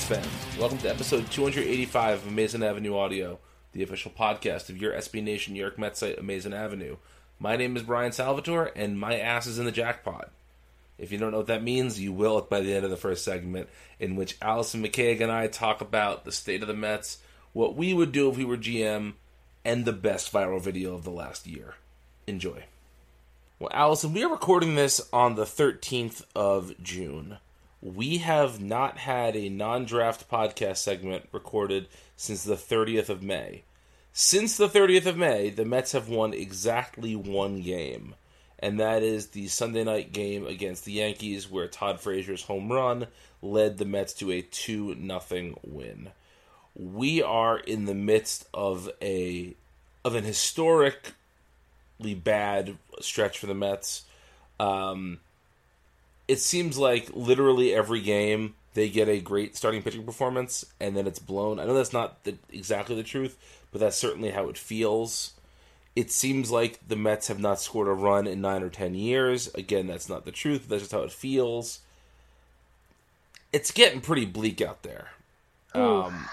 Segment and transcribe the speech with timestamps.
[0.00, 0.58] Ahoy, fans.
[0.58, 3.38] Welcome to episode 285 of Amazing Avenue Audio,
[3.72, 6.96] the official podcast of your SB Nation New York Mets site, Amazing Avenue.
[7.38, 10.30] My name is Brian Salvatore, and my ass is in the jackpot.
[10.98, 13.24] If you don't know what that means, you will by the end of the first
[13.24, 13.68] segment,
[13.98, 17.18] in which Allison McCague and I talk about the state of the Mets,
[17.52, 19.14] what we would do if we were GM,
[19.64, 21.74] and the best viral video of the last year.
[22.26, 22.64] Enjoy.
[23.58, 27.38] Well, Allison, we are recording this on the 13th of June.
[27.82, 33.62] We have not had a non draft podcast segment recorded since the 30th of May.
[34.12, 38.14] Since the 30th of May, the Mets have won exactly one game,
[38.58, 43.06] and that is the Sunday night game against the Yankees, where Todd Frazier's home run
[43.40, 46.10] led the Mets to a 2 0 win.
[46.74, 49.54] We are in the midst of a
[50.04, 51.14] of an historically
[52.14, 54.04] bad stretch for the Mets.
[54.58, 55.20] Um,
[56.30, 61.08] it seems like literally every game they get a great starting pitching performance and then
[61.08, 61.58] it's blown.
[61.58, 63.36] I know that's not the, exactly the truth,
[63.72, 65.32] but that's certainly how it feels.
[65.96, 69.52] It seems like the Mets have not scored a run in nine or ten years.
[69.54, 70.68] Again, that's not the truth.
[70.68, 71.80] That's just how it feels.
[73.52, 75.08] It's getting pretty bleak out there.
[75.74, 76.28] Um,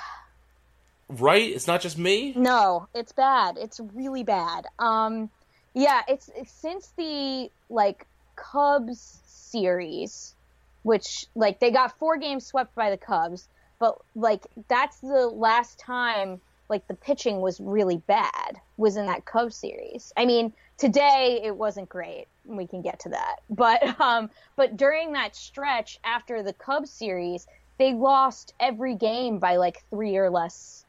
[1.09, 1.49] right?
[1.49, 2.33] It's not just me.
[2.35, 3.57] No, it's bad.
[3.57, 4.67] It's really bad.
[4.77, 5.31] Um,
[5.73, 9.21] yeah, it's, it's since the like Cubs
[9.51, 10.35] series,
[10.83, 13.47] which like they got four games swept by the Cubs,
[13.79, 19.25] but like that's the last time like the pitching was really bad was in that
[19.25, 20.11] Cubs series.
[20.17, 22.25] I mean, today it wasn't great.
[22.45, 23.37] We can get to that.
[23.49, 27.47] But um but during that stretch after the Cubs series,
[27.77, 30.85] they lost every game by like 3 or less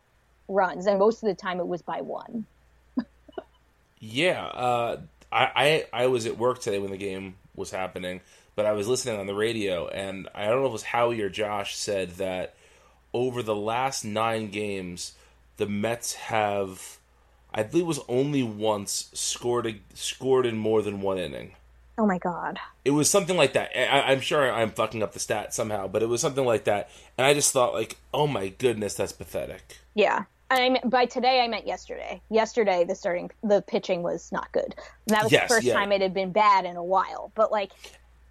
[0.48, 2.46] runs and most of the time it was by one.
[4.00, 5.00] Yeah, uh,
[5.32, 8.20] I, I I was at work today when the game was happening,
[8.58, 11.20] but I was listening on the radio, and I don't know if it was Howie
[11.20, 12.56] or Josh said that
[13.14, 15.12] over the last nine games,
[15.58, 16.98] the Mets have,
[17.54, 21.52] I believe, it was only once scored a, scored in more than one inning.
[21.98, 22.58] Oh my god.
[22.84, 23.70] It was something like that.
[23.78, 26.90] I, I'm sure I'm fucking up the stat somehow, but it was something like that.
[27.16, 29.76] And I just thought, like, oh my goodness, that's pathetic.
[29.94, 30.24] Yeah.
[30.50, 32.20] I mean, by today I meant yesterday.
[32.28, 34.74] Yesterday the starting the pitching was not good.
[35.06, 35.74] And that was Yes, the first yeah.
[35.74, 37.30] time it had been bad in a while.
[37.36, 37.70] But like,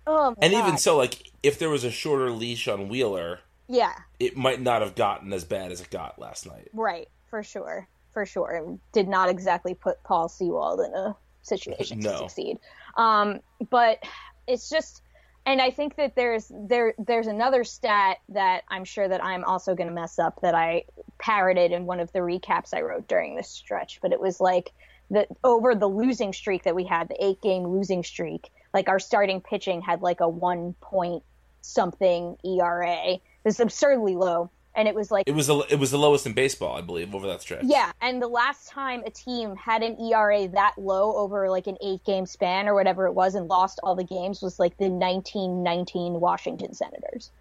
[0.07, 0.59] oh And God.
[0.59, 4.81] even so, like, if there was a shorter leash on Wheeler, yeah, it might not
[4.81, 6.71] have gotten as bad as it got last night.
[6.73, 8.51] right, for sure, for sure.
[8.55, 12.59] And did not exactly put Paul Sewald in a situation to succeed.
[12.97, 13.99] Um, but
[14.47, 15.01] it's just,
[15.45, 19.75] and I think that there's there there's another stat that I'm sure that I'm also
[19.75, 20.83] going to mess up that I
[21.19, 23.99] parroted in one of the recaps I wrote during this stretch.
[24.01, 24.71] But it was like
[25.11, 28.99] that over the losing streak that we had, the eight game losing streak, like our
[28.99, 31.23] starting pitching had like a one point
[31.61, 33.13] something ERA.
[33.13, 34.49] It was absurdly low.
[34.75, 37.15] And it was like It was the it was the lowest in baseball, I believe,
[37.15, 37.63] over that stretch.
[37.63, 41.77] yeah, and the last time a team had an ERA that low over like an
[41.83, 44.87] eight game span or whatever it was and lost all the games was like the
[44.87, 47.31] 1919 Washington Senators.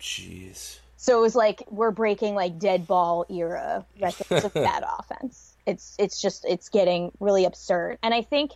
[0.00, 0.78] Jeez.
[0.96, 5.54] So it was like we're breaking like dead ball era records of bad offense.
[5.66, 7.98] It's it's just it's getting really absurd.
[8.02, 8.52] And I think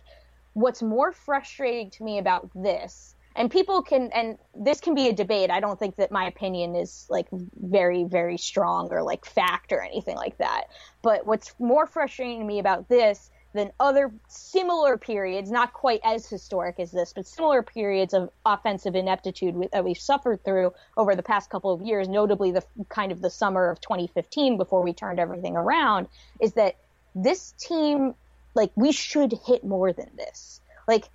[0.55, 5.13] what's more frustrating to me about this, and people can and this can be a
[5.13, 5.51] debate.
[5.51, 9.81] I don't think that my opinion is like very very strong or like fact or
[9.81, 10.69] anything like that.
[11.03, 16.27] But what's more frustrating to me about this than other similar periods, not quite as
[16.27, 21.23] historic as this, but similar periods of offensive ineptitude that we've suffered through over the
[21.23, 25.19] past couple of years, notably the kind of the summer of 2015 before we turned
[25.19, 26.07] everything around,
[26.41, 26.75] is that
[27.15, 28.13] this team,
[28.55, 30.61] like, we should hit more than this.
[30.87, 31.05] Like,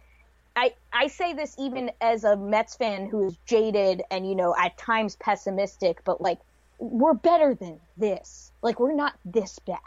[0.56, 4.54] I, I say this even as a Mets fan who is jaded and, you know,
[4.58, 6.38] at times pessimistic, but like,
[6.78, 8.52] we're better than this.
[8.62, 9.78] Like, we're not this bad.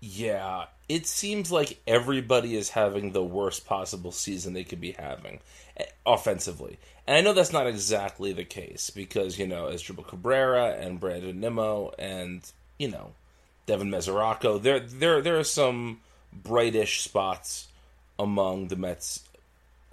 [0.00, 5.38] Yeah, it seems like everybody is having the worst possible season they could be having
[5.76, 6.78] eh, offensively.
[7.06, 11.38] And I know that's not exactly the case because, you know, Asdrubal Cabrera and Brandon
[11.38, 12.42] Nimmo and,
[12.78, 13.12] you know,
[13.72, 17.68] Devin Mesoraco, there there there are some brightish spots
[18.18, 19.22] among the Mets,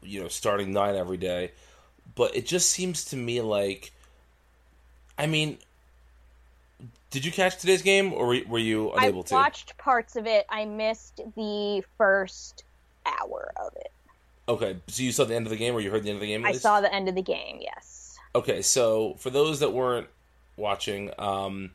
[0.04, 1.52] you know, starting nine every day.
[2.14, 3.94] But it just seems to me like
[5.18, 5.60] I mean,
[7.10, 9.36] did you catch today's game, or were- you unable to?
[9.36, 10.46] I watched parts of it.
[10.50, 12.66] I missed the first
[13.06, 13.94] hour of it.
[14.50, 16.22] Okay, so you saw the end of the game, or you heard the end of
[16.22, 16.46] the game?
[16.46, 16.64] I least?
[16.64, 17.60] saw the end of the game.
[17.62, 18.18] Yes.
[18.36, 20.08] Okay, so for those that weren't
[20.58, 21.72] watching, um,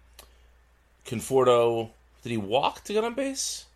[1.05, 1.91] Conforto
[2.23, 3.67] did he walk to get on base?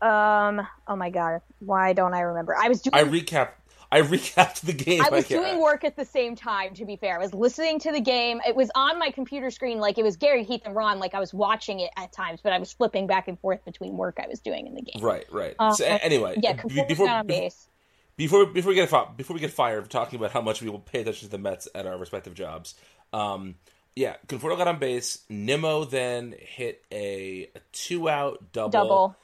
[0.00, 0.66] Um.
[0.88, 1.40] Oh my god.
[1.60, 2.56] Why don't I remember?
[2.56, 2.94] I was doing.
[2.94, 3.50] I recapped.
[3.92, 5.02] I recapped the game.
[5.02, 6.74] I was can't- doing work at the same time.
[6.74, 8.40] To be fair, I was listening to the game.
[8.48, 10.98] It was on my computer screen, like it was Gary Keith and Ron.
[10.98, 13.96] Like I was watching it at times, but I was flipping back and forth between
[13.96, 15.02] work I was doing in the game.
[15.04, 15.54] Right, right.
[15.58, 17.68] Uh, so anyway, Yeah, before got on base.
[18.16, 20.80] before before we get before we get fired for talking about how much we will
[20.80, 22.74] pay attention to the Mets at our respective jobs.
[23.12, 23.56] Um,
[23.94, 25.20] yeah, Conforto got on base.
[25.28, 29.16] Nimmo then hit a, a two out double, Double.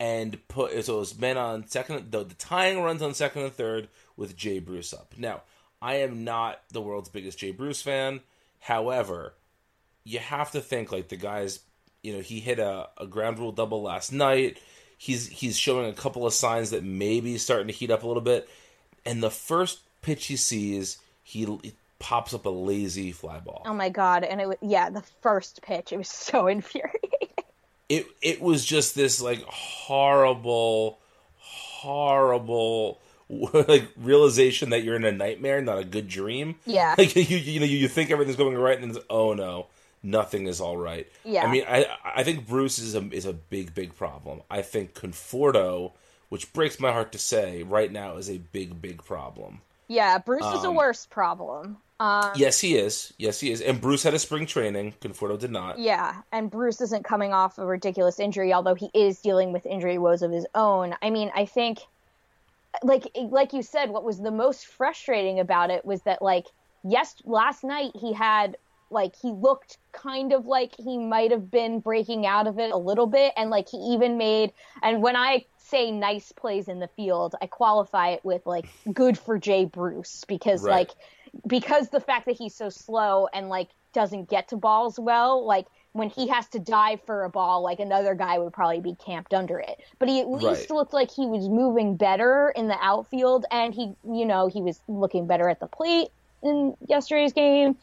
[0.00, 2.10] and put so it was men on second.
[2.10, 5.14] The, the tying runs on second and third with Jay Bruce up.
[5.16, 5.42] Now,
[5.80, 8.20] I am not the world's biggest Jay Bruce fan.
[8.60, 9.34] However,
[10.04, 11.60] you have to think like the guys.
[12.02, 14.58] You know, he hit a, a ground rule double last night.
[14.98, 18.06] He's he's showing a couple of signs that maybe he's starting to heat up a
[18.06, 18.48] little bit.
[19.06, 21.72] And the first pitch he sees, he, he
[22.04, 23.62] pops up a lazy fly ball.
[23.66, 24.24] Oh my god!
[24.24, 25.92] And it was yeah, the first pitch.
[25.92, 27.28] It was so infuriating.
[27.88, 30.98] it it was just this like horrible
[31.38, 36.94] horrible like realization that you're in a nightmare not a good dream Yeah.
[36.98, 39.66] like you you know you think everything's going right and then oh no
[40.02, 41.44] nothing is all right Yeah.
[41.46, 44.94] i mean i i think bruce is a is a big big problem i think
[44.94, 45.92] conforto
[46.28, 50.46] which breaks my heart to say right now is a big big problem Yeah, Bruce
[50.54, 51.76] is a Um, worse problem.
[52.00, 55.50] Um, yes he is yes he is and bruce had a spring training conforto did
[55.50, 59.66] not Yeah, and Bruce isn't coming off a ridiculous injury, although he is dealing with
[59.66, 60.94] injury woes of his own.
[61.02, 61.78] I mean, I think,
[62.82, 66.44] like like you said, what was the most frustrating about it was that like
[66.82, 68.56] yes, last night he had
[68.90, 72.76] like he looked kind of like he might have been breaking out of it a
[72.76, 76.88] little bit, and like he even made and when I say nice plays in the
[76.96, 80.68] field, I qualify it with like good for Jay Bruce because Right.
[80.68, 80.90] like
[81.46, 85.66] because the fact that he's so slow and like doesn't get to balls well, like
[85.92, 89.32] when he has to dive for a ball, like another guy would probably be camped
[89.34, 89.80] under it.
[89.98, 90.70] But he at least Right.
[90.70, 94.80] looked like he was moving better in the outfield, and he, you know, he was
[94.88, 96.08] looking better at the plate
[96.42, 97.76] in yesterday's game.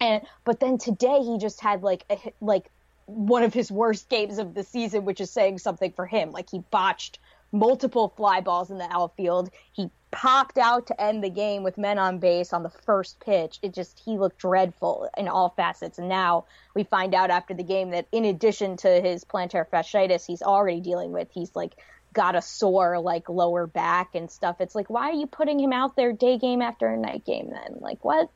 [0.00, 2.70] And but then today he just had like a like
[3.06, 6.30] one of his worst games of the season, which is saying something for him.
[6.30, 7.18] Like he botched
[7.52, 9.50] multiple fly balls in the outfield.
[9.72, 13.58] He popped out to end the game with men on base on the first pitch.
[13.62, 15.98] It just he looked dreadful in all facets.
[15.98, 20.26] And now we find out after the game that in addition to his plantar fasciitis
[20.26, 21.74] he's already dealing with, he's like
[22.14, 24.60] got a sore like lower back and stuff.
[24.60, 27.78] It's like why are you putting him out there day game after night game then?
[27.80, 28.30] Like what?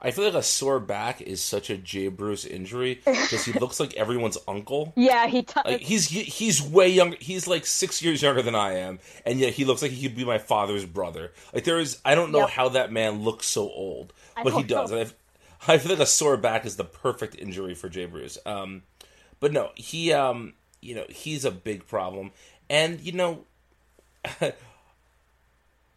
[0.00, 3.80] I feel like a sore back is such a Jay Bruce injury because he looks
[3.80, 4.92] like everyone's uncle.
[4.96, 5.64] Yeah, he does.
[5.64, 7.16] Like he's he's way younger.
[7.20, 10.16] He's like six years younger than I am, and yet he looks like he could
[10.16, 11.32] be my father's brother.
[11.52, 12.50] Like there is, I don't know Yep.
[12.50, 14.12] how that man looks so old,
[14.42, 14.92] but he does.
[14.92, 15.12] And
[15.66, 18.38] I, I feel like a sore back is the perfect injury for Jay Bruce.
[18.46, 18.82] Um,
[19.40, 22.30] but no, he um, you know, he's a big problem,
[22.70, 23.44] and you know.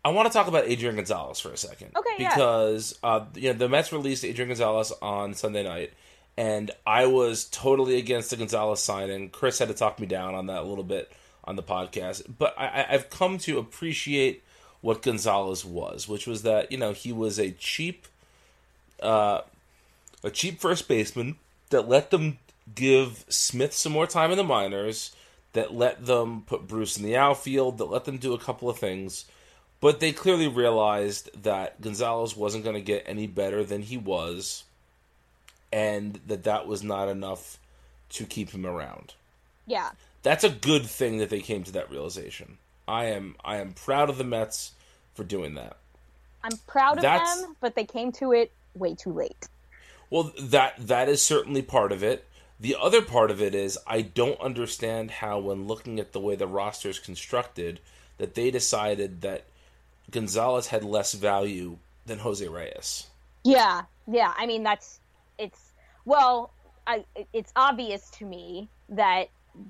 [0.03, 1.91] I want to talk about Adrian Gonzalez for a second.
[1.95, 2.33] Okay, yeah.
[2.33, 5.93] Because uh, you know the Mets released Adrian Gonzalez on Sunday night,
[6.37, 9.29] and I was totally against the Gonzalez signing.
[9.29, 11.11] Chris had to talk me down on that a little bit
[11.43, 14.43] on the podcast, but I- I've come to appreciate
[14.81, 18.07] what Gonzalez was, which was that you know he was a cheap,
[19.01, 19.41] uh,
[20.23, 21.35] a cheap first baseman
[21.69, 22.39] that let them
[22.73, 25.15] give Smith some more time in the minors,
[25.53, 28.77] that let them put Bruce in the outfield, that let them do a couple of
[28.79, 29.25] things.
[29.81, 34.63] But they clearly realized that Gonzalez wasn't going to get any better than he was,
[35.73, 37.57] and that that was not enough
[38.11, 39.13] to keep him around.
[39.65, 39.91] yeah.
[40.23, 42.59] That's a good thing that they came to that realization.
[42.87, 44.73] I am I am proud of the Mets
[45.15, 45.77] for doing that.
[46.43, 49.47] I'm proud of That's- them, but they came to it way too late.
[50.11, 52.27] Well, that that is certainly part of it.
[52.59, 56.35] The other part of it is I don't understand how, when looking at the way
[56.35, 57.79] the roster is constructed,
[58.19, 59.45] that they decided that
[60.09, 63.07] Gonzalez had less value than Jose Reyes.
[63.43, 64.33] Yeah, yeah.
[64.37, 64.99] I mean, that's
[65.37, 65.71] it's
[66.05, 66.51] well,
[66.87, 69.29] I, it's obvious to me that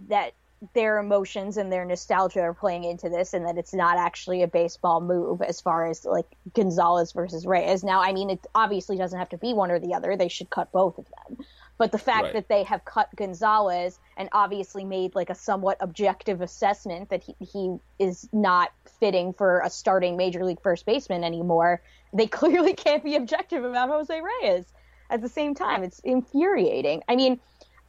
[0.09, 0.33] that
[0.73, 4.47] their emotions and their nostalgia are playing into this, and that it's not actually a
[4.47, 7.83] baseball move as far as like Gonzalez versus Reyes.
[7.83, 10.15] Now, I mean, it obviously doesn't have to be one or the other.
[10.15, 11.45] They should cut both of them.
[11.81, 12.33] But the fact Right.
[12.33, 17.35] that they have cut Gonzalez and obviously made like a somewhat objective assessment that he,
[17.39, 21.81] he is not fitting for a starting major league first baseman anymore,
[22.13, 24.65] they clearly can't be objective about Jose Reyes.
[25.09, 27.01] At the same time, it's infuriating.
[27.07, 27.39] I mean,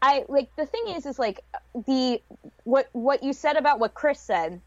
[0.01, 1.45] I like the thing is, is like
[1.75, 2.23] the
[2.65, 4.63] what what you said about what Chris said.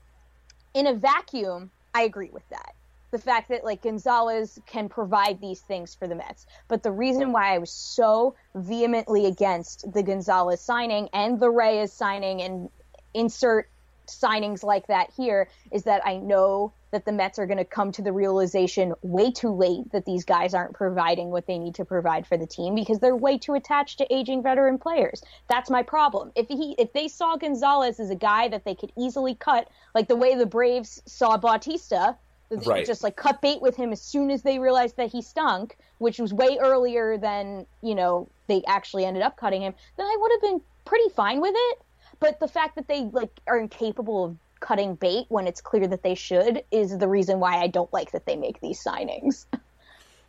[0.75, 2.75] In a vacuum, I agree with that.
[3.15, 7.31] The fact that like Gonzalez can provide these things for the Mets, but the reason
[7.31, 12.69] why I was so vehemently against the Gonzalez signing and the Reyes signing and
[13.13, 13.69] insert
[14.05, 17.93] signings like that here is that I know that the Mets are going to come
[17.93, 21.85] to the realization way too late that these guys aren't providing what they need to
[21.85, 25.23] provide for the team because they're way too attached to aging veteran players.
[25.47, 26.33] That's my problem.
[26.35, 30.09] If he if they saw Gonzalez as a guy that they could easily cut, like
[30.09, 32.17] the way the Braves saw Bautista,
[32.49, 32.85] they Right.
[32.85, 36.19] just like cut bait with him as soon as they realized that he stunk, which
[36.19, 40.31] was way earlier than, you know, they actually ended up cutting him, then I would
[40.33, 41.77] have been pretty fine with it.
[42.19, 46.01] But the fact that they like are incapable of cutting bait when it's clear that
[46.03, 49.45] they should is the reason why I don't like that they make these signings.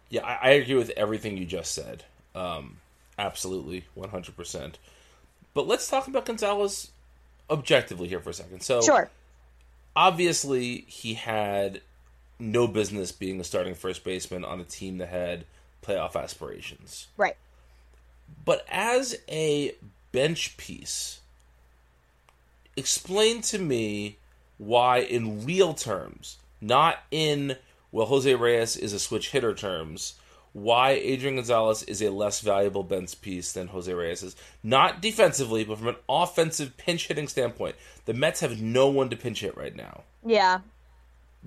[0.08, 2.04] Yeah, I, I agree with everything you just said.
[2.32, 2.76] Um,
[3.18, 4.78] absolutely, one hundred percent.
[5.52, 6.92] But let's talk about Gonzalez
[7.50, 8.60] objectively here for a second.
[8.62, 9.10] So, Sure.
[9.96, 11.80] obviously, he had
[12.38, 15.44] no business being a starting first baseman on a team that had
[15.82, 17.08] playoff aspirations.
[17.16, 17.36] Right.
[18.44, 19.74] But as a
[20.12, 21.20] bench piece,
[22.76, 24.18] explain to me
[24.58, 27.56] why, in real terms, not in,
[27.92, 30.14] well, Jose Reyes is a switch hitter terms,
[30.52, 34.34] why Adrian Gonzalez is a less valuable bench piece than Jose Reyes is.
[34.62, 37.76] Not defensively, but from an offensive pinch hitting standpoint.
[38.06, 40.04] The Mets have no one to pinch hit right now.
[40.24, 40.60] Yeah.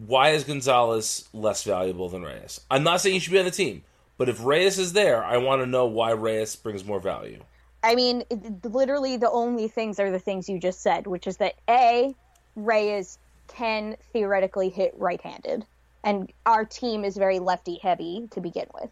[0.08, 2.62] Why is Gonzalez less valuable than Reyes?
[2.72, 3.84] I'm not saying he should be on the team,
[4.18, 7.42] but if Reyes is there, I want to know why Reyes brings more value.
[7.84, 11.38] I mean, it, literally the only things are the things you just said, which is
[11.38, 12.16] that A,
[12.56, 13.18] Reyes
[13.50, 15.66] can theoretically hit right handed,
[16.04, 18.90] and our team is very lefty heavy to begin with.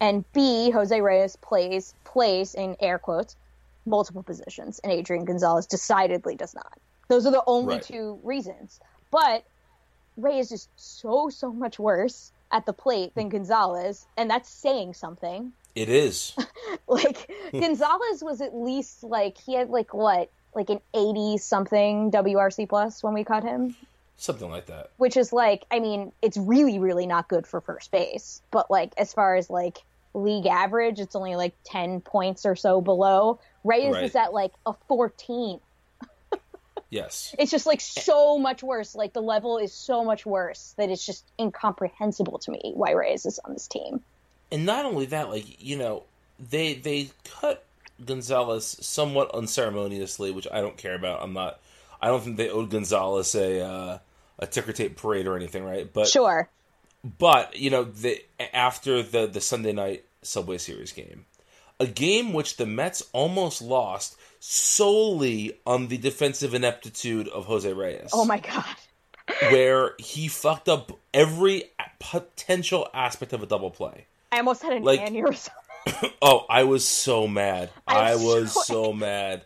[0.00, 3.36] And B, Jose Reyes plays plays in air quotes
[3.84, 6.78] multiple positions, and Adrian Gonzalez decidedly does not.
[7.08, 7.82] Those are the only Right.
[7.82, 8.80] two reasons.
[9.10, 9.44] But
[10.18, 14.94] Reyes is just so so much worse at the plate than Gonzalez, and that's saying
[14.94, 16.34] something It is.
[16.88, 22.68] like Gonzalez was at least like he had like what like an 80 something WRC
[22.68, 23.74] plus when we caught him
[24.16, 24.90] Something like that.
[24.96, 28.92] which is like I mean it's really really not good for first base but like
[28.98, 29.78] as far as like
[30.14, 34.04] league average it's only like 10 points or so below Reyes Right.
[34.04, 35.60] is at like a 14
[36.90, 37.34] Yes.
[37.38, 38.94] It's just like so much worse.
[38.94, 43.26] Like the level is so much worse that it's just incomprehensible to me why Reyes
[43.26, 44.00] is on this team.
[44.50, 46.04] And not only that, like you know,
[46.38, 47.64] they they cut
[48.04, 51.22] Gonzalez somewhat unceremoniously, which I don't care about.
[51.22, 51.60] I'm not.
[52.00, 53.98] I don't think they owed Gonzalez a uh,
[54.38, 55.92] a ticker tape parade or anything, right?
[55.92, 56.48] But Sure.
[57.18, 58.22] but you know, the
[58.54, 61.26] after the the Sunday night Subway Series game,
[61.78, 68.10] a game which the Mets almost lost solely on the defensive ineptitude of Jose Reyes.
[68.12, 68.64] Oh my god.
[69.50, 71.64] where he fucked up every
[72.00, 74.06] potential aspect of a double play.
[74.32, 75.50] I almost had an Like- aneurysm.
[76.20, 77.70] Oh, I was so mad.
[77.86, 79.42] I I'm was so so mad.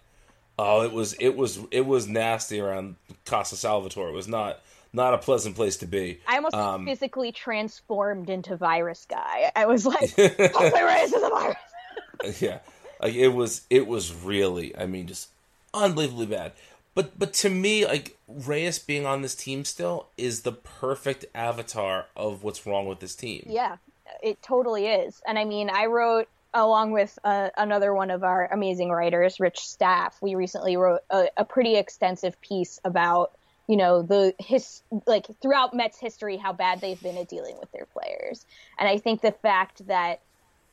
[0.58, 4.08] Oh, it was it was it was nasty around Casa Salvatore.
[4.08, 4.61] It was not
[4.92, 6.20] not a pleasant place to be.
[6.26, 9.52] I almost Um, physically transformed into virus guy.
[9.54, 12.40] I was like, Jose Reyes is a virus.
[12.42, 12.58] yeah,
[13.02, 15.28] like it was it was really I mean just
[15.75, 16.52] unbelievably bad.
[16.94, 22.06] But but to me like Reyes being on this team still is the perfect avatar
[22.16, 23.44] of what's wrong with this team.
[23.47, 23.76] Yeah,
[24.23, 25.21] it totally is.
[25.26, 29.61] And I mean, I wrote along with uh, another one of our amazing writers, Rich
[29.61, 30.18] Staff.
[30.21, 33.32] We recently wrote a, a pretty extensive piece about
[33.68, 37.71] you know the his like throughout Mets history how bad they've been at dealing with
[37.73, 38.44] their players.
[38.78, 40.21] And I think the fact that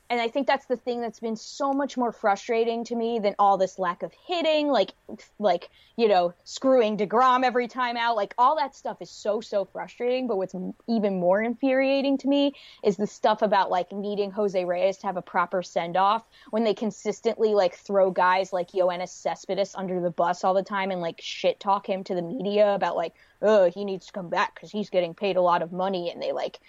[0.09, 3.35] and I think that's the thing that's been so much more frustrating to me than
[3.37, 4.93] all this lack of hitting, like,
[5.37, 8.15] like you know, screwing Degrom every time out.
[8.15, 10.27] Like all that stuff is so so frustrating.
[10.27, 10.55] But what's
[10.87, 15.17] even more infuriating to me is the stuff about like needing Jose Reyes to have
[15.17, 20.09] a proper send off when they consistently like throw guys like Yoenis Cespedes under the
[20.09, 23.69] bus all the time and like shit talk him to the media about like, oh,
[23.69, 26.31] he needs to come back because he's getting paid a lot of money, and they
[26.31, 26.59] like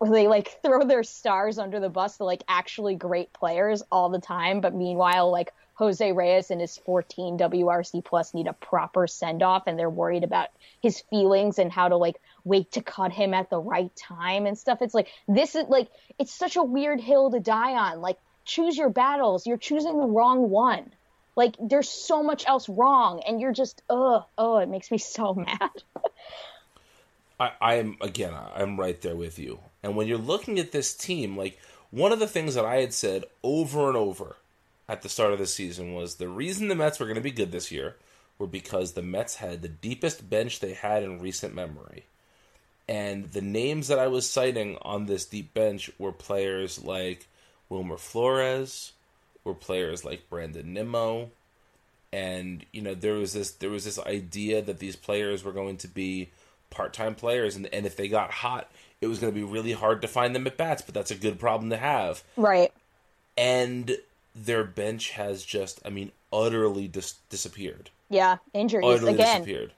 [0.00, 4.20] they like throw their stars under the bus to like actually great players all the
[4.20, 9.44] time but meanwhile like Jose Reyes and his 14 WRC plus need a proper send
[9.44, 10.48] off and they're worried about
[10.82, 14.58] his feelings and how to like wait to cut him at the right time and
[14.58, 14.82] stuff.
[14.82, 18.00] It's like this is like it's such a weird hill to die on.
[18.00, 19.46] Like choose your battles.
[19.46, 20.92] You're choosing the wrong one.
[21.36, 25.32] Like there's so much else wrong and you're just oh oh it makes me so
[25.32, 25.70] mad
[27.40, 29.60] I, I'm again, I'm right there with you.
[29.82, 31.58] And when you're looking at this team, like
[31.90, 34.36] one of the things that I had said over and over
[34.88, 37.30] at the start of the season was the reason the Mets were going to be
[37.30, 37.96] good this year
[38.38, 42.04] were because the Mets had the deepest bench they had in recent memory.
[42.88, 47.26] And the names that I was citing on this deep bench were players like
[47.68, 48.92] Wilmer Flores,
[49.44, 51.30] were players like Brandon Nimmo,
[52.12, 55.76] and you know there was this there was this idea that these players were going
[55.78, 56.30] to be
[56.70, 60.02] part-time players and, and if they got hot it was going to be really hard
[60.02, 62.22] to find them at bats but that's a good problem to have.
[62.36, 62.72] Right.
[63.36, 63.96] And
[64.34, 67.90] their bench has just i mean utterly dis- disappeared.
[68.10, 69.40] Yeah injuries utterly again.
[69.42, 69.72] disappeared.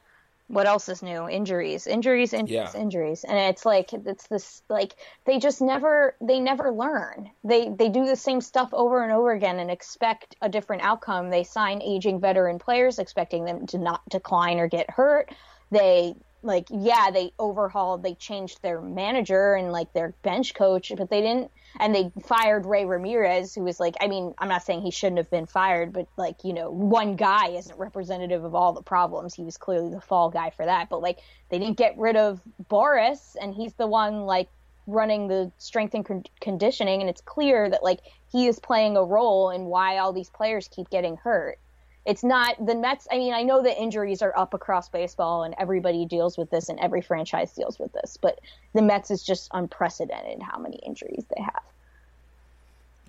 [0.48, 1.28] What else is new?
[1.28, 2.80] Injuries injuries injuries Yeah.
[2.80, 3.22] injuries.
[3.24, 7.30] And it's like it's this like they just never they never learn.
[7.44, 11.30] They they do the same stuff over and over again and expect a different outcome.
[11.30, 15.30] They sign aging veteran players expecting them to not decline or get hurt.
[15.70, 21.10] They like yeah they overhauled they changed their manager and like their bench coach but
[21.10, 24.80] they didn't and they fired ray ramirez who was like i mean i'm not saying
[24.80, 28.72] he shouldn't have been fired but like you know one guy isn't representative of all
[28.72, 29.34] the problems.
[29.34, 30.88] He was clearly the fall guy for that.
[30.88, 34.48] But like they didn't get rid of Barwis and he's the one like
[34.86, 37.00] running the strength and con- conditioning.
[37.00, 38.00] And it's clear that like
[38.30, 41.58] he is playing a role in why all these players keep getting hurt
[42.06, 43.06] it's not the Mets.
[43.10, 46.68] I mean, I know the injuries are up across baseball and everybody deals with this
[46.68, 48.40] and every franchise deals with this, but
[48.74, 51.62] the Mets is just unprecedented how many injuries they have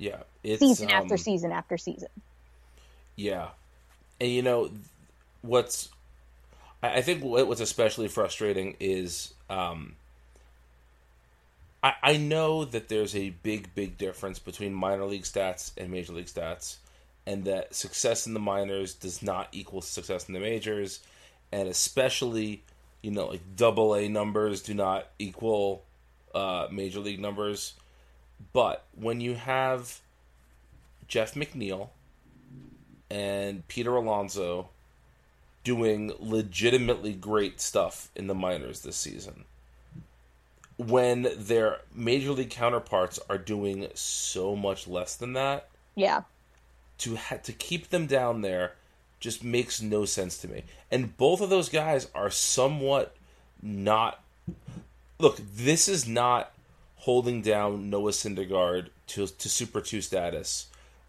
[0.02, 2.10] yeah it's season after um, season after season.
[3.16, 3.50] Yeah,
[4.20, 4.72] and you know
[5.42, 5.90] what's
[6.82, 9.96] I think what- what's especially frustrating is um,
[11.84, 16.14] I I know that there's a big big difference between minor league stats and major
[16.14, 16.78] league stats,
[17.26, 21.00] and that success in the minors does not equal success in the majors,
[21.52, 22.64] and especially
[23.02, 25.84] you know like double A numbers do not equal
[26.34, 27.74] uh, major league numbers,
[28.54, 30.00] but when you have
[31.08, 31.90] Jeff McNeil
[33.10, 34.70] and Peter Alonso
[35.64, 39.46] doing legitimately great stuff in the minors this season.
[40.78, 46.22] When their major league counterparts are doing so much less than that, Yeah,
[47.02, 48.74] to ha- to keep them down there
[49.20, 50.64] just makes no sense to me.
[50.90, 53.16] And both of those guys are somewhat
[53.62, 54.24] not.
[55.20, 56.52] Look, this is not
[56.98, 60.68] holding down Noah Syndergaard to to Super Two status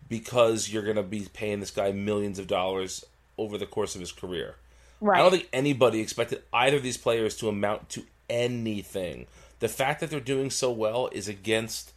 [0.08, 3.04] because you're going to be paying this guy millions of dollars
[3.38, 4.56] over the course of his career.
[5.00, 5.18] Right.
[5.18, 9.26] I don't think anybody expected either of these players to amount to anything.
[9.58, 11.92] The fact that they're doing so well is against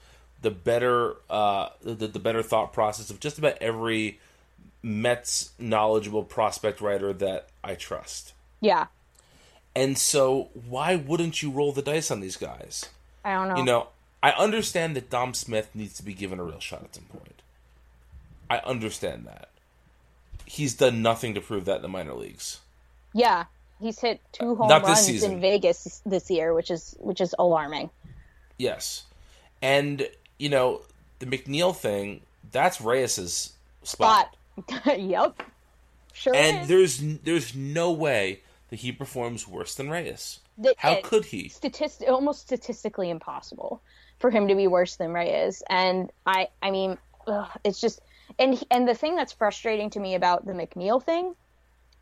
[0.45, 4.19] the better uh, the, the better thought process of just about every
[4.83, 8.33] Mets knowledgeable prospect writer that I trust.
[8.61, 8.85] Yeah.
[9.75, 12.89] And so, why wouldn't you roll the dice on these guys?
[13.25, 13.57] I don't know.
[13.57, 13.87] You know,
[14.21, 17.41] I understand that Dom Smith needs to be given a real shot at some point.
[18.47, 19.49] I understand that.
[20.45, 22.59] He's done nothing to prove that in the minor leagues.
[23.13, 23.45] Yeah,
[23.81, 27.89] he's hit two home Not runs in Vegas this year, which is which is alarming.
[28.59, 29.05] Yes.
[29.63, 30.81] And, you know,
[31.19, 32.21] the McNeil thing,
[32.51, 34.35] that's Reyes's spot.
[34.69, 34.99] Spot.
[34.99, 35.41] yep.
[36.13, 36.67] Sure And is.
[36.67, 40.39] there's there's no way that he performs worse than Reyes.
[40.57, 41.49] That- How it- could he?
[41.49, 43.81] Statist- almost statistically impossible
[44.19, 45.61] for him to be worse than Reyes.
[45.69, 47.99] And I, I mean, ugh, it's just,
[48.39, 51.35] and and the thing that's frustrating to me about the McNeil thing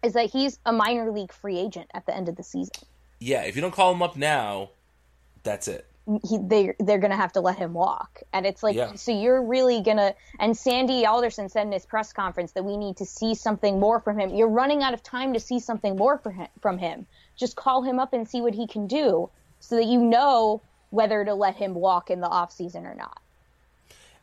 [0.04, 2.74] is that he's a minor league free agent at the end of the season.
[3.20, 4.70] Yeah, if you don't call him up now,
[5.44, 5.86] that's it.
[6.28, 8.94] He, they they're gonna have to let him walk, and it's like, Yeah.
[8.96, 10.14] so you're really gonna.
[10.38, 14.02] And Sandy Alderson said in his press conference that we need to see something more
[14.02, 14.36] from him.
[14.36, 17.06] You're running out of time to see something more for him, from him.
[17.38, 19.30] Just call him up and see what he can do,
[19.62, 23.22] so that you know whether to let him walk in the off season or not.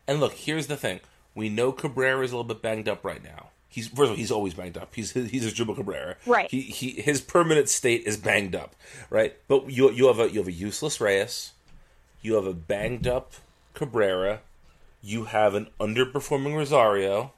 [0.07, 1.01] And look, here's the thing:
[1.35, 3.49] we know Cabrera is a little bit banged up right now.
[3.71, 4.95] He's first of all, he's always banged up.
[4.95, 6.17] He's he's Asdrubal Cabrera.
[6.27, 6.51] Right.
[6.51, 8.75] He he his permanent state is banged up.
[9.09, 9.37] Right.
[9.49, 11.53] But you you have a you have a useless Reyes.
[12.23, 13.33] You have a banged up
[13.75, 14.41] Cabrera.
[15.03, 17.33] You have an underperforming Rosario.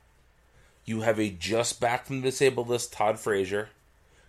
[0.85, 3.69] You have a just back from the disabled list Todd Frazier.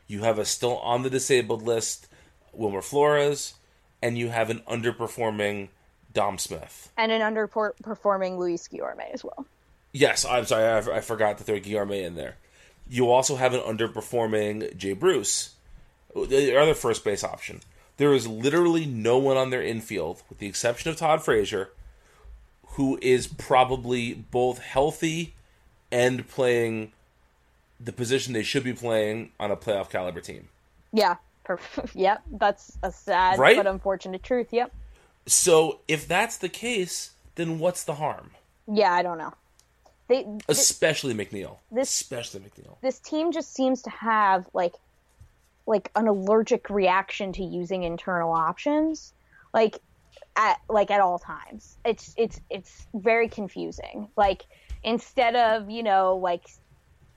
[0.07, 2.07] You have a still on the disabled list
[2.51, 3.55] Wilmer Flores,
[4.01, 5.69] and you have an underperforming
[6.13, 6.91] Dom Smith.
[6.95, 9.47] and an underperforming Luis Guillorme as well.
[9.91, 12.35] Yes, I'm sorry, I, I forgot to throw Guillorme in there.
[12.87, 15.55] You also have an underperforming Jay Bruce,
[16.15, 17.61] the other first base option.
[17.97, 21.69] There is literally no one on their infield, with the exception of Todd Frazier,
[22.69, 25.35] who is probably both healthy
[25.91, 26.91] and playing
[27.79, 30.47] the position they should be playing on a playoff caliber team.
[30.91, 31.59] Yeah, per-
[31.93, 32.23] yep.
[32.31, 33.57] That's a sad Right?
[33.57, 34.47] but unfortunate truth.
[34.51, 34.71] Yep.
[35.27, 38.31] So if that's the case, then what's the harm?
[38.71, 39.33] Yeah, I don't know.
[40.07, 41.57] They th- Especially McNeil.
[41.71, 42.75] this- Especially McNeil.
[42.81, 44.73] this team just seems to have like
[45.65, 49.13] like an allergic reaction to using internal options,
[49.53, 49.79] like
[50.35, 51.77] at like at all times.
[51.85, 54.09] It's it's it's very confusing.
[54.15, 54.45] Like
[54.83, 56.45] instead of you know like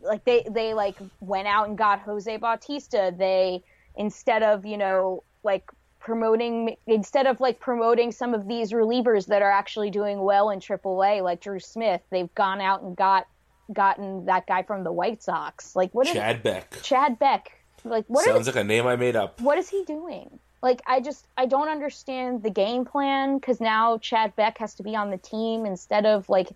[0.01, 3.15] like they they like went out and got Jose Bautista.
[3.17, 3.63] They
[3.97, 5.65] instead of you know like
[5.99, 10.61] promoting instead of like promoting some of these relievers that are actually doing well in
[10.61, 13.27] AAA like Drew Smith, they've gone out and got
[13.73, 15.75] gotten that guy from the White Sox.
[15.75, 16.79] Like what is Chad Beck.
[16.83, 17.56] Chad Beck?
[17.89, 19.41] Like what Sounds like a name I made up.
[19.41, 20.39] what is he doing?
[20.63, 24.83] Like I just I don't understand the game plan because now Chad Beck has to
[24.83, 26.49] be on the team instead of like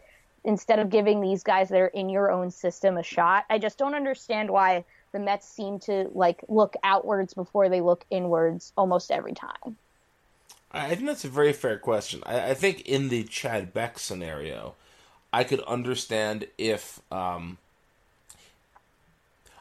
[0.45, 3.45] instead of giving these guys that are in your own system a shot.
[3.51, 8.05] I just don't understand why the Mets seem to like look outwards before they look
[8.11, 9.77] inwards almost every time.
[10.73, 12.23] I I think that's a very fair question.
[12.25, 14.75] I, I think in the Chad Beck scenario,
[15.33, 17.59] I could understand if, um,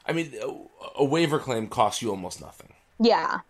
[0.09, 2.73] I mean, a, a waiver claim costs you almost nothing.
[2.99, 3.41] Yeah.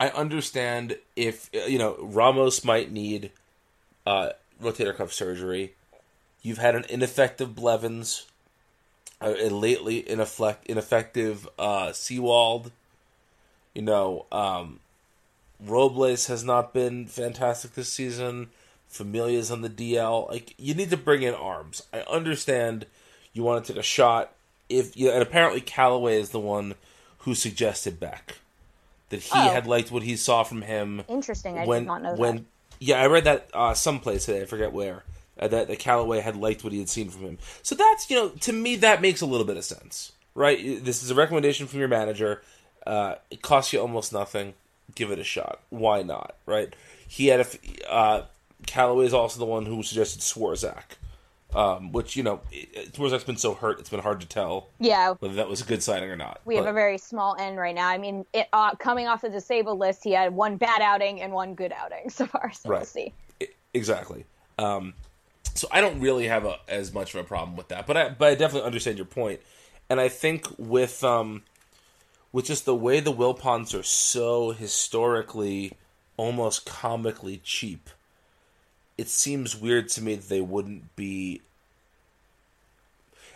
[0.00, 3.30] I understand if you know Ramos might need
[4.04, 5.74] uh, rotator cuff surgery.
[6.42, 8.26] You've had an ineffective Blevins,
[9.20, 12.72] uh, and lately ineffect, ineffective uh, Sewald.
[13.72, 14.80] You know, um,
[15.60, 18.48] Robles has not been fantastic this season.
[18.88, 20.28] Familia's on the DL.
[20.28, 21.84] Like you need to bring in arms.
[21.92, 22.86] I understand
[23.32, 24.33] you want to take a shot.
[24.68, 26.74] If you and apparently Callaway is the one
[27.18, 28.38] who suggested Beck
[29.10, 29.50] that he Oh.
[29.50, 31.04] had liked what he saw from him.
[31.08, 31.58] Interesting.
[31.58, 32.44] I when did not know when that.
[32.80, 34.42] yeah, I read that uh, someplace today.
[34.42, 35.04] I forget where.
[35.38, 37.38] Uh, that that Callaway had liked what he had seen from him.
[37.62, 40.82] So that's you know to me that makes a little bit of sense, right?
[40.84, 42.40] This is a recommendation from your manager.
[42.86, 44.54] Uh, it costs you almost nothing.
[44.94, 45.60] Give it a shot.
[45.70, 46.36] Why not?
[46.46, 46.74] Right?
[47.08, 47.92] He had a.
[47.92, 48.22] Uh,
[48.66, 50.96] Callaway is also the one who suggested Swarzak,
[51.54, 55.14] um, which you know it- Swarzak's been so hurt it's been hard to tell Yeah.
[55.20, 56.40] whether that was a good signing or not.
[56.44, 57.88] We have a very small end right now.
[57.88, 61.32] I mean, it, uh, coming off the disabled list, he had one bad outing and
[61.32, 62.52] one good outing so far.
[62.52, 62.86] So we'll Right.
[62.86, 63.12] see.
[63.72, 64.24] Exactly.
[64.58, 64.94] Um,
[65.54, 68.08] so I don't really have a, as much of a problem with that, but I
[68.08, 69.40] but I definitely understand your point,
[69.88, 71.42] and I think with um,
[72.32, 75.72] with just the way the Wilpons are so historically
[76.16, 77.90] almost comically cheap,
[78.96, 81.42] it seems weird to me that they wouldn't be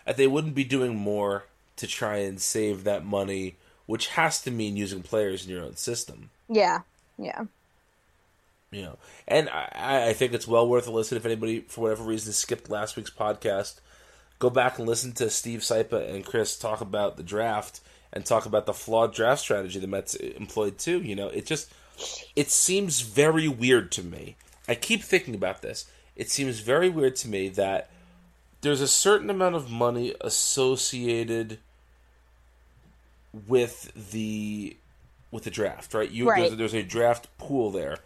[0.04, 1.44] that they wouldn't be doing more
[1.76, 3.56] to try and save that money
[3.88, 6.28] which has to mean using players in your own system.
[6.46, 6.80] Yeah,
[7.16, 7.46] yeah.
[8.70, 12.04] You know, and I, I think it's well worth a listen if anybody, for whatever
[12.04, 13.80] reason, skipped last week's podcast.
[14.38, 17.80] Go back and listen to Steve Sypa and Chris talk about the draft
[18.12, 21.00] and talk about the flawed draft strategy the Mets employed too.
[21.00, 21.72] You know, it just
[22.36, 24.36] it seems very weird to me.
[24.68, 25.86] I keep thinking about this.
[26.14, 27.90] It seems very weird to me that
[28.60, 31.58] there's a certain amount of money associated
[33.46, 34.76] with the
[35.30, 36.10] with the draft, right?
[36.10, 36.42] You Right.
[36.42, 37.98] There's, there's a draft pool there,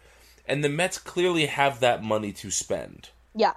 [0.47, 3.09] and the Mets clearly have that money to spend.
[3.35, 3.53] Yeah.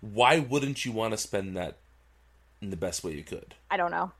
[0.00, 1.76] Why wouldn't you want to spend that
[2.60, 3.54] in the best way you could?
[3.70, 4.12] I don't know.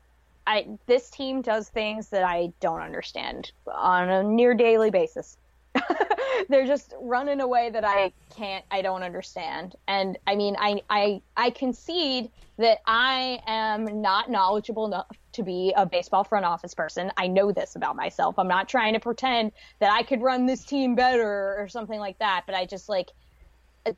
[0.47, 5.37] I this team does things that I don't understand on a near daily basis.
[6.49, 9.75] They're just running a way that I can't I don't understand.
[9.87, 15.73] And I mean I I I concede that I am not knowledgeable enough to be
[15.77, 17.13] a baseball front office person.
[17.17, 18.39] I know this about myself.
[18.39, 22.19] I'm not trying to pretend that I could run this team better or something like
[22.19, 23.11] that, but I just like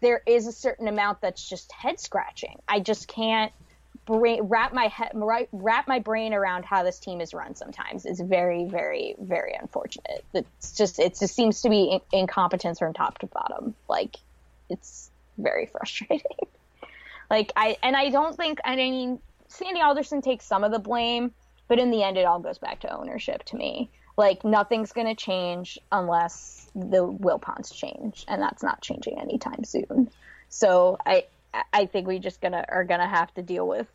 [0.01, 2.59] there is a certain amount that's just head scratching.
[2.69, 3.53] I just can't
[4.19, 7.55] brain, wrap my head wrap my brain around how this team is run.
[7.55, 10.25] Sometimes it's very, very, very unfortunate.
[10.35, 13.75] It's just it just seems to be in- incompetence from top to bottom.
[13.89, 14.17] Like
[14.69, 16.25] it's very frustrating.
[17.31, 21.33] like I and I don't think I mean Sandy Alderson takes some of the blame,
[21.69, 23.91] but in the end, it all goes back to ownership to me.
[24.17, 30.11] Like nothing's gonna change unless the Wilpons change, and that's not changing anytime soon.
[30.49, 31.25] So I
[31.73, 33.87] I think we just gonna are gonna have to deal with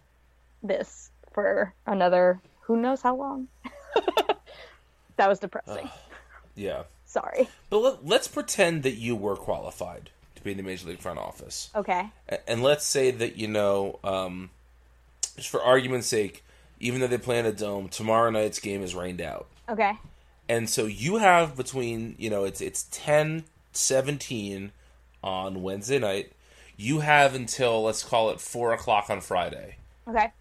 [0.63, 3.47] this for another who knows how long.
[5.17, 5.89] that was depressing.
[6.55, 6.83] Yeah.
[7.05, 7.47] Sorry.
[7.69, 11.19] But let, let's pretend that you were qualified to be in the Major League front
[11.19, 11.69] office.
[11.75, 12.09] Okay.
[12.29, 14.49] A- And let's say that, you know, um,
[15.35, 16.43] just for argument's sake,
[16.79, 19.47] even though they play in a dome, tomorrow night's game is rained out.
[19.69, 19.93] Okay.
[20.49, 24.71] And so you have between, you know, it's it's 10 17
[25.23, 26.31] on Wednesday night.
[26.77, 30.31] You have until, let's call it 4 o'clock on Friday Okay.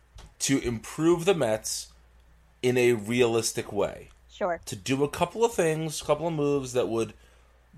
[0.45, 1.89] To improve the Mets
[2.63, 4.09] in a realistic way.
[4.31, 4.61] Sure.
[4.65, 7.15] to do a couple of things, a couple of moves that would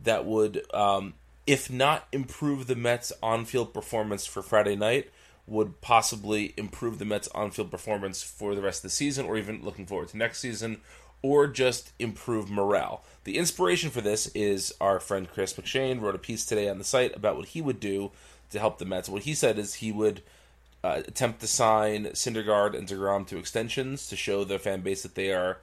[0.05, 1.13] that would, um,
[1.47, 5.11] if not improve the Mets' on-field performance for Friday night,
[5.47, 9.63] would possibly improve the Mets' on-field performance for the rest of the season, or even
[9.65, 10.81] looking forward to next season,
[11.21, 13.05] or just improve morale.
[13.25, 16.85] The inspiration for this is our friend Chris McShane wrote a piece today on the
[16.85, 18.13] site about what he would do
[18.51, 19.09] to help the Mets.
[19.09, 20.23] What he said is he would
[20.87, 25.15] uh, attempt to sign Syndergaard and Degrom to extensions to show their fan base that
[25.15, 25.59] they are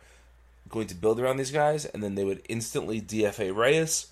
[0.70, 4.08] going to build around these guys, and then they would instantly DFA Reyes.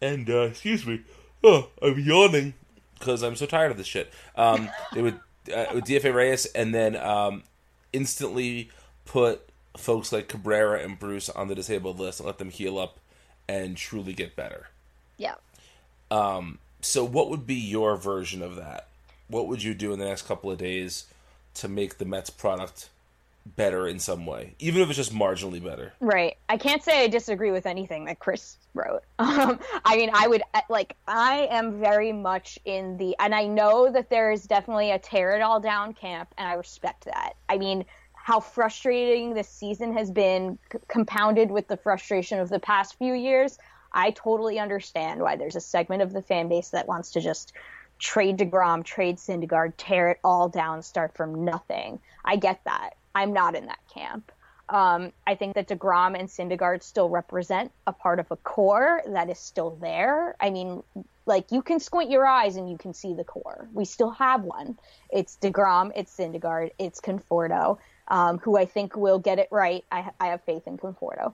[0.00, 1.02] And uh, excuse me,
[1.44, 2.54] oh, I'm yawning
[2.98, 4.12] because I'm so tired of this shit.
[4.36, 5.20] Um, they would,
[5.54, 7.44] uh, would DFA Reyes, and then um,
[7.92, 8.70] instantly
[9.04, 12.98] put folks like Cabrera and Bruce on the disabled list and let them heal up
[13.48, 14.68] and truly get better.
[15.16, 15.34] Yeah.
[16.80, 18.88] So, what would be your version of that?
[19.28, 21.06] What would you do in the next couple of days
[21.54, 22.90] to make the Mets product
[23.56, 25.92] better in some way, even if it's just marginally better?
[26.00, 26.36] Right.
[26.48, 29.02] I can't say I disagree with anything that Chris wrote.
[29.20, 30.96] Um, I mean, I would like.
[31.06, 35.36] I am very much in the, and I know that there is definitely a tear
[35.36, 37.34] it all down camp, and I respect that.
[37.48, 42.58] I mean, how frustrating this season has been, c- compounded with the frustration of the
[42.58, 43.58] past few years.
[43.92, 47.52] I totally understand why there's a segment of the fan base that wants to just
[47.98, 51.98] trade DeGrom, trade Syndergaard, tear it all down, start from nothing.
[52.24, 52.90] I get that.
[53.14, 54.30] I'm not in that camp.
[54.68, 59.30] Um, I think that DeGrom and Syndergaard still represent a part of a core that
[59.30, 60.36] is still there.
[60.40, 60.82] I mean,
[61.24, 63.66] like you can squint your eyes and you can see the core.
[63.72, 64.78] We still have one.
[65.10, 69.84] It's DeGrom, it's Syndergaard, it's Conforto, um, who I think will get it right.
[69.90, 71.32] I, I have faith in Conforto.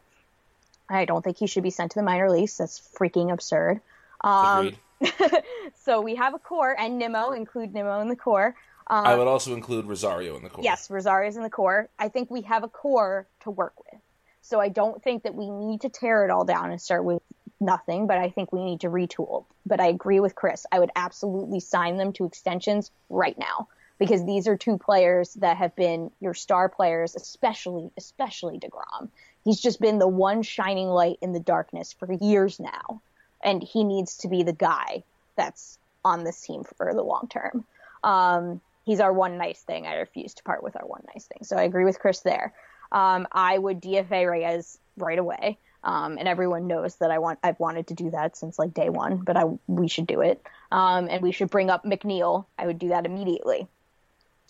[0.88, 2.57] I don't think he should be sent to the minor leagues.
[2.59, 3.81] That's freaking absurd.
[4.20, 4.74] Um.
[5.85, 8.54] so we have a core, and Nimmo, include Nimmo in the core.
[8.87, 10.62] Um, I would also include Rosario in the core.
[10.62, 11.88] Yes, Rosario's in the core.
[11.98, 14.00] I think we have a core to work with.
[14.42, 17.22] So I don't think that we need to tear it all down and start with
[17.61, 19.46] nothing, but I think we need to retool.
[19.64, 20.66] But I agree with Chris.
[20.70, 25.57] I would absolutely sign them to extensions right now because these are two players that
[25.57, 29.09] have been your star players, especially especially DeGrom.
[29.44, 33.00] He's just been the one shining light in the darkness for years now,
[33.44, 35.04] and he needs to be the guy
[35.37, 37.64] that's on this team for the long term.
[38.02, 39.87] Um, he's our one nice thing.
[39.87, 41.44] I refuse to part with our one nice thing.
[41.44, 42.52] So I agree with Chris there.
[42.92, 45.59] Um, I would DFA Reyes right away.
[45.83, 48.88] Um, and everyone knows that I want I've wanted to do that since like day
[48.88, 50.42] one, but I we should do it.
[50.72, 52.46] Um, and we should bring up McNeil.
[52.59, 53.68] I would do that immediately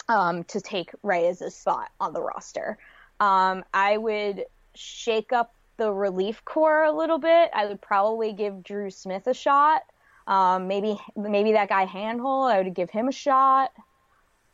[0.09, 2.78] um, to take Reyes' spot on the roster.
[3.18, 7.50] Um, I would shake up the relief core a little bit.
[7.54, 9.82] I would probably give Drew Smith a shot.
[10.26, 13.72] Um, maybe maybe that guy Hanhold, I would give him a shot.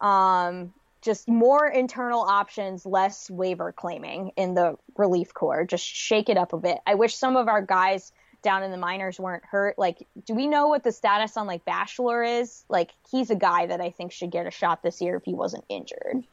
[0.01, 5.65] Um, just more internal options, less waiver claiming in the relief core.
[5.65, 6.79] Just shake it up a bit.
[6.87, 9.79] I wish some of our guys down in the minors weren't hurt.
[9.79, 12.65] Like, do we know what the status on like Bashlor is?
[12.69, 15.35] Like, he's a guy that I think should get a shot this year if he
[15.35, 16.25] wasn't injured.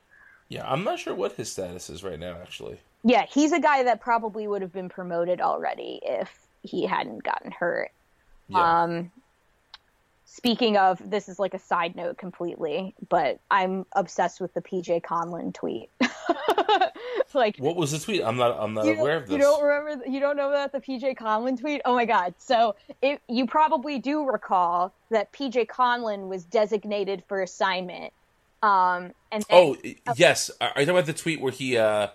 [0.50, 2.78] Yeah, I'm not sure what his status is right now, actually.
[3.04, 7.52] Yeah, he's a guy that probably would have been promoted already if he hadn't gotten
[7.52, 7.92] hurt.
[8.48, 8.84] Yeah.
[8.84, 9.12] Um,
[10.26, 15.02] speaking of, this is like a side note completely, but I'm obsessed with the PJ
[15.02, 15.90] Conlon tweet.
[17.34, 18.24] like, what was the tweet?
[18.24, 18.58] I'm not.
[18.60, 19.34] I'm not aware of this.
[19.34, 20.06] You don't remember?
[20.08, 21.82] You don't know about the PJ Conlon tweet?
[21.86, 22.34] Oh my god!
[22.38, 28.14] So it, you probably do recall that PJ Conlon was designated for assignment.
[28.64, 29.78] Um, and then- Oh
[30.16, 32.08] yes, are you talking about the tweet where he uh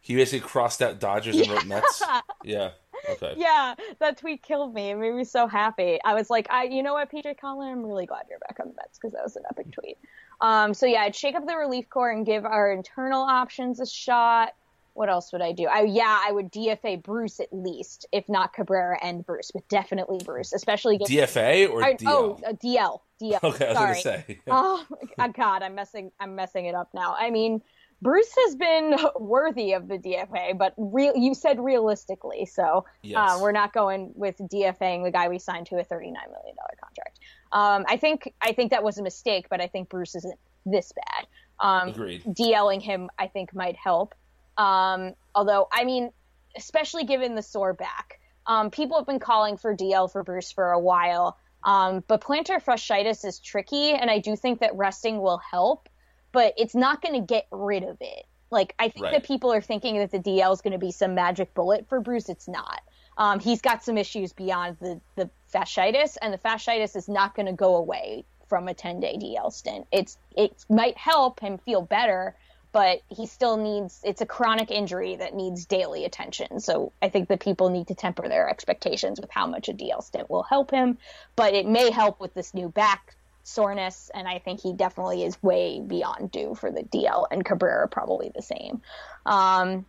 [0.00, 2.02] he basically crossed out Dodgers and wrote Mets?
[2.44, 2.70] Yeah.
[3.10, 3.34] Okay.
[3.36, 4.90] yeah, that tweet killed me.
[4.90, 5.98] It made me so happy.
[6.04, 8.68] I was like, I, you know what, PJ Conlon, I'm really glad you're back on
[8.68, 9.98] the Mets because that was an epic tweet.
[10.40, 13.86] Um, so yeah, I'd shake up the relief corps and give our internal options a
[13.86, 14.54] shot.
[14.96, 15.66] What else would I do?
[15.66, 20.20] I, yeah, I would DFA Bruce at least, if not Cabrera and Bruce, but definitely
[20.24, 22.06] Bruce, especially DFA or I- DL?
[22.06, 23.38] oh uh, DL DL.
[23.44, 24.40] Okay, I was gonna say.
[24.46, 24.86] Oh
[25.18, 27.14] my God, I'm messing I'm messing it up now.
[27.18, 27.60] I mean,
[28.00, 33.18] Bruce has been worthy of the DFA, but real you said realistically, so Yes.
[33.18, 36.76] uh, we're not going with DFAing the guy we signed to a 39 million dollar
[36.82, 37.18] contract.
[37.52, 40.92] Um, I think I think that was a mistake, but I think Bruce isn't this
[40.92, 41.26] bad.
[41.60, 42.22] Um, Agreed.
[42.24, 44.14] DLing him, I think, might help.
[44.56, 46.10] Um, although, I mean,
[46.56, 50.70] especially given the sore back, um, people have been calling for DL for Bruce for
[50.70, 51.36] a while.
[51.64, 55.88] Um, but plantar fasciitis is tricky, and I do think that resting will help,
[56.32, 58.24] but it's not going to get rid of it.
[58.50, 59.12] Like, I think Right.
[59.14, 62.00] that people are thinking that the DL is going to be some magic bullet for
[62.00, 62.28] Bruce.
[62.28, 62.80] It's not.
[63.18, 67.46] Um, he's got some issues beyond the, the fasciitis, and the fasciitis is not going
[67.46, 69.86] to go away from a 10 day DL stint.
[69.90, 72.36] It's it might help him feel better,
[72.76, 76.60] but he still needs it's a chronic injury that needs daily attention.
[76.60, 80.04] So I think that people need to temper their expectations with how much a DL
[80.04, 80.98] stint will help him,
[81.36, 85.42] but it may help with this new back soreness and I think he definitely is
[85.42, 88.82] way beyond due for the DL and Cabrera probably the same.
[89.24, 89.86] Um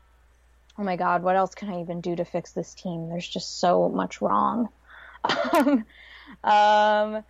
[0.80, 3.10] oh my god, what else can I even do to fix this team?
[3.10, 4.70] There's just so much wrong.
[5.26, 5.86] um,
[6.42, 7.24] um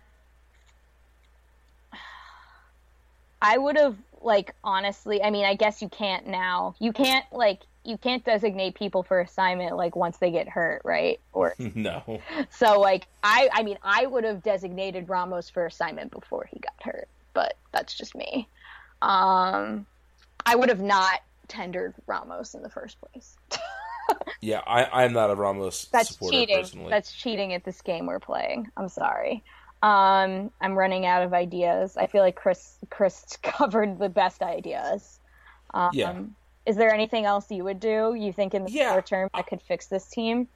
[3.40, 6.74] I would have like honestly, I mean, I guess you can't now.
[6.78, 11.20] You can't like you can't designate people for assignment like once they get hurt, right?
[11.32, 12.20] Or no.
[12.50, 16.74] so like I I mean, I would have designated Ramos for assignment before he got
[16.82, 18.48] hurt, but that's just me.
[19.02, 19.86] Um
[20.44, 23.36] I would have not tendered Ramos in the first place.
[24.40, 26.56] Yeah, I I'm not a Ramos That's supporter cheating.
[26.56, 26.90] personally.
[26.90, 28.70] That's cheating at this game we're playing.
[28.76, 29.42] I'm sorry.
[29.82, 31.96] Um, I'm running out of ideas.
[31.96, 35.20] I feel like Chris Chris covered the best ideas.
[35.74, 36.22] Um, Yeah.
[36.66, 38.14] Is there anything else you would do?
[38.14, 38.92] You think in the Yeah.
[38.92, 40.48] short term that could fix this team?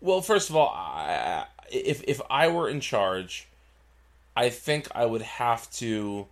[0.00, 3.48] Well, first of all, I, if if I were in charge,
[4.36, 6.28] I think I would have to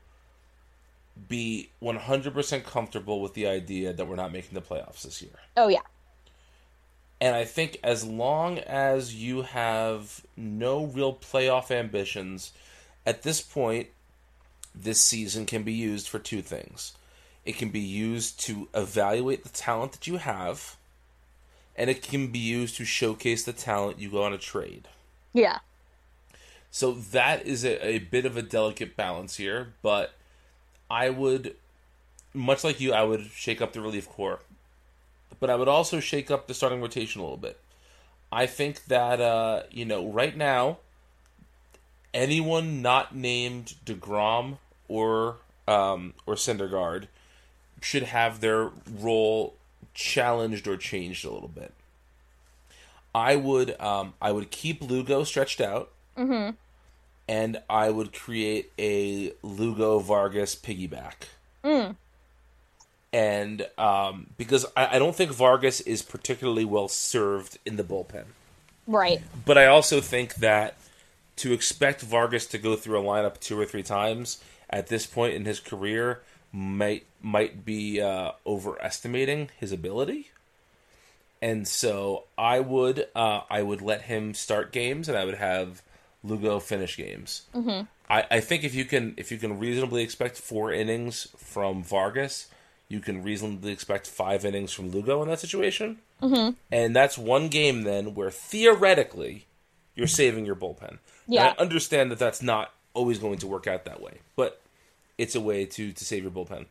[1.28, 5.32] be 100% comfortable with the idea that we're not making the playoffs this year.
[5.56, 5.80] Oh yeah.
[7.20, 12.52] And I think as long as you have no real playoff ambitions,
[13.06, 13.88] at this point,
[14.74, 16.92] this season can be used for two things.
[17.44, 20.76] It can be used to evaluate the talent that you have,
[21.76, 24.88] and it can be used to showcase the talent you go on a trade.
[25.32, 25.60] Yeah.
[26.70, 30.12] So that is a, a bit of a delicate balance here, but
[30.90, 31.54] I would,
[32.34, 34.40] much like you, I would shake up the relief corps,
[35.40, 37.60] but I would also shake up the starting rotation a little bit.
[38.32, 40.78] I think that uh, you know right now,
[42.12, 44.58] anyone not named Degrom
[44.88, 45.36] or
[45.68, 47.06] um, or Syndergaard
[47.80, 49.54] should have their role
[49.94, 51.72] challenged or changed a little bit.
[53.14, 55.90] I would um, I would keep Lugo stretched out
[57.28, 61.28] and I would create a Lugo Vargas piggyback.
[63.12, 68.24] And um, because I, I don't think Vargas is particularly well served in the bullpen,
[68.86, 69.22] Right.
[69.44, 70.76] but I also think that
[71.36, 75.34] to expect Vargas to go through a lineup two or three times at this point
[75.34, 80.30] in his career might might be uh, overestimating his ability.
[81.42, 85.82] And so I would uh, I would let him start games, and I would have
[86.24, 87.42] Lugo finish games.
[87.54, 87.84] Mm-hmm.
[88.08, 92.46] I, I think if you can if you can reasonably expect four innings from Vargas,
[92.88, 95.98] you can reasonably expect five innings from Lugo in that situation.
[96.22, 96.54] Mm-hmm.
[96.70, 99.46] And that's one game then where theoretically
[99.94, 100.98] you're saving your bullpen.
[101.26, 101.48] Yeah.
[101.48, 104.60] And I understand that that's not always going to work out that way, but
[105.18, 106.66] it's a way to to save your bullpen.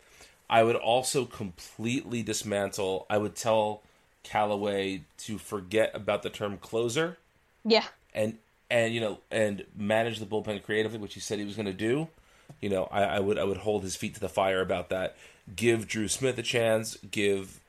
[0.50, 3.06] I would also completely dismantle.
[3.10, 3.82] I would tell
[4.24, 7.18] Callaway to forget about the term closer
[7.64, 7.86] Yeah.
[8.14, 8.38] and
[8.70, 11.74] and you know and manage the bullpen creatively, which he said he was going to
[11.74, 12.08] do.
[12.62, 15.16] You know, I, I would I would hold his feet to the fire about that.
[15.54, 16.98] Give Drew Smith a chance.
[17.12, 17.60] Give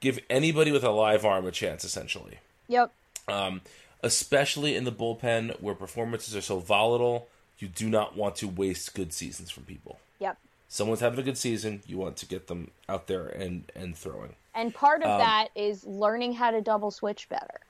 [0.00, 1.84] give anybody with a live arm a chance.
[1.84, 2.90] Essentially, Yep.
[3.28, 3.60] um,
[4.02, 7.28] especially in the bullpen where performances are so volatile.
[7.58, 10.00] You do not want to waste good seasons from people.
[10.18, 10.38] Yep.
[10.68, 11.82] Someone's having a good season.
[11.86, 14.34] You want to get them out there and and throwing.
[14.54, 17.60] And part of Um, that is learning how to double switch better.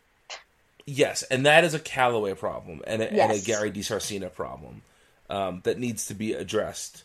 [0.87, 3.45] Yes, and that is a Callaway problem and a, and a Yes.
[3.45, 4.83] Gary DiSarcina problem
[5.29, 7.05] um, that needs to be addressed.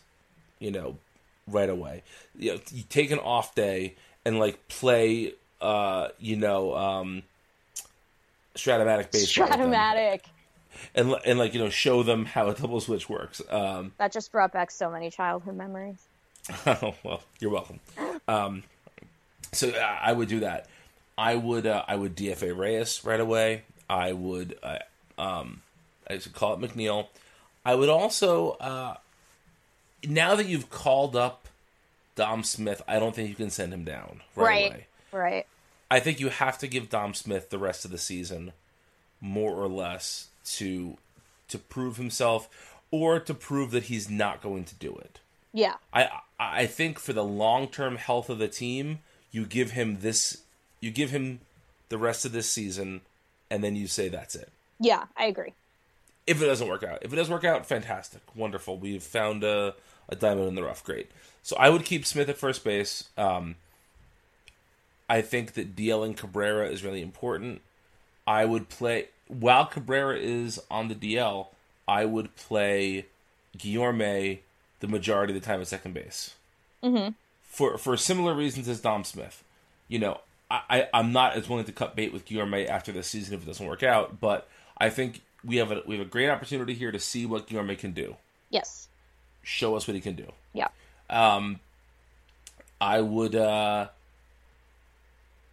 [0.58, 0.98] You know,
[1.46, 2.02] right away.
[2.38, 5.32] You, know, you take an off day and like play.
[5.58, 7.22] Uh, you know, um,
[8.56, 9.48] Strat-O-Matic baseball.
[9.48, 10.20] Strat-O-Matic.
[10.94, 13.40] and and like you know show them how a double switch works.
[13.50, 15.96] Um, That just brought back so many childhood memories.
[16.66, 17.80] oh, well, you're welcome.
[18.28, 18.62] Um,
[19.52, 20.68] so uh, I would do that.
[21.18, 23.62] I would uh, I would DFA Reyes right away.
[23.88, 24.78] I would uh,
[25.18, 25.62] um,
[26.08, 27.06] I should call it McNeil.
[27.64, 28.96] I would also uh,
[30.06, 31.48] now that you've called up
[32.14, 34.66] Dom Smith, I don't think you can send him down right, Right.
[34.72, 34.86] away.
[35.12, 35.46] Right.
[35.90, 38.52] I think you have to give Dom Smith the rest of the season,
[39.20, 40.96] more or less, to
[41.48, 45.20] to prove himself, or to prove that he's not going to do it.
[45.52, 45.74] Yeah.
[45.92, 46.08] I
[46.40, 48.98] I think for the long term health of the team,
[49.30, 50.38] you give him this,
[50.80, 51.40] you give him
[51.88, 53.00] the rest of this season,
[53.48, 54.50] and then you say that's it.
[54.80, 55.52] Yeah, I agree.
[56.26, 58.76] If it doesn't work out, if it does work out, fantastic, wonderful.
[58.76, 59.74] We've found a,
[60.08, 60.84] a diamond in the rough.
[60.84, 61.10] Great.
[61.42, 63.08] So I would keep Smith at first base.
[63.16, 63.56] Um,
[65.08, 67.60] I think that DLing Cabrera is really important.
[68.26, 71.48] I would play while Cabrera is on the DL.
[71.86, 73.06] I would play
[73.56, 74.40] Guillorme
[74.80, 76.34] the majority of the time at second base.
[76.82, 77.10] Mm-hmm.
[77.44, 79.42] For for similar reasons as Dom Smith.
[79.88, 83.06] You know, I, I I'm not as willing to cut bait with Guillorme after this
[83.06, 84.48] season if it doesn't work out, but
[84.78, 87.78] I think we have a we have a great opportunity here to see what Guillorme
[87.78, 88.16] can do.
[88.50, 88.88] Yes.
[89.48, 90.26] Show us what he can do.
[90.54, 90.66] Yeah.
[91.08, 91.60] Um,
[92.80, 93.86] I would, uh,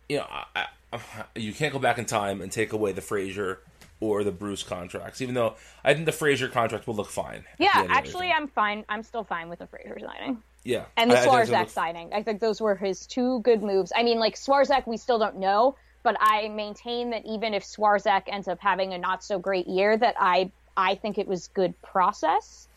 [0.10, 0.26] you know,
[0.56, 1.00] I, I,
[1.36, 3.60] you can't go back in time and take away the Frazier
[4.00, 7.44] or the Bruce contracts, even though I think the Frazier contract will look fine.
[7.60, 8.32] Yeah, actually.
[8.32, 8.84] I'm fine.
[8.90, 10.42] I'm still fine with the Frazier signing.
[10.64, 12.14] yeah, And the I- I think it's gonna Swarzak look- signing.
[12.16, 13.94] I think those were his two good moves.
[13.96, 18.24] I mean, like, Swarzak, we still don't know, but I maintain that even if Swarzak
[18.26, 21.80] ends up having a not so great year, that I I think it was good
[21.84, 22.68] process.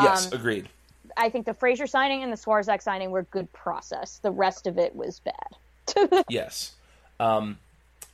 [0.00, 0.68] Yes, um, agreed.
[1.16, 4.18] I think the Frazier signing and the Swarzak signing were good process.
[4.18, 6.24] The rest of it was bad.
[6.28, 6.72] Yes.
[7.20, 7.58] Um,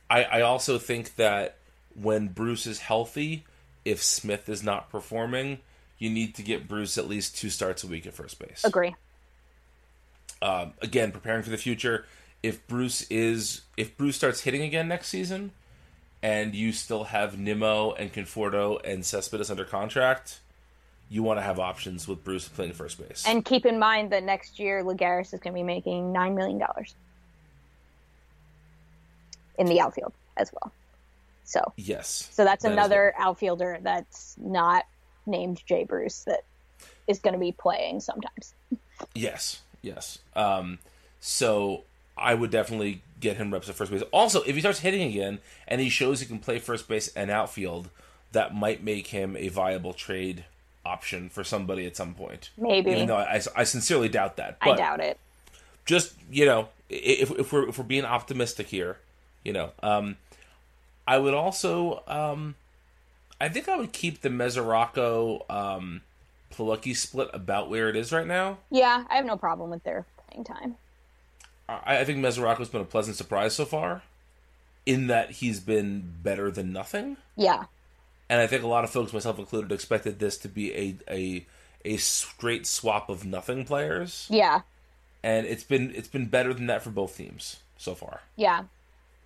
[0.09, 1.57] I, I also think that
[1.95, 3.45] when Bruce is healthy,
[3.85, 5.59] if Smith is not performing,
[5.97, 8.63] you need to get Bruce at least two starts a week at first base.
[8.65, 8.95] Agree.
[10.41, 12.05] um, again preparing for the future.
[12.43, 15.51] If Bruce is if Bruce starts hitting again next season,
[16.23, 20.39] and you still have Nimmo and Conforto and Cespedes under contract,
[21.09, 23.23] you want to have options with Bruce playing first base.
[23.27, 26.61] And keep in mind that next year, Lagares is going to be making $9 million
[29.57, 30.71] in the outfield as well.
[31.43, 34.85] So, yes, so that's that another outfielder that's not
[35.25, 36.43] named Jay Bruce that
[37.07, 38.53] is going to be playing sometimes.
[39.15, 40.19] yes, yes.
[40.35, 40.77] Um,
[41.19, 41.85] so
[42.15, 44.03] I would definitely get him reps at first base.
[44.11, 47.31] Also, if he starts hitting again and he shows he can play first base and
[47.31, 47.89] outfield,
[48.31, 50.45] that might make him a viable trade
[50.89, 52.49] option for somebody at some point.
[52.57, 52.91] Maybe.
[52.91, 54.57] Even though I, I sincerely doubt that.
[54.61, 55.17] I doubt it.
[55.85, 58.97] just you know if, if we're if we're being optimistic here
[59.43, 60.17] you know um
[61.07, 62.55] i would also um
[63.39, 66.01] i think i would keep the Mesoraco um
[66.93, 70.43] split about where it is right now Yeah, I have no problem with their playing
[70.43, 70.75] time.
[71.69, 74.03] i, I think Mesoraco's been a pleasant surprise so far
[74.85, 77.65] in that he's been better than nothing Yeah,
[78.29, 81.45] and i think a lot of folks myself included expected this to be a a
[81.85, 84.61] a straight swap of nothing players yeah,
[85.23, 88.63] and it's been it's been better than that for both teams so far yeah.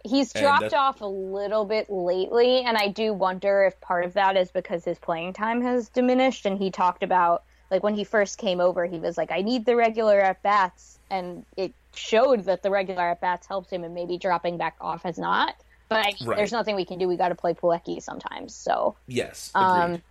[0.05, 4.35] He's dropped off a little bit lately, and I do wonder if part of that
[4.35, 6.45] is because his playing time has diminished.
[6.45, 9.65] And he talked about, like, when he first came over, he was like, I need
[9.65, 10.99] the regular at bats.
[11.09, 15.03] And it showed that the regular at bats helped him, and maybe dropping back off
[15.03, 15.55] has not.
[15.89, 16.37] But I, Right.
[16.37, 17.07] there's nothing we can do.
[17.07, 18.55] We got to play Plawecki sometimes.
[18.55, 19.69] So, yes agreed.
[19.71, 20.03] um,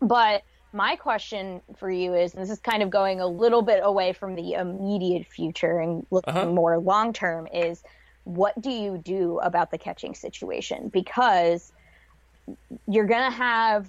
[0.00, 4.12] but my question for you is this is kind of going a little bit away
[4.12, 6.46] from the immediate future and looking Uh-huh.
[6.46, 7.82] more long term is
[8.24, 10.88] what do you do about the catching situation?
[10.92, 11.72] Because
[12.88, 13.88] you're going to have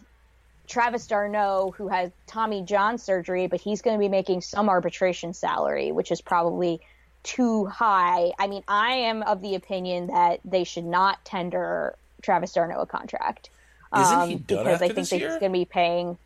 [0.68, 5.34] Travis d'Arnaud, who has Tommy John surgery, but he's going to be making some arbitration
[5.34, 6.82] salary, which is probably
[7.26, 8.32] too high.
[8.40, 12.86] I mean, I am of the opinion that they should not tender Travis d'Arnaud a
[12.86, 13.50] contract.
[13.96, 15.30] Isn't he um, done because after I think this year?
[15.30, 16.18] he's going to be paying,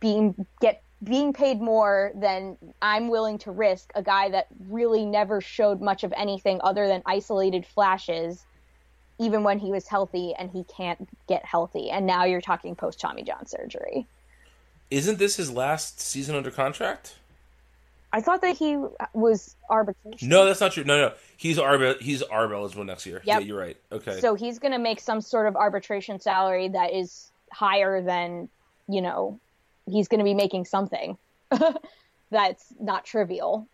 [0.00, 5.40] being get being paid more than I'm willing to risk a guy that really never
[5.40, 8.44] showed much of anything other than isolated flashes,
[9.18, 11.90] even when he was healthy, and he can't get healthy.
[11.90, 14.06] And now you're talking post Tommy John surgery.
[14.90, 17.16] Isn't this his last season under contract?
[18.12, 18.76] I thought that he
[19.14, 20.28] was arbitration.
[20.28, 20.84] No, that's not true.
[20.84, 23.22] No, no, he's arb he's arb eligible next year.
[23.24, 23.76] Yeah, you're right.
[23.90, 24.20] Okay.
[24.20, 28.50] So he's going to make some sort of arbitration salary that is higher than,
[28.86, 29.40] you know,
[29.86, 31.16] he's going to be making something
[32.30, 33.66] that's not trivial.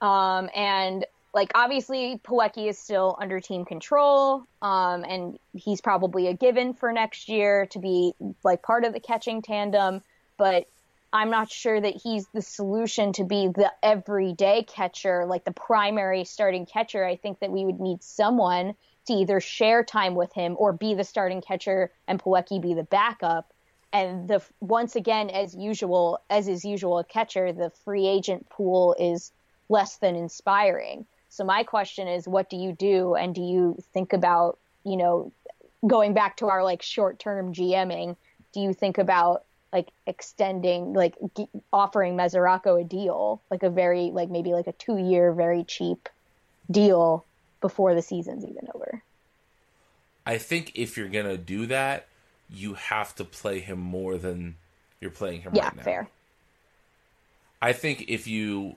[0.00, 6.34] Um, and like obviously Plawecki is still under team control, um, and he's probably a
[6.34, 8.12] given for next year to be
[8.44, 10.02] like part of the catching tandem,
[10.36, 10.68] but
[11.12, 16.24] I'm not sure that he's the solution to be the everyday catcher, like the primary
[16.24, 17.04] starting catcher.
[17.04, 18.74] I think that we would need someone
[19.06, 22.82] to either share time with him or be the starting catcher and Plawecki be the
[22.82, 23.52] backup.
[23.90, 28.94] And the once again, as usual, as is usual, a catcher, the free agent pool
[28.98, 29.32] is
[29.70, 31.06] less than inspiring.
[31.30, 33.14] So my question is, what do you do?
[33.14, 35.32] And do you think about, you know,
[35.86, 38.16] going back to our like short term GMing?
[38.52, 44.10] Do you think about like extending, like g- offering Mesoraco a deal, like a very,
[44.12, 46.08] like maybe like a two year, very cheap
[46.70, 47.24] deal
[47.60, 49.02] before the season's even over?
[50.26, 52.06] I think if you're gonna do that,
[52.50, 54.56] you have to play him more than
[55.00, 55.82] you're playing him Yeah, right now.
[55.82, 56.08] fair.
[57.60, 58.76] I think if you,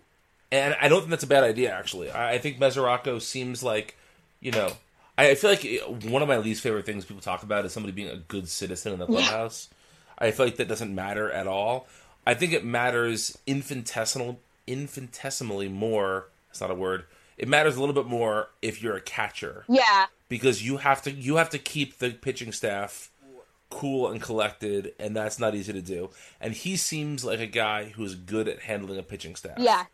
[0.51, 1.71] and I don't think that's a bad idea.
[1.71, 3.95] Actually, I I think Mesoraco seems like,
[4.39, 4.71] you know,
[5.17, 8.09] I feel like one of my least favorite things people talk about is somebody being
[8.09, 9.69] a good citizen in the clubhouse.
[10.21, 11.87] I feel like that doesn't matter at all.
[12.25, 16.27] I think it matters infinitesimal, infinitesimally more.
[16.49, 17.05] It's not a word.
[17.37, 21.11] It matters a little bit more if you're a catcher Yeah, because you have to
[21.11, 23.09] you have to keep the pitching staff
[23.71, 26.11] cool and collected, and that's not easy to do.
[26.39, 29.57] And he seems like a guy who's good at handling a pitching staff.
[29.57, 29.85] yeah.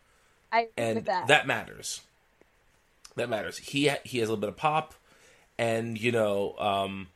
[0.50, 1.28] I agree and with that.
[1.28, 2.00] that matters.
[3.16, 3.58] That matters.
[3.58, 4.94] He he has a little bit of pop,
[5.58, 7.08] and you know, um,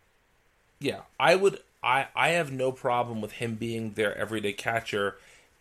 [0.80, 1.60] yeah, I would.
[1.82, 5.16] I I have no problem with him being their everyday catcher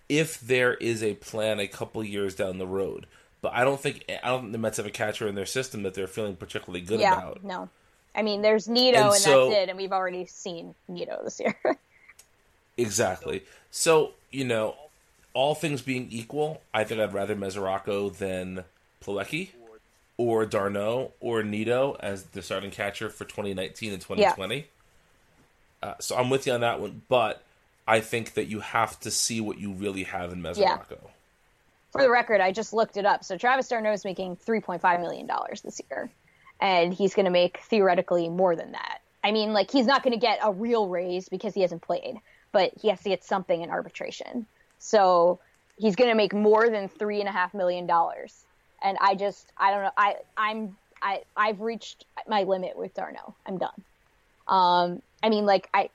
[0.10, 3.06] if there is a plan a couple years down the road.
[3.42, 5.84] But I don't think I don't think the Mets have a catcher in their system
[5.84, 7.44] that they're feeling particularly good yeah, about.
[7.44, 7.70] no.
[8.14, 9.70] I mean, there's Nido, And and, so- that's it.
[9.70, 11.56] And we've already seen Nido this year.
[12.78, 13.44] Exactly.
[13.70, 14.76] So, you know,
[15.34, 18.64] all things being equal, I think I'd rather Mesoraco than
[19.04, 19.50] Plawecki
[20.18, 24.68] or d'Arnaud or Nido as the starting catcher for 2019 and 2020.
[25.82, 27.44] Uh, so I'm with you on that one, but
[27.88, 31.00] I think that you have to see what you really have in Mesoraco.
[31.92, 33.24] For the record, I just looked it up.
[33.24, 35.30] So Travis d'Arnaud is making $3.5 million
[35.64, 36.10] this year,
[36.60, 39.02] and he's going to make theoretically more than that.
[39.24, 42.16] I mean, like, he's not going to get a real raise because he hasn't played,
[42.52, 44.46] but he has to get something in arbitration.
[44.80, 45.40] So
[45.78, 47.90] he's going to make more than $3.5 million.
[48.82, 49.92] And I just, I don't know.
[49.98, 53.36] I, I'm, I, I've reached my limit with d'Arnaud.
[53.46, 53.84] I'm done.
[54.52, 55.90] Um, I mean, like, I,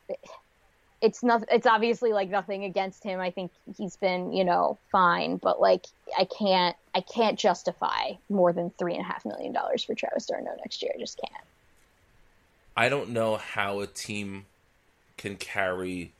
[1.00, 3.20] it's not it's obviously like nothing against him.
[3.20, 5.86] I think he's been you know fine but like
[6.18, 10.26] i can't i can't justify more than three and a half million dollars for travis
[10.26, 10.92] d'Arnaud next year.
[10.94, 11.44] I just can't.
[12.76, 14.46] I don't know how a team
[15.16, 16.12] can carry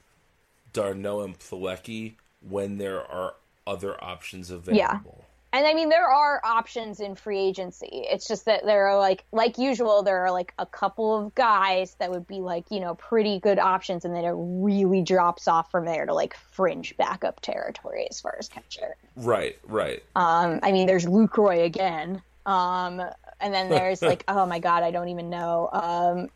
[0.73, 2.15] d'Arnaud and Plawecki
[2.47, 3.35] when there are
[3.67, 5.26] other options available.
[5.57, 9.25] And i mean there are options in free agency it's just that there are like
[9.33, 12.95] like usual there are like a couple of guys that would be like you know
[12.95, 17.41] pretty good options and then it really drops off from there to like fringe backup
[17.41, 20.03] territory as far as catcher Right, right.
[20.15, 22.23] Um, I mean, there's Lucroy again.
[22.45, 23.03] Um,
[23.41, 25.69] and then there's like, oh my god, I don't even know.
[25.73, 26.29] Um,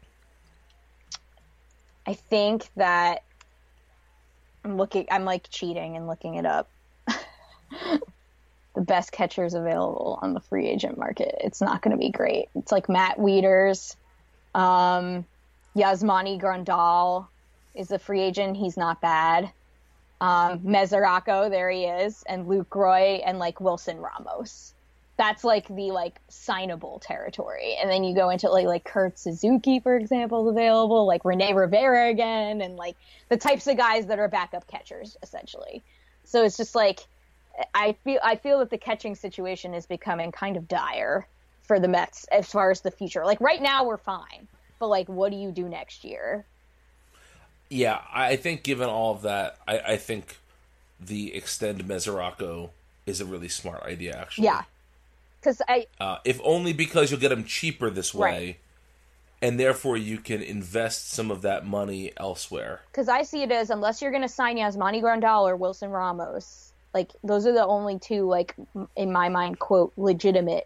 [2.07, 3.23] I think that
[4.65, 5.07] I'm looking.
[5.11, 6.69] I'm like cheating and looking it up.
[8.81, 11.35] the best catchers available on the free agent market.
[11.45, 12.49] It's not going to be great.
[12.55, 13.95] It's like Matt Wieters,
[14.55, 15.27] um,
[15.77, 17.27] Yasmani Grandal
[17.75, 18.57] is a free agent.
[18.57, 19.51] He's not bad.
[20.19, 24.73] Um, Mesoraco, there he is, and Lucroy and like Wilson Ramos.
[25.21, 27.77] that's like the like signable territory.
[27.79, 31.53] And then you go into like like Kurt Suzuki, for example, is available, like Rene
[31.53, 32.97] Rivera again, and like
[33.29, 35.83] the types of guys that are backup catchers essentially.
[36.25, 37.01] So it's just like
[37.75, 41.27] I feel I feel that the catching situation is becoming kind of dire
[41.63, 43.25] for the Mets as far as the future.
[43.25, 44.49] Like right now we're fine,
[44.79, 46.45] but like what do you do next year?
[47.69, 50.39] Yeah, I think given all of that, I, I think
[50.99, 52.71] the extend Mesoraco
[53.07, 54.17] is a really smart idea.
[54.17, 54.63] Actually, Yeah.
[55.43, 58.61] Cuz I uh, if only because you'll get him cheaper this way, Right.
[59.41, 62.81] and therefore you can invest some of that money elsewhere.
[62.91, 66.70] because I see it as unless you're going to sign Yasmani Grandal or Wilson Ramos,
[66.95, 68.55] like those are the only two, like
[68.97, 70.65] in my mind, quote legitimate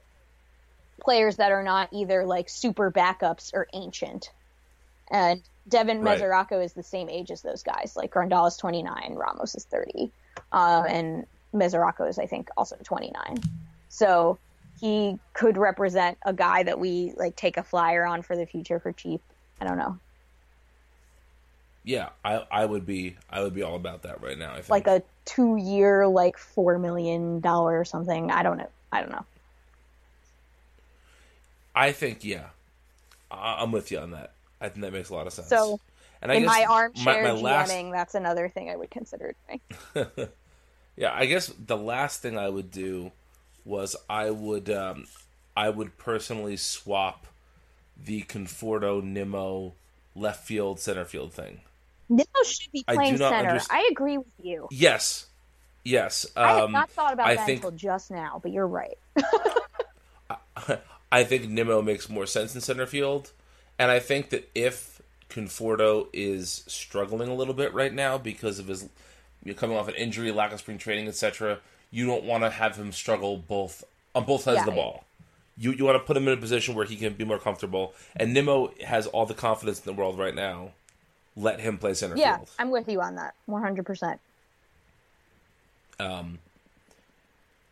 [1.01, 4.31] players that are not either like super backups or ancient.
[5.11, 6.18] And Devin Right.
[6.18, 7.95] Mesoraco is the same age as those guys.
[7.97, 10.12] Like Grandal is 29, Ramos is 30,
[10.53, 13.43] uh, and Mesoraco is I think also 29.
[13.89, 14.39] So
[14.81, 18.81] he could represent a guy that we like take a flyer on for the future
[18.81, 19.22] for cheap.
[19.61, 20.01] I don't know.
[21.85, 24.53] Yeah, I I would be I would be all about that right now.
[24.53, 24.70] I think.
[24.70, 28.30] like a two year like four million dollar or something.
[28.30, 28.70] I don't know.
[28.93, 29.24] I don't know.
[31.74, 32.47] I think yeah,
[33.30, 34.32] I, I'm with you on that.
[34.61, 35.49] I think that makes a lot of sense.
[35.49, 35.80] So,
[36.22, 38.91] and I In guess my armchair my, my last GMing, that's another thing I would
[38.91, 39.61] consider doing.
[40.97, 43.12] Yeah, I guess the last thing I would do
[43.64, 45.07] was I would um,
[45.57, 47.26] I would personally swap
[48.03, 49.74] the Conforto Nimmo
[50.14, 51.61] left field center field thing.
[52.09, 53.61] Nimmo should be playing not center.
[53.70, 54.68] I agree with you.
[54.70, 55.26] Yes,
[55.84, 56.26] yes.
[56.36, 58.98] Um, I have not thought about I that think until just now, but you're right.
[61.12, 63.32] I think Nimmo makes more sense in center field,
[63.78, 65.00] and I think that if
[65.30, 68.88] Conforto is struggling a little bit right now because of his
[69.44, 71.59] you know, coming off an injury, lack of spring training, etc.,
[71.90, 73.84] you don't want to have him struggle both
[74.14, 75.05] on both sides of the ball.
[75.57, 77.94] You you want to put him in a position where he can be more comfortable,
[78.16, 80.70] and Nimmo has all the confidence in the world right now.
[81.37, 82.51] Let him play center Yeah, field.
[82.59, 83.35] I'm with you on that.
[83.49, 84.18] 100%.
[85.99, 86.39] Um,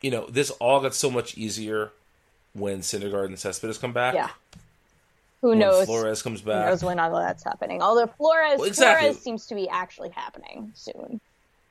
[0.01, 1.93] you know, this all got so much easier
[2.55, 4.15] when Syndergaard and Cespedes come back.
[4.15, 4.31] Yeah.
[5.41, 5.87] Who When knows?
[5.87, 6.65] Flores comes back.
[6.65, 7.83] Who knows when all that's happening?
[7.83, 9.09] Although Flores, Well, exactly.
[9.09, 11.21] Flores seems to be actually happening soon.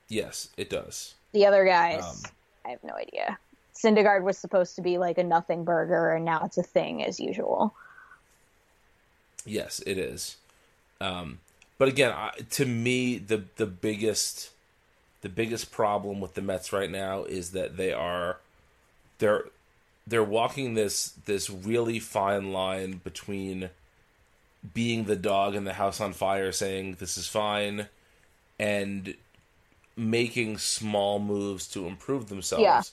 [0.10, 1.14] Yes, it does.
[1.32, 2.32] The other guys, Um,
[2.66, 3.38] I have no idea.
[3.74, 7.20] Syndergaard was supposed to be like a nothing burger, and now it's a thing as
[7.20, 7.74] usual.
[9.46, 10.36] Yes, it is.
[11.00, 11.40] Um,
[11.82, 14.52] but again, I, to me, the the biggest
[15.22, 18.38] the biggest problem with the Mets right now is that they are
[19.18, 19.46] they're
[20.06, 23.72] they're walking this this really fine line between
[24.76, 27.88] being the dog in the house on fire, saying this is fine,
[28.60, 29.16] and
[29.98, 32.62] making small moves to improve themselves.
[32.62, 32.84] Yeah.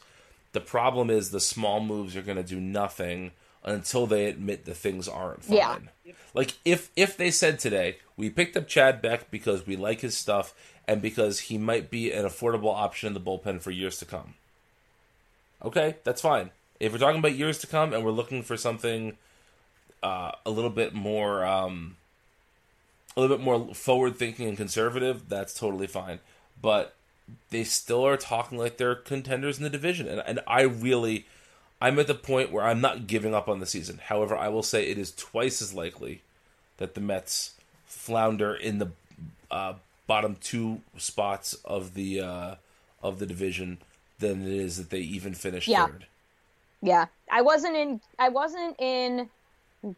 [0.53, 3.33] The problem is the small moves are going to do nothing
[3.65, 5.57] until they admit the things aren't fine.
[6.05, 6.13] Yeah.
[6.35, 10.17] Like if if they said today, we picked up Chad Beck because we like his
[10.17, 10.55] stuff
[10.87, 14.35] and because he might be an affordable option in the bullpen for years to come.
[15.63, 16.51] Okay, that's fine.
[16.81, 19.17] If we're talking about years to come and we're looking for something
[20.03, 21.97] uh, a little bit more um,
[23.17, 26.21] a little bit more forward thinking and conservative, that's totally fine.
[26.61, 26.95] But
[27.51, 31.27] they still are talking like they're contenders in the division, and and I really,
[31.81, 34.01] I'm at the point where I'm not giving up on the season.
[34.05, 36.23] However, I will say it is twice as likely
[36.79, 37.55] that the Mets
[37.87, 38.89] flounder in the
[39.51, 39.75] uh,
[40.07, 42.55] bottom two spots of the uh,
[43.03, 43.79] of the division
[44.19, 45.87] than it is that they even finish Yeah.
[45.87, 46.07] third.
[46.81, 48.01] Yeah, I wasn't in.
[48.19, 49.29] I wasn't in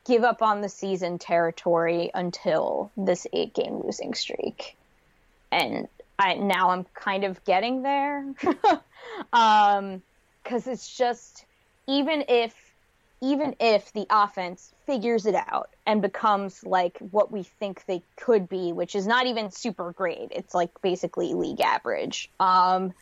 [0.05, 4.77] give up on the season territory until this eight game losing streak,
[5.51, 8.35] and I now I'm kind of getting there.
[9.33, 10.03] um,
[10.43, 11.45] because it's just
[11.89, 12.55] even if
[13.23, 18.49] even if the offense figures it out and becomes like what we think they could
[18.49, 20.29] be, which is not even super great.
[20.31, 22.31] It's like basically league average.
[22.41, 22.93] Um,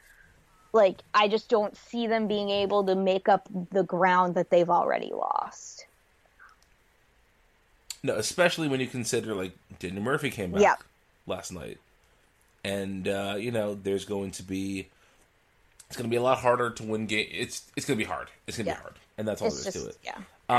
[0.73, 4.69] like I just don't see them being able to make up the ground that they've
[4.69, 5.87] already lost.
[8.03, 10.77] No, especially when you consider like Daniel Murphy came back Yeah.
[11.27, 11.79] last night,
[12.65, 14.89] and uh, you know there's going to be
[15.89, 17.29] it's going to be a lot harder to win game.
[17.31, 18.31] It's it's going to be hard.
[18.47, 18.77] It's going to Yeah.
[18.77, 19.99] be hard, and that's all It's there is just to it.
[20.05, 20.19] yeah.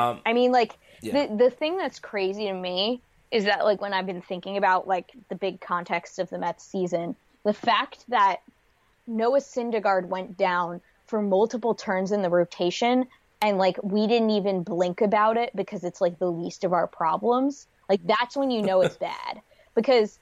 [0.09, 1.27] Um, I mean, like Yeah.
[1.27, 3.01] the the thing that's crazy to me
[3.31, 6.63] is that like when I've been thinking about like the big context of the Mets
[6.65, 7.15] season,
[7.45, 8.37] the fact that
[9.05, 13.05] Noah Syndergaard went down for multiple turns in the rotation
[13.41, 16.87] and like we didn't even blink about it because it's like the least of our
[16.87, 17.67] problems.
[17.87, 19.41] Like that's when you know it's bad
[19.75, 20.19] because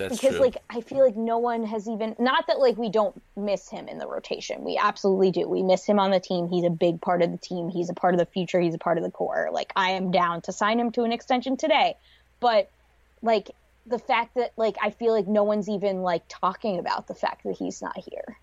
[0.00, 0.40] That's because true.
[0.46, 3.86] like I feel like no one has even not that like we don't miss him
[3.86, 4.64] in the rotation.
[4.64, 5.46] We absolutely do.
[5.46, 6.48] We miss him on the team.
[6.48, 7.68] He's a big part of the team.
[7.68, 8.58] He's a part of the future.
[8.60, 9.50] He's a part of the core.
[9.52, 11.98] Like I am down to sign him to an extension today.
[12.40, 12.70] But
[13.20, 13.50] like
[13.86, 17.44] the fact that like I feel like no one's even like talking about the fact
[17.44, 18.38] that he's not here.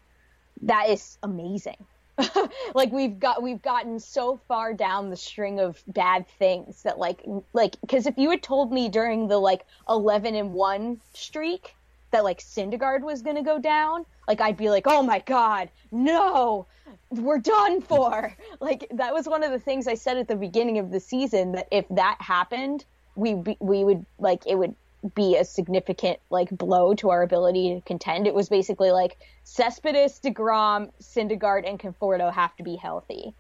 [0.62, 1.84] That is amazing.
[2.76, 7.24] like we've got we've gotten so far down the string of bad things that like
[7.54, 11.76] like because if you had told me during the like 11 and 1 streak
[12.12, 15.70] that like Syndergaard was going to go down like I'd be like oh my god
[15.92, 16.66] no
[17.10, 18.36] we're done for.
[18.60, 21.52] Like that was one of the things I said at the beginning of the season
[21.52, 24.76] that if that happened we we would like it would
[25.16, 28.28] be a significant like blow to our ability to contend.
[28.28, 33.34] It was basically like Cespedes, Degrom, Syndergaard, and Conforto have to be healthy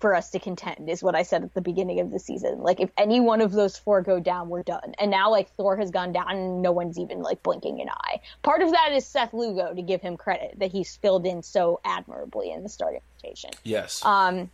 [0.00, 0.90] for us to contend.
[0.90, 2.60] Is what I said at the beginning of the season.
[2.60, 4.94] Like if any one of those four go down, we're done.
[4.98, 8.20] And now like Thor has gone down, and no one's even like blinking an eye.
[8.42, 11.80] Part of that is Seth Lugo to give him credit that he's filled in so
[11.84, 13.50] admirably in the starting rotation.
[13.62, 14.04] yes.
[14.04, 14.50] Um,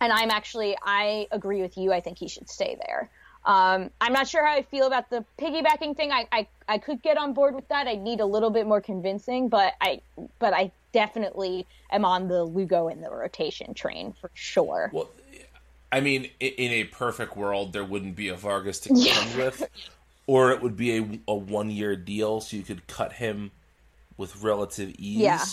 [0.00, 1.92] and I'm actually I agree with you.
[1.92, 3.08] I think he should stay there.
[3.44, 6.12] Um, I'm not sure how I feel about the piggybacking thing.
[6.12, 7.88] I, I I could get on board with that.
[7.88, 10.00] I need a little bit more convincing, but I
[10.38, 14.90] but I definitely am on the Lugo in the rotation train for sure.
[14.92, 15.08] Well,
[15.90, 19.68] I mean, in a perfect world, there wouldn't be a Vargas to contend with,
[20.26, 23.50] or it would be a, a one year deal, so you could cut him
[24.16, 25.20] with relative ease.
[25.20, 25.44] Yeah.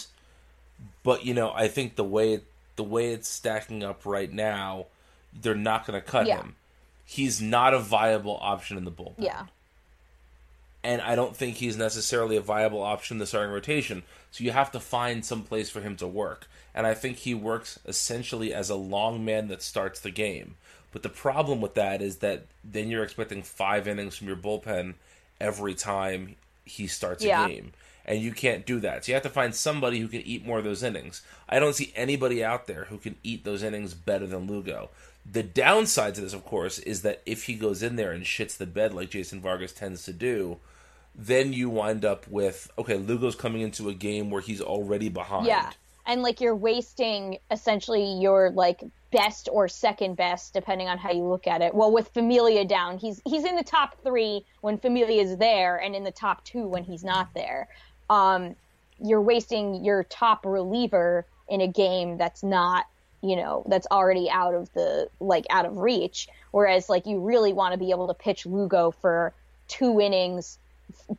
[1.03, 2.41] But you know, I think the way
[2.75, 4.85] the way it's stacking up right now,
[5.41, 6.37] they're not going to cut Yeah.
[6.37, 6.55] him.
[7.11, 9.15] He's not a viable option in the bullpen.
[9.17, 9.45] Yeah.
[10.83, 14.03] and I don't think he's necessarily a viable option in the starting rotation.
[14.31, 16.47] So you have to find some place for him to work.
[16.73, 20.55] And I think he works essentially as a long man that starts the game.
[20.93, 24.93] But the problem with that is that then you're expecting five innings from your bullpen
[25.41, 27.45] every time he starts Yeah.
[27.45, 27.73] a game.
[28.05, 29.03] And you can't do that.
[29.05, 31.21] So you have to find somebody who can eat more of those innings.
[31.49, 34.89] I don't see anybody out there who can eat those innings better than Lugo.
[35.31, 38.57] The downside to this, of course, is that if he goes in there and shits
[38.57, 40.57] the bed like Jason Vargas tends to do,
[41.15, 45.45] then you wind up with okay, Lugo's coming into a game where he's already behind.
[45.45, 45.71] Yeah.
[46.05, 51.23] And like you're wasting essentially your like best or second best, depending on how you
[51.23, 51.73] look at it.
[51.73, 55.95] Well, with Familia down, he's he's in the top three when Familia is there, and
[55.95, 57.67] in the top two when he's not there.
[58.09, 58.55] Um,
[58.99, 62.85] you're wasting your top reliever in a game that's not,
[63.21, 66.27] you know, that's already out of the like out of reach.
[66.51, 69.33] Whereas like you really want to be able to pitch Lugo for
[69.67, 70.57] two innings.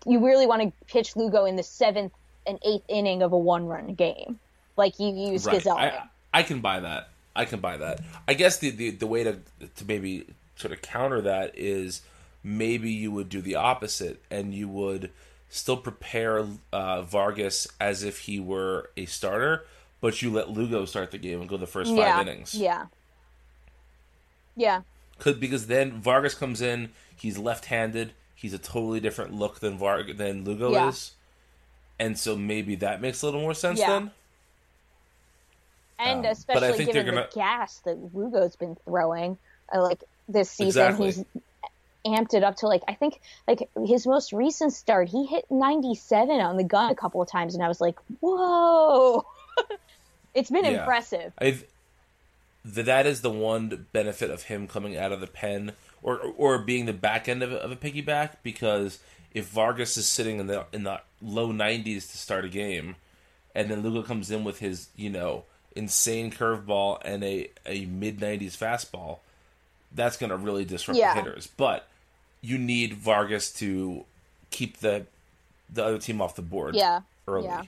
[0.06, 2.12] You really want to pitch Lugo in the seventh
[2.46, 4.38] and eighth inning of a one run game.
[4.76, 5.56] Like you use right.
[5.56, 5.78] Gazelle.
[5.78, 7.10] I, I can buy that.
[7.36, 8.00] I can buy that.
[8.26, 9.38] I guess the, the the way to
[9.76, 10.26] to maybe
[10.56, 12.02] sort of counter that is
[12.42, 15.10] maybe you would do the opposite and you would
[15.48, 19.66] still prepare uh, Vargas as if he were a starter,
[20.00, 22.20] but you let Lugo start the game and go the first five yeah.
[22.20, 22.54] innings.
[22.54, 22.86] Yeah.
[24.56, 24.82] Yeah.
[25.18, 30.16] Could because then Vargas comes in, he's left-handed, he's a totally different look than Varg
[30.16, 30.88] than Lugo Yeah.
[30.88, 31.12] is,
[31.98, 33.88] and so maybe that makes a little more sense Yeah.
[33.88, 34.10] then.
[35.98, 39.36] And Um, especially given gonna- the gas that Lugo's been throwing,
[39.74, 41.06] uh, like this season, Exactly.
[41.12, 41.24] he's
[42.06, 46.40] amped it up to like I think like his most recent start, he hit 97
[46.40, 49.26] on the gun a couple of times, and I was like, whoa,
[50.34, 50.80] it's been Yeah.
[50.80, 51.32] impressive.
[51.38, 51.64] I've
[52.74, 56.58] th- that is the one benefit of him coming out of the pen or or
[56.58, 58.98] being the back end of a, of a piggyback because
[59.32, 62.96] if Vargas is sitting in the in the low 90s to start a game
[63.54, 65.44] and then Lugo comes in with his you know
[65.76, 69.18] insane curveball and a a mid 90s fastball
[69.92, 71.14] that's going to really disrupt Yeah.
[71.14, 71.86] the hitters but
[72.40, 74.04] you need Vargas to
[74.50, 75.06] keep the
[75.72, 77.00] the other team off the board Yeah.
[77.28, 77.62] early Yeah.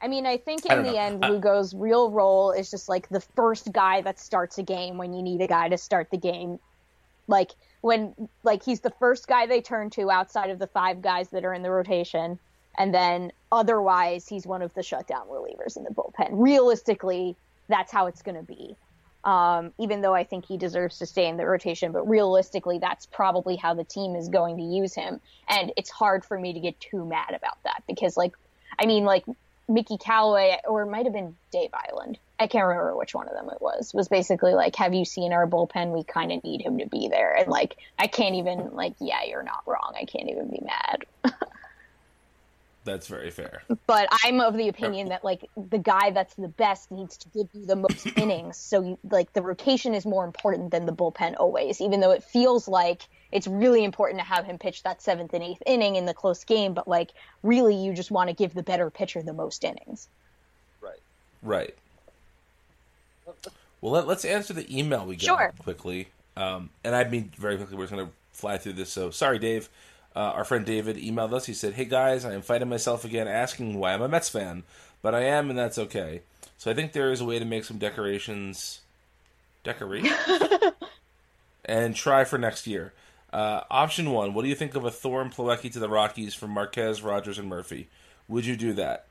[0.00, 0.98] I mean, I think in don't the know.
[0.98, 4.98] end, I- Lugo's real role is just like the first guy that starts a game
[4.98, 6.58] when you need a guy to start the game.
[7.28, 11.28] Like when, like he's the first guy they turn to outside of the five guys
[11.30, 12.38] that are in the rotation,
[12.78, 16.28] and then otherwise he's one of the shutdown relievers in the bullpen.
[16.32, 17.34] Realistically,
[17.68, 18.76] that's how it's going to be.
[19.24, 23.06] Um, even though I think he deserves to stay in the rotation, but realistically, that's
[23.06, 25.20] probably how the team is going to use him.
[25.48, 28.34] And it's hard for me to get too mad about that because, like,
[28.78, 29.24] I mean, like
[29.68, 32.16] Mickey Callaway, or it might have been Dave Eiland.
[32.38, 33.92] I can't remember which one of them it was.
[33.94, 35.92] Was basically like, "Have you seen our bullpen?
[35.92, 39.24] We kind of need him to be there." And like, I can't even like, yeah,
[39.24, 39.94] you're not wrong.
[39.98, 41.06] I can't even be mad.
[42.86, 43.64] That's very fair.
[43.88, 47.48] But I'm of the opinion that like the guy that's the best needs to give
[47.52, 48.56] you the most innings.
[48.56, 52.22] So you, like the rotation is more important than the bullpen always, even though it
[52.22, 56.06] feels like it's really important to have him pitch that seventh and eighth inning in
[56.06, 56.74] the close game.
[56.74, 57.10] But like
[57.42, 60.06] really, you just want to give the better pitcher the most innings.
[60.80, 61.00] Right.
[61.42, 61.74] Right.
[63.80, 65.52] Well, let, us answer the email we got Sure.
[65.58, 66.08] quickly.
[66.36, 67.76] Um, and I mean very quickly.
[67.76, 68.90] We're just going to fly through this.
[68.90, 69.68] So sorry, Dave.
[70.16, 71.44] Uh, our friend David emailed us.
[71.44, 74.62] He said, "Hey guys, I am fighting myself again, asking why I'm a Mets fan,
[75.02, 76.22] but I am, and that's okay.
[76.56, 78.80] So I think there is a way to make some decorations,
[79.62, 80.10] decorate,
[81.66, 82.94] and try for next year.
[83.30, 86.34] Uh, option one: What do you think of a Thor and Plawecki to the Rockies
[86.34, 87.90] from Marquez, Rodgers, and Murphy?
[88.26, 89.04] Would you do that?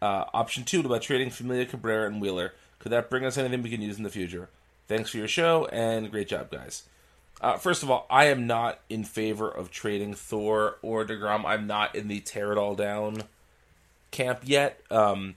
[0.00, 2.52] Uh, option two: What about trading Familia, Cabrera, and Wheeler?
[2.78, 4.50] Could that bring us anything we can use in the future?
[4.86, 6.84] Thanks for your show and great job, guys."
[7.40, 11.44] Uh, first of all, I am not in favor of trading Thor or Degrom.
[11.44, 13.24] I'm not in the tear it all down
[14.10, 14.80] camp yet.
[14.90, 15.34] Um,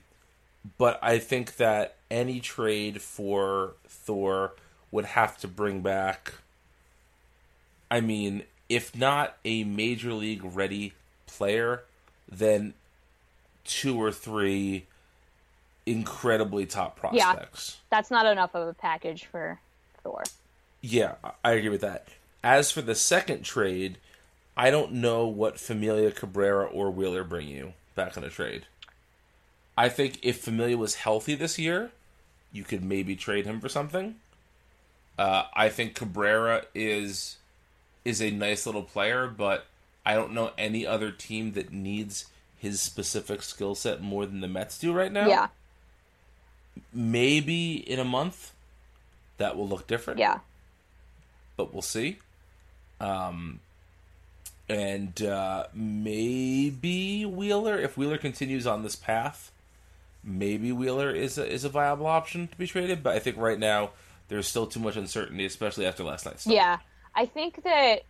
[0.78, 4.54] but I think that any trade for Thor
[4.90, 6.34] would have to bring back.
[7.90, 10.92] I mean, if not a major league ready
[11.26, 11.82] player,
[12.30, 12.74] then
[13.64, 14.86] two or three
[15.86, 17.76] incredibly top prospects.
[17.78, 19.58] Yeah, That's not enough of a package for
[20.02, 20.22] Thor.
[20.80, 21.14] Yeah,
[21.44, 22.08] I agree with that.
[22.42, 23.98] As for the second trade,
[24.56, 28.66] I don't know what Familia Cabrera or Wheeler bring you back in a trade.
[29.76, 31.90] I think if Familia was healthy this year,
[32.52, 34.16] you could maybe trade him for something.
[35.18, 37.36] Uh, I think Cabrera is
[38.04, 39.66] is a nice little player, but
[40.06, 42.26] I don't know any other team that needs
[42.56, 45.28] his specific skill set more than the Mets do right now.
[45.28, 45.48] Yeah.
[46.92, 48.52] Maybe in a month
[49.36, 50.18] that will look different.
[50.18, 50.38] Yeah.
[51.58, 52.18] But we'll see.
[52.98, 53.60] Um
[54.68, 59.50] and uh, maybe Wheeler, if Wheeler continues on this path,
[60.22, 63.02] maybe Wheeler is a, is a viable option to be traded.
[63.02, 63.90] But I think right now
[64.28, 66.46] there's still too much uncertainty, especially after last night's.
[66.46, 66.78] Yeah,
[67.14, 68.02] I think that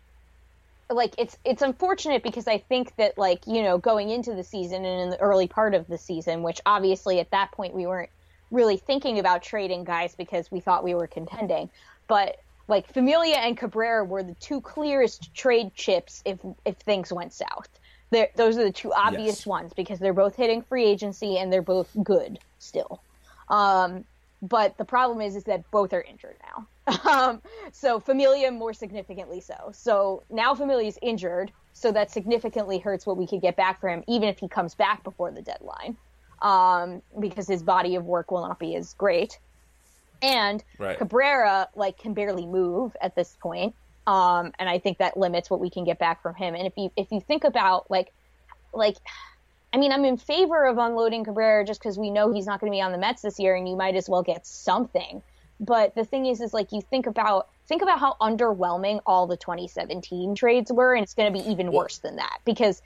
[0.91, 4.85] like it's it's unfortunate because I think that like you know going into the season
[4.85, 8.11] and in the early part of the season, which obviously at that point we weren't
[8.51, 11.71] really thinking about trading guys because we thought we were contending,
[12.09, 17.33] but like Familia and Cabrera were the two clearest trade chips if if things went
[17.33, 17.69] south.
[18.11, 19.47] They're, those are the two obvious Yes.
[19.47, 23.05] ones because they're both hitting free agency and they're both good still.
[23.49, 24.05] Um,
[24.41, 26.69] but the problem is, is that both are injured now.
[27.05, 27.43] Um,
[27.73, 29.71] so Familia more significantly so.
[29.73, 34.03] So now Familia's injured, so that significantly hurts what we could get back for him,
[34.09, 35.99] even if he comes back before the deadline,
[36.43, 39.39] um, because his body of work will not be as great.
[40.23, 40.99] And Right.
[40.99, 43.75] Cabrera like can barely move at this point,
[44.07, 46.55] um, and I think that limits what we can get back from him.
[46.55, 48.13] And if you if you think about like
[48.73, 48.97] like
[49.73, 52.73] I mean, I'm in favor of unloading Cabrera just because we know he's not going
[52.73, 55.23] to be on the Mets this year, and you might as well get something.
[55.61, 59.37] But the thing is, is like you think about think about how underwhelming all the
[59.37, 62.81] 2017 trades were, and it's going to be even worse than that because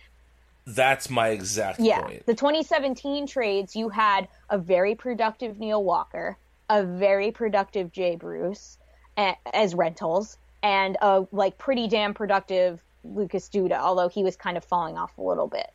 [0.66, 2.26] That's my exact yeah, point.
[2.26, 6.36] the 2017 trades you had a very productive Neil Walker,
[6.68, 8.78] a very productive Jay Bruce
[9.16, 14.64] as rentals, and a like pretty damn productive Lucas Duda, although he was kind of
[14.64, 15.70] falling off a little bit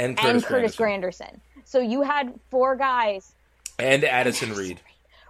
[0.00, 1.20] and Curtis, and Curtis Granderson.
[1.20, 1.40] Granderson.
[1.64, 3.34] So you had four guys,
[3.78, 4.80] and Addison Reed.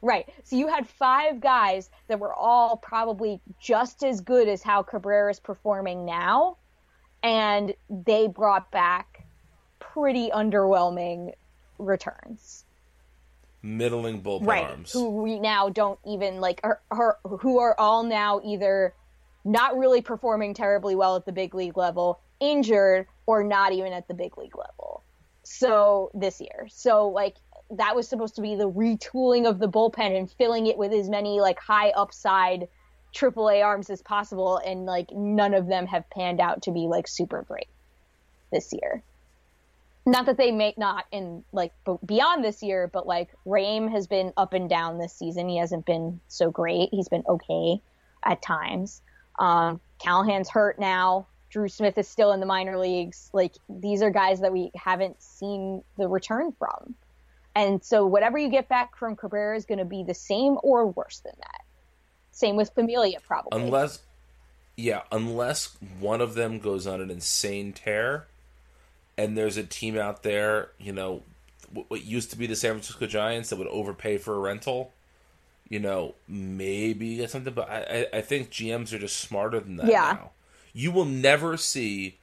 [0.02, 0.28] right?
[0.44, 5.40] So you had five guys that were all probably just as good as how Cabrera's
[5.40, 6.56] performing now,
[7.22, 9.24] and they brought back
[9.78, 11.34] pretty underwhelming
[11.78, 12.64] returns.
[13.62, 14.64] Middling bullpen right?
[14.64, 14.92] arms.
[14.92, 18.94] Who we now don't even like are, are who are all now either
[19.44, 24.08] not really performing terribly well at the big league level, injured, or not even at
[24.08, 25.02] the big league level.
[25.42, 27.36] So this year, so like
[27.70, 31.08] that was supposed to be the retooling of the bullpen and filling it with as
[31.08, 32.68] many like high upside
[33.14, 37.08] AAA arms as possible, and like none of them have panned out to be like
[37.08, 37.68] super great
[38.52, 39.02] this year
[40.06, 41.72] not that they may not in like
[42.06, 45.48] beyond this year, but like Rhame has been up and down this season.
[45.48, 46.88] He hasn't been so great.
[46.90, 47.82] He's been okay
[48.24, 49.02] at times.
[49.38, 51.26] Um, Callahan's hurt now.
[51.50, 53.28] Drew Smith is still in the minor leagues.
[53.32, 56.94] Like these are guys that we haven't seen the return from.
[57.54, 60.86] And so whatever you get back from Cabrera is going to be the same or
[60.86, 61.60] worse than that.
[62.30, 63.60] Same with Familia, probably.
[63.60, 64.00] unless
[64.76, 68.28] yeah unless one of them goes on an insane tear
[69.20, 71.22] and there's a team out there you know
[71.88, 74.92] what used to be the san francisco giants that would overpay for a rental
[75.68, 79.76] you know maybe get something but i i, I think gms are just smarter than
[79.76, 80.16] that Yeah.
[80.20, 80.30] now
[80.72, 82.18] you will never see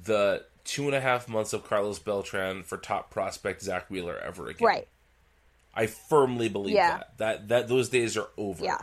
[0.00, 4.48] the two and a half months of Carlos Beltran for top prospect Zack Wheeler ever
[4.48, 4.66] again.
[4.66, 4.88] Right.
[5.74, 6.96] I firmly believe Yeah.
[6.96, 7.18] that.
[7.18, 8.64] That that those days are over.
[8.64, 8.78] Yeah.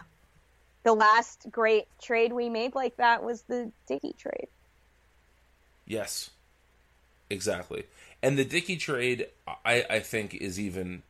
[0.84, 4.48] The last great trade we made like that was the Dickey trade.
[5.88, 6.30] Yes.
[7.32, 7.86] Exactly.
[8.22, 9.28] And the Dickey trade
[9.66, 11.04] I, I think is even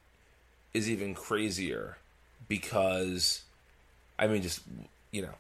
[0.73, 1.97] is even crazier
[2.47, 3.43] because
[4.17, 4.61] I mean just
[5.11, 5.33] you know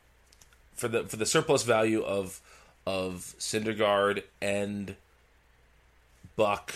[0.73, 2.41] for the for the surplus value of
[2.85, 4.95] of Syndergaard and
[6.35, 6.73] Buck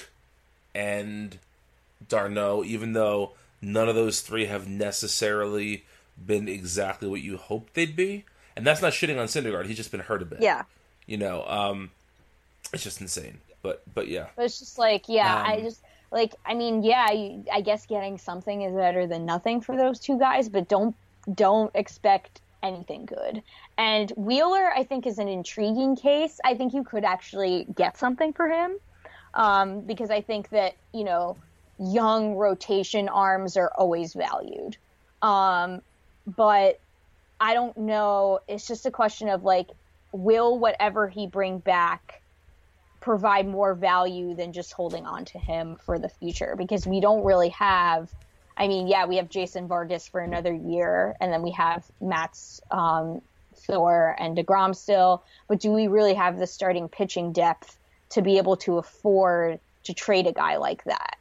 [0.75, 1.39] and
[2.07, 3.31] d'Arnaud, even though
[3.61, 5.85] none of those three have necessarily
[6.23, 8.25] been exactly what you hoped they'd be.
[8.55, 9.65] And that's not shitting on Syndergaard.
[9.65, 10.41] He's just been hurt a bit.
[10.41, 10.63] Yeah.
[11.07, 11.91] You know, um,
[12.71, 13.39] it's just insane.
[13.65, 17.11] But but yeah, But it's just like, yeah, I Um, just like, I mean, yeah,
[17.11, 20.95] you, I guess getting something is better than nothing for those two guys, but don't
[21.33, 23.41] don't expect anything good.
[23.75, 26.39] And Wheeler, I think, is an intriguing case.
[26.45, 28.77] I think you could actually get something for him
[29.33, 31.37] um, because I think that you know
[31.79, 34.77] young rotation arms are always valued.
[35.23, 35.81] Um,
[36.27, 36.79] but
[37.41, 38.41] I don't know.
[38.47, 39.69] It's just a question of like,
[40.11, 42.21] will whatever he bring back
[43.05, 46.55] provide more value than just holding on to him for the future?
[46.57, 48.11] Because we don't really have.
[48.57, 52.61] I mean, yeah, we have Jason Vargas for another year, and then we have Matz
[52.71, 53.21] um,
[53.53, 55.23] Thor and deGrom still.
[55.47, 57.77] But do we really have the starting pitching depth
[58.09, 61.17] to be able to afford to trade a guy like that?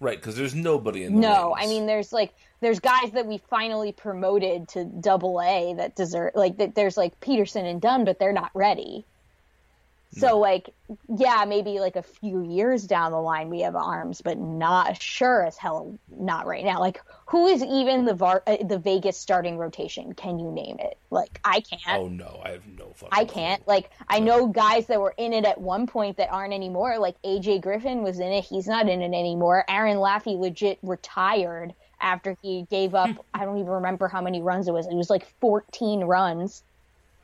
[0.00, 0.18] right.
[0.18, 1.54] Because there's nobody in the No.
[1.56, 6.32] I mean there's like there's guys that we finally promoted to double A that deserve
[6.34, 9.04] like that there's like Peterson and Dunn, but they're not ready.
[10.14, 10.74] So like
[11.08, 15.44] yeah, maybe like a few years down the line we have arms, but not sure
[15.46, 16.80] as hell not right now.
[16.80, 20.12] Like who is even the Var- uh, the Vegas starting rotation?
[20.12, 20.98] Can you name it?
[21.10, 22.02] Like I can't.
[22.02, 23.08] Oh no, I have no fucking.
[23.10, 23.66] I can't.
[23.66, 26.98] Like I know guys that were in it at one point that aren't anymore.
[26.98, 28.44] Like AJ Griffin was in it.
[28.44, 29.64] He's not in it anymore.
[29.68, 33.10] Aaron Laffey legit retired after he gave up.
[33.34, 34.86] I don't even remember how many runs it was.
[34.86, 36.62] It was like 14 runs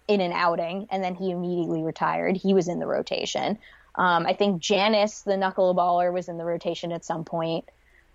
[0.09, 2.36] in an outing, and then he immediately retired.
[2.36, 3.59] He was in the rotation.
[3.96, 7.66] Um, I think Jannis, the knuckleballer, was in the rotation at some point.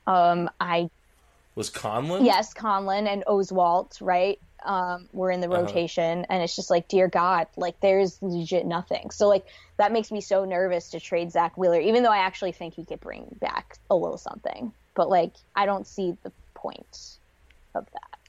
[0.07, 0.89] Um, I
[1.55, 2.23] Was Conlon?
[2.23, 4.37] yes, Conlon and Oswalt, right?
[4.65, 5.59] Um, were in the Uh-huh.
[5.59, 9.11] rotation, and it's just like, dear God, like there's legit nothing.
[9.11, 9.45] So like
[9.77, 12.85] that makes me so nervous to trade Zack Wheeler, even though I actually think he
[12.85, 14.73] could bring back a little something.
[14.95, 16.97] But like, I don't see the point
[17.75, 18.19] of that.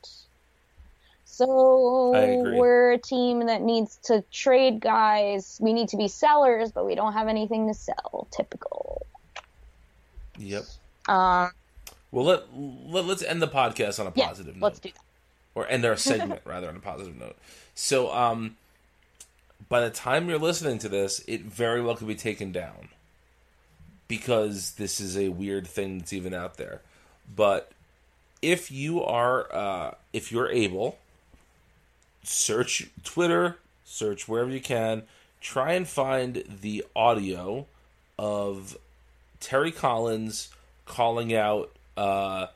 [1.37, 2.11] So
[2.57, 5.59] we're a team that needs to trade guys.
[5.61, 8.27] We need to be sellers, but we don't have anything to sell.
[8.31, 9.07] Typical.
[10.39, 10.65] Yep.
[11.09, 11.51] Um,
[12.11, 14.63] Well, let, let let's end the podcast on a yeah, positive note.
[14.65, 15.01] let's do that.
[15.55, 17.37] or end our segment rather on a positive note.
[17.75, 18.57] So, um,
[19.69, 22.89] by the time you're listening to this, it very well could be taken down
[24.09, 26.83] because this is a weird thing that's even out there.
[27.35, 27.73] But
[28.43, 30.99] if you are, uh, if you're able,
[32.25, 35.03] search Twitter, search wherever you can,
[35.41, 37.67] try and find the audio
[38.19, 38.77] of
[39.41, 40.49] Terry Collins
[40.87, 42.47] calling out uh,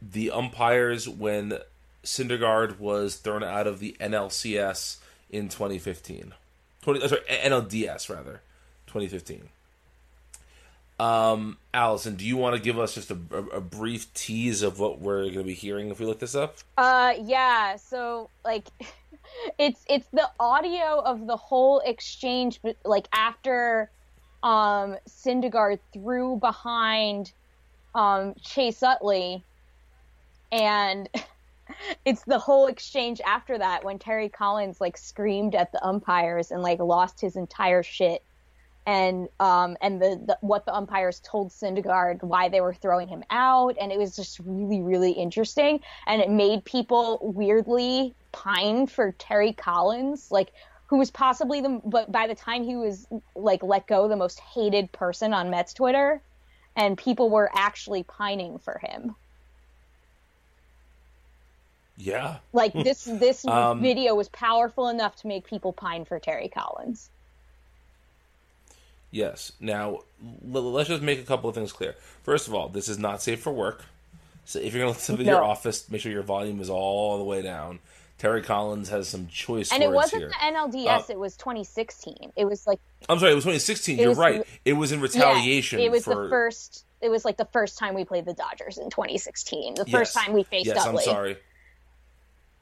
[0.00, 1.58] the umpires when
[2.04, 4.98] Syndergaard was thrown out of the NLCS
[5.30, 6.34] in 2015.
[6.82, 8.42] 20, uh, sorry, NLDS rather,
[8.86, 9.48] 2015.
[11.00, 13.18] Um, Allison, do you want to give us just a,
[13.52, 16.58] a, brief tease of what we're going to be hearing if we look this up?
[16.78, 17.74] Uh, yeah.
[17.76, 18.68] So like,
[19.58, 23.90] it's it's the audio of the whole exchange, like after,
[24.44, 27.32] um, Syndergaard threw behind,
[27.96, 29.42] um, Chase Utley,
[30.52, 31.08] and
[32.04, 36.62] it's the whole exchange after that when Terry Collins like screamed at the umpires and
[36.62, 38.22] like lost his entire shit.
[38.86, 43.22] And um and the, the what the umpires told Syndergaard why they were throwing him
[43.30, 49.12] out and it was just really really interesting and it made people weirdly pine for
[49.18, 50.52] Terry Collins like
[50.90, 54.40] who was possibly the but by the time he was like let go the most
[54.54, 56.22] hated person on Mets Twitter
[56.76, 59.16] and people were actually pining for him
[61.96, 62.40] Yeah.
[62.52, 67.10] like this this Um, video was powerful enough to make people pine for Terry Collins
[69.14, 69.52] Yes.
[69.60, 70.00] Now,
[70.52, 71.94] l- let's just make a couple of things clear.
[72.24, 73.84] First of all, this is not safe for work.
[74.44, 77.16] So if you're going to listen to your office, make sure your volume is all
[77.18, 77.78] the way down.
[78.18, 79.76] Terry Collins has some choice words here.
[79.76, 80.28] and it wasn't here.
[80.30, 83.98] the NLDS Uh, it was 2016 it was like I'm sorry, it was 2016.
[83.98, 84.44] It You're was right.
[84.64, 85.78] It was in retaliation.
[85.78, 88.32] yeah, it was for, the first it was like the first time we played the
[88.34, 90.76] Dodgers in 2016 the first time we faced up.
[90.76, 91.36] Yes, I'm sorry.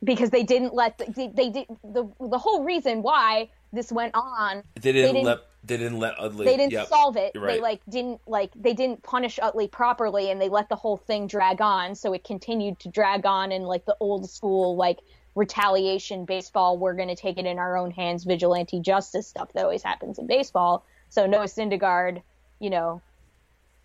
[0.02, 4.14] because they didn't let the, they, they did the the whole reason why this went
[4.14, 6.44] on They didn't, they didn't- let They didn't let Utley.
[6.44, 6.88] they didn't yep.
[6.88, 7.32] solve it.
[7.34, 10.96] You're They like didn't like they didn't punish Utley properly, and they let the whole
[10.96, 11.94] thing drag on.
[11.94, 14.98] So it continued to drag on in like the old school like
[15.34, 16.78] retaliation baseball.
[16.78, 20.18] We're going to take it in our own hands, vigilante justice stuff that always happens
[20.18, 20.84] in baseball.
[21.08, 22.22] So Noah Syndergaard,
[22.58, 23.00] you know,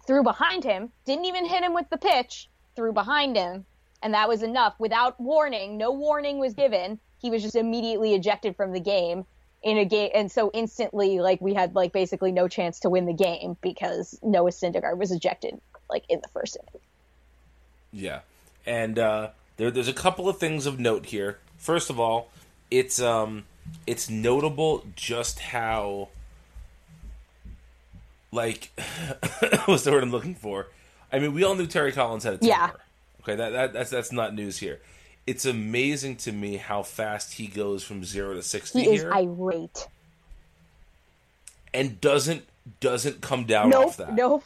[0.07, 3.65] threw behind him, didn't even hit him with the pitch, threw behind him,
[4.01, 5.77] and that was enough without warning.
[5.77, 6.99] No warning was given.
[7.19, 9.25] He was just immediately ejected from the game
[9.63, 13.05] in a game, and so instantly, like we had like basically no chance to win
[13.05, 16.81] the game because Noah Syndergaard was ejected like in the first inning.
[17.91, 18.19] Yeah,
[18.65, 21.39] and uh, there, there's a couple of things of note here.
[21.57, 22.29] First of all,
[22.69, 23.45] it's um,
[23.85, 26.09] it's notable just how,
[28.31, 28.71] like,
[29.65, 30.67] what's the word I'm looking for?
[31.11, 32.47] I mean, we all knew Terry Collins had a temper.
[32.47, 32.71] Yeah.
[33.21, 34.79] Okay, that, that that's that's not news here.
[35.27, 39.13] It's amazing to me how fast he goes from zero to sixty He is here,
[39.13, 39.87] irate.
[41.73, 42.43] and doesn't
[42.79, 44.13] doesn't come down Nope, off that.
[44.13, 44.43] nope.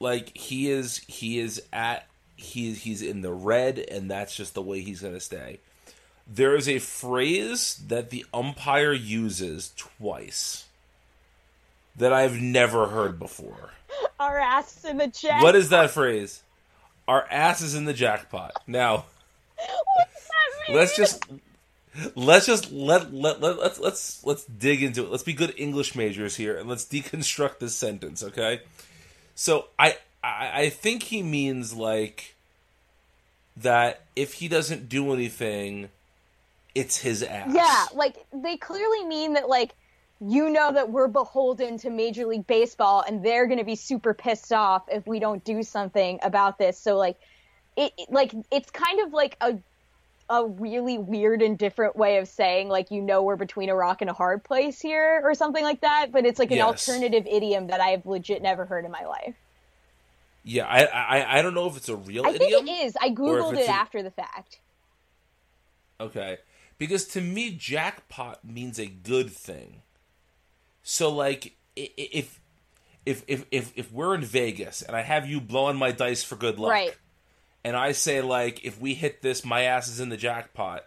[0.00, 4.62] like he is he is at he he's in the red and that's just the
[4.62, 5.58] way he's going to stay
[6.26, 10.64] there is a phrase that the umpire uses twice
[11.96, 13.70] that i've never heard before
[14.18, 15.40] Our ass in the chat.
[15.42, 16.42] what is that phrase
[17.06, 19.04] our ass is in the jackpot now
[20.68, 21.24] let's just
[22.14, 25.10] let's just let, let, let let's let's let's dig into it.
[25.10, 28.60] Let's be good english majors here and let's deconstruct this sentence okay?
[29.34, 32.34] So i i, I think he means like
[33.56, 35.90] that if he doesn't do anything
[36.74, 37.50] it's his ass.
[37.52, 39.74] Yeah, like they clearly mean that like
[40.20, 44.14] you know that we're beholden to Major League Baseball and they're going to be super
[44.14, 46.78] pissed off if we don't do something about this.
[46.78, 47.18] So like
[47.76, 49.58] it it- like it's kind of like a
[50.30, 54.00] a really weird and different way of saying like you know we're between a rock
[54.00, 56.88] and a hard place here or something like that, but it's like an Yes.
[56.88, 59.34] alternative idiom that I've legit never heard in my life.
[60.44, 62.96] yeah I, I i don't know if it's a real I think idiom it is.
[63.00, 64.58] I googled it a- after the fact.
[66.00, 66.38] Okay.
[66.78, 69.82] Because to me, jackpot means a good thing.
[70.82, 72.40] So, like, if
[73.06, 76.34] if if if if we're in Vegas and I have you blowing my dice for
[76.36, 76.96] good luck, Right.
[77.64, 80.84] And I say like, if we hit this, my ass is in the jackpot.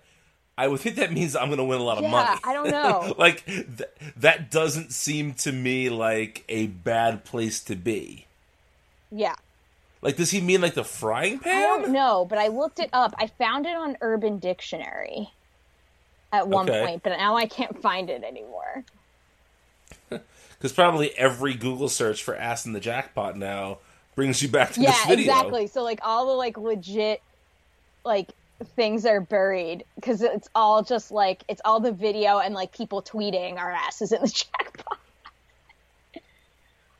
[0.57, 2.41] I would think that means I'm going to win a lot of Yeah, money.
[2.43, 3.15] I don't know.
[3.17, 8.27] like th- that doesn't seem to me like a bad place to be.
[9.11, 9.35] Yeah.
[10.01, 11.51] Like, does he mean like the frying pan?
[11.55, 13.13] I don't know, but I looked it up.
[13.17, 15.29] I found it on Urban Dictionary
[16.31, 16.73] at one Okay.
[16.73, 18.85] point, but now I can't find it anymore.
[20.57, 23.79] Because probably every Google search for "ass in the jackpot" now
[24.15, 25.25] brings you back to yeah, this video.
[25.25, 25.67] Yeah, exactly.
[25.67, 27.21] So like all the like legit
[28.03, 28.31] like
[28.75, 33.01] things are buried because it's all just like it's all the video and like people
[33.01, 34.27] tweeting our asses in the
[34.59, 34.99] jackpot.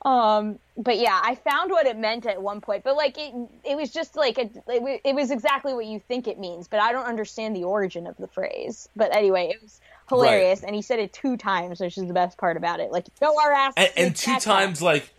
[0.03, 3.76] Um, but yeah, I found what it meant at one point, but like it, it
[3.76, 6.91] was just like a, it, it was exactly what you think it means, but I
[6.91, 8.88] don't understand the origin of the phrase.
[8.95, 12.38] But anyway, it was hilarious, and he said it two times, which is the best
[12.38, 12.91] part about it.
[12.91, 15.11] Like, no, our ass, and, and two jackpot." times like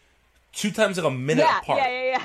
[0.57, 1.79] two times like a minute yeah, apart.
[1.79, 2.25] yeah, yeah, yeah.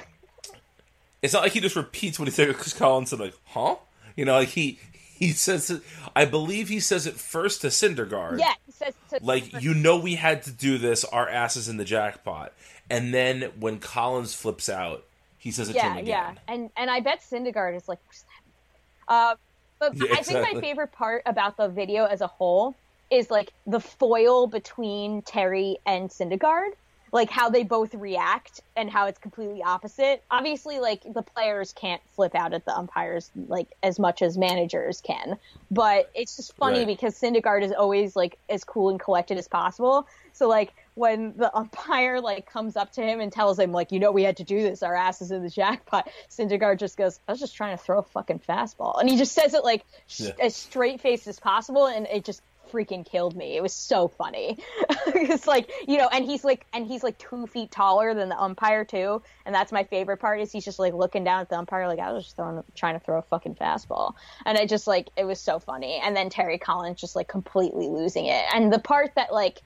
[1.22, 3.76] It's not like he just repeats what he said because Collins said like, "Huh?"
[4.16, 4.80] You know, like he
[5.22, 5.84] he says it.
[6.16, 8.40] I believe he says it first to Syndergaard.
[8.40, 11.04] Yeah, he says to, Like you know, we had to do this.
[11.06, 12.54] Our asses in the jackpot.
[12.90, 15.06] And then when Collins flips out,
[15.38, 16.08] he says it to yeah, him again.
[16.08, 19.14] yeah, and and I bet Syndergaard is like, what's that?
[19.14, 19.36] Uh,
[19.80, 22.76] but Yeah, I think my favorite part about the video as a whole
[23.12, 26.72] is like the foil between Terry and Syndergaard,
[27.14, 30.24] like how they both react and how it's completely opposite.
[30.32, 35.02] Obviously, like the players can't flip out at the umpires like as much as managers
[35.02, 35.38] can,
[35.70, 36.88] but it's just funny Right.
[36.88, 40.08] because Syndergaard is always like as cool and collected as possible.
[40.34, 44.00] So like when the umpire like comes up to him and tells him like you
[44.00, 47.20] know we had to do this our ass is in the jackpot Syndergaard just goes
[47.28, 49.86] I was just trying to throw a fucking fastball and he just says it like
[50.08, 50.32] sh- Yeah.
[50.42, 52.42] as straight faced as possible and it just
[52.72, 53.56] freaking killed me.
[53.56, 54.58] It was so funny.
[55.14, 58.40] It's like you know and he's like and he's like two feet taller than the
[58.40, 59.22] umpire too.
[59.46, 62.00] And that's my favorite part is he's just like looking down at the umpire like
[62.00, 64.14] I was just throwing trying to throw a fucking fastball.
[64.46, 66.00] And I just like it was so funny.
[66.04, 68.44] And then Terry Collins just like completely losing it.
[68.54, 69.62] And the part that like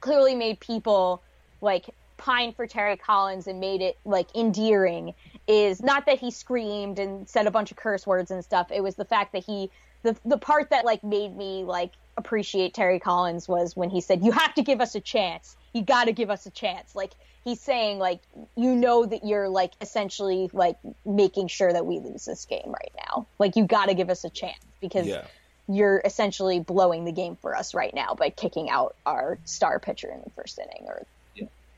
[0.00, 1.22] clearly made people
[1.60, 5.14] like pine for Terry Collins and made it like endearing
[5.46, 8.68] is not that he screamed and said a bunch of curse words and stuff.
[8.70, 9.70] It was the fact that he
[10.02, 14.24] the the part that like made me like appreciate Terry Collins was when he said,
[14.24, 15.56] "You have to give us a chance.
[15.72, 17.12] You got to give us a chance." Like
[17.44, 18.20] he's saying like
[18.56, 22.92] you know that you're like essentially like making sure that we lose this game right
[23.06, 23.26] now.
[23.38, 25.24] Like you got to give us a chance because Yeah.
[25.68, 30.10] you're essentially blowing the game for us right now by kicking out our star pitcher
[30.10, 31.02] in the first inning or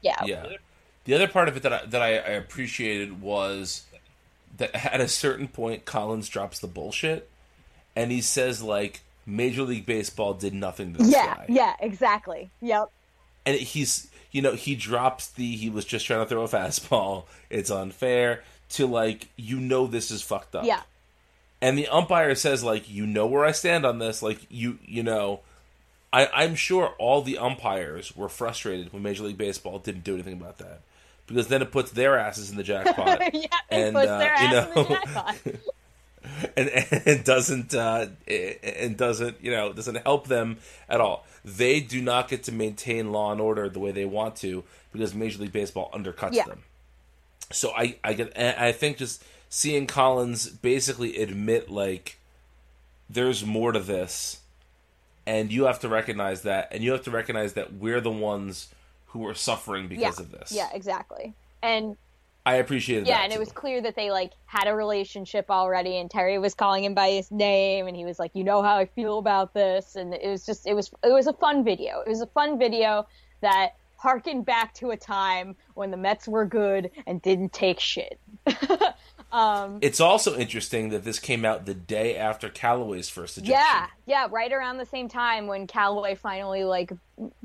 [0.01, 0.25] yeah.
[0.25, 0.47] Yeah.
[1.05, 3.85] The other part of it that I, that I, I appreciated was
[4.59, 7.29] that at a certain point, Collins drops the bullshit,
[7.97, 11.47] and he says like Major League Baseball did nothing to this Yeah, guy.
[11.49, 12.51] yeah, exactly.
[12.63, 12.91] Yep.
[13.47, 17.25] and he's you know he drops the he was just trying to throw a fastball.
[17.51, 20.65] It's unfair to like you know this is fucked up.
[20.65, 20.81] Yeah.
[21.63, 24.23] and the umpire says like you know where I stand on this.
[24.23, 25.41] Like you you know,
[26.13, 30.35] I I'm sure all the umpires were frustrated when Major League Baseball didn't do anything
[30.35, 30.81] about that
[31.27, 33.21] because then it puts their asses in the jackpot.
[33.35, 35.37] yeah, it and puts uh, their you know the jackpot.
[36.57, 36.69] and,
[37.07, 40.59] and doesn't uh, and doesn't you know doesn't help them
[40.89, 41.27] at all.
[41.45, 45.15] They do not get to maintain law and order the way they want to because
[45.15, 46.45] Major League Baseball undercuts Yeah.
[46.45, 46.63] them.
[47.51, 52.19] So I I get I think just seeing Collins basically admit like
[53.09, 54.41] there's more to this,
[55.27, 58.69] and you have to recognize that, and you have to recognize that we're the ones
[59.09, 60.25] who are suffering because yeah.
[60.25, 60.53] of this.
[60.53, 61.35] Yeah, exactly.
[61.63, 61.97] And
[62.47, 63.19] I appreciated yeah, that.
[63.19, 66.55] Yeah, and it was clear that they like had a relationship already, and Terry was
[66.55, 69.53] calling him by his name, and he was like, "You know how I feel about
[69.55, 72.01] this," and it was just it was it was a fun video.
[72.01, 73.07] It was a fun video
[73.43, 78.19] that harkened back to a time when the Mets were good and didn't take shit.
[79.33, 83.61] um, It's also interesting that this came out the day after Callaway's first ejection.
[83.61, 86.93] yeah, yeah, right around the same time when Callaway finally like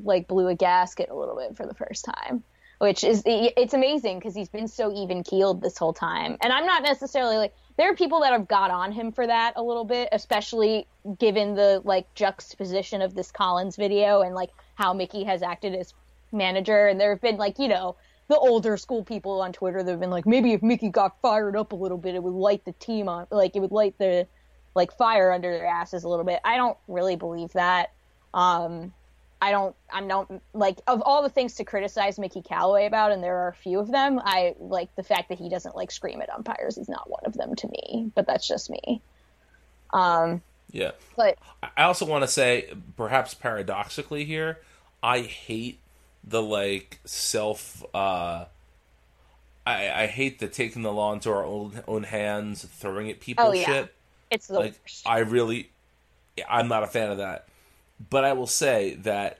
[0.04, 2.44] like blew a gasket a little bit for the first time,
[2.84, 6.36] which is it's amazing because he's been so even keeled this whole time.
[6.42, 9.54] And I'm not necessarily like there are people that have got on him for that
[9.56, 10.86] a little bit, especially
[11.18, 15.94] given the like juxtaposition of this Collins video and like how Mickey has acted as
[16.34, 16.88] manager.
[16.88, 17.96] And there have been like you know
[18.28, 21.56] the older school people on Twitter that have been like maybe if Mickey got fired
[21.56, 24.28] up a little bit, it would light the team on like it would light the
[24.76, 26.42] like fire under their asses a little bit.
[26.44, 27.94] I don't really believe that.
[28.34, 28.94] Um,
[29.44, 29.76] I don't.
[29.92, 33.50] I'm not like of all the things to criticize Mickey Callaway about, and there are
[33.50, 34.18] a few of them.
[34.24, 36.78] I like the fact that he doesn't like scream at umpires.
[36.78, 39.02] He's not one of them to me, but that's just me.
[39.92, 40.42] Um,
[40.72, 40.92] Yeah.
[41.18, 41.38] but
[41.78, 44.60] I also want to say, perhaps paradoxically here,
[45.04, 45.80] I hate
[46.24, 47.84] the like self.
[47.94, 48.46] uh
[49.68, 53.46] I, I hate the taking the law into our own own hands, throwing at people
[53.48, 53.66] Oh, yeah.
[53.66, 53.94] shit.
[54.32, 55.06] it's the Like worst.
[55.06, 55.70] I really,
[56.50, 57.48] I'm not a fan of that.
[58.10, 59.40] But I will say that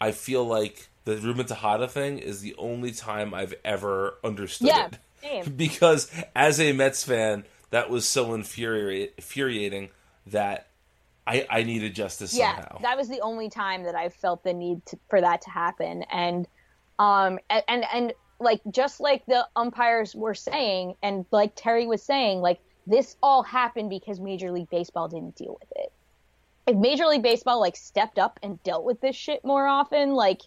[0.00, 4.88] I feel like the Ruben Tejada thing is the only time I've ever understood Yeah,
[5.22, 5.56] it.
[5.56, 9.90] because as a Mets fan, that was so infuriating
[10.26, 10.68] that
[11.26, 12.78] I, I needed justice yeah, somehow.
[12.80, 16.02] that was the only time that I felt the need to, for that to happen,
[16.10, 16.46] and
[16.98, 22.02] um, and, and and like just like the umpires were saying, and like Terry was
[22.02, 25.92] saying, like this all happened because Major League Baseball didn't deal with it.
[26.66, 30.42] If Major League Baseball like stepped up and dealt with this shit more often, like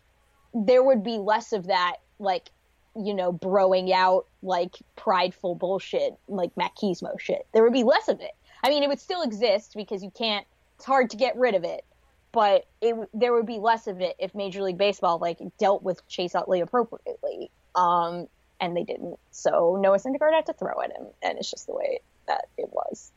[0.54, 2.50] there would be less of that, like
[2.96, 7.46] you know, broing out like prideful bullshit, like machismo shit.
[7.54, 8.32] There would be less of it.
[8.64, 10.46] I mean, it would still exist because you can't.
[10.76, 11.86] It's hard to get rid of it,
[12.32, 16.08] but it there would be less of it if Major League Baseball like dealt with
[16.08, 17.52] Chase Utley appropriately.
[17.76, 18.28] Um,
[18.60, 19.20] and they didn't.
[19.32, 22.70] So Noah Syndergaard had to throw at him, and it's just the way that it
[22.72, 23.12] was.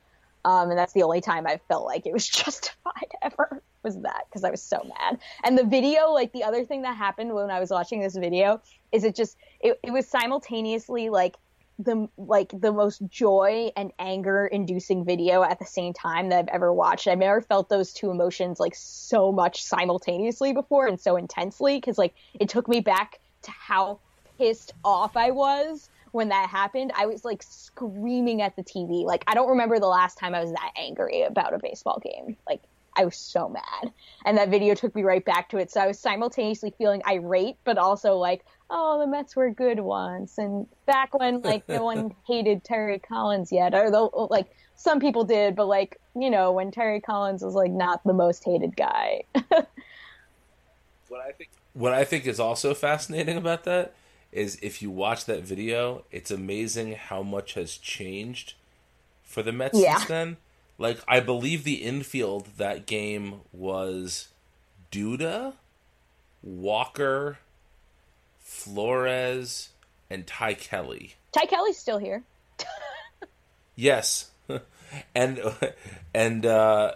[0.44, 4.24] Um, and that's the only time I felt like it was justified ever was that
[4.28, 5.18] because I was so mad.
[5.44, 8.60] And the video, like the other thing that happened when I was watching this video,
[8.92, 11.36] is it just it, it was simultaneously like
[11.78, 16.48] the like the most joy and anger inducing video at the same time that I've
[16.48, 17.08] ever watched.
[17.08, 21.96] I've never felt those two emotions like so much simultaneously before and so intensely because
[21.96, 23.98] like it took me back to how
[24.38, 26.92] pissed off I was when that happened.
[26.96, 29.04] I was like screaming at the TV.
[29.04, 32.36] Like I don't remember the last time I was that angry about a baseball game.
[32.48, 32.62] Like
[32.96, 33.92] I was so mad.
[34.24, 35.70] And that video took me right back to it.
[35.70, 40.38] So I was simultaneously feeling irate, but also like, oh, the Mets were good once.
[40.38, 45.24] And back when like no one hated Terry Collins yet, or though like some people
[45.24, 49.22] did, but like, you know, when Terry Collins was like not the most hated guy.
[51.08, 53.94] what I think what I think is also fascinating about that
[54.32, 58.54] is if you watch that video, it's amazing how much has changed
[59.22, 59.96] for the Mets Yeah.
[59.96, 60.36] since then.
[60.78, 64.28] Like I believe the infield that game was
[64.90, 65.54] Duda,
[66.42, 67.38] Walker,
[68.38, 69.70] Flores,
[70.08, 71.14] and Ty Kelly.
[71.32, 72.22] Ty Kelly's still here.
[73.76, 74.30] Yes,
[75.14, 75.40] and
[76.12, 76.92] and uh,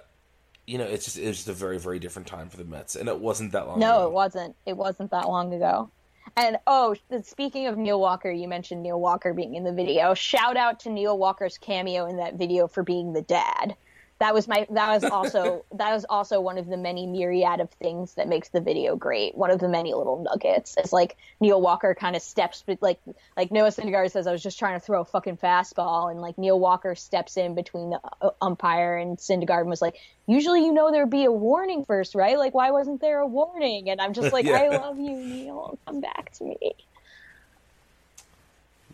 [0.67, 3.09] you know it's just it's just a very very different time for the Mets, and
[3.09, 3.79] it wasn't that long.
[3.79, 4.07] No, ago.
[4.07, 4.57] it wasn't.
[4.67, 5.91] It wasn't that long ago.
[6.37, 10.15] And oh, speaking of Neil Walker, you mentioned Neil Walker being in the video.
[10.15, 13.77] Shout out to Neil Walker's cameo in that video for being the dad.
[14.21, 17.71] That was my that was also that was also one of the many myriad of
[17.71, 19.37] things that makes the video great.
[19.37, 23.01] One of the many little nuggets is like Neil Walker kind of steps like
[23.37, 26.39] like Noah Syndergaard says I was just trying to throw a fucking fastball and like
[26.39, 29.97] Neil Walker steps in between the uh, umpire and Syndergaard and was like
[30.27, 33.91] usually you know there'd be a warning first right like why wasn't there a warning
[33.91, 34.59] and I'm just like Yeah.
[34.59, 36.75] I love you Neil come back to me.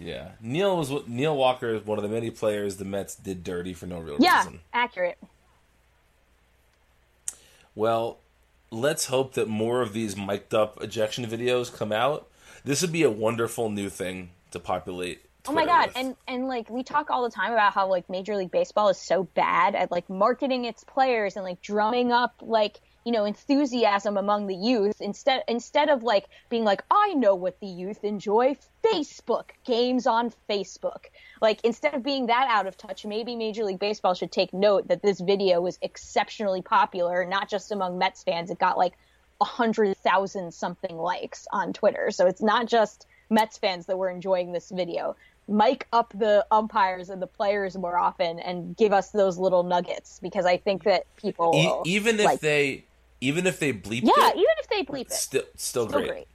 [0.01, 3.75] Yeah, Neil was Neil Walker is one of the many players the Mets did dirty
[3.75, 4.55] for no real Yeah, reason.
[4.55, 5.19] Yeah, accurate.
[7.75, 8.19] Well,
[8.71, 12.29] let's hope that more of these mic'd up ejection videos come out.
[12.65, 15.23] This would be a wonderful new thing to populate.
[15.47, 15.97] Oh my god, with.
[15.97, 18.99] and and like we talk all the time about how like Major League Baseball is
[18.99, 24.17] so bad at like marketing its players and like drumming up like you know enthusiasm
[24.17, 28.57] among the youth instead instead of like being like I know what the youth enjoy.
[28.85, 31.05] Facebook games on Facebook.
[31.41, 34.89] Like instead of being that out of touch maybe Major League Baseball should take note
[34.89, 38.51] that this video was exceptionally popular not just among Mets fans.
[38.51, 38.95] It got like
[39.41, 42.11] a hundred thousand something likes on Twitter.
[42.11, 45.17] So it's not just Mets fans that were enjoying this video.
[45.49, 50.21] Mic up the umpires and the players more often and give us those little nuggets
[50.23, 52.85] because I think that people E- even if like- they
[53.21, 56.09] even if they bleep yeah it, even if they bleep it still still, still great.
[56.09, 56.29] great.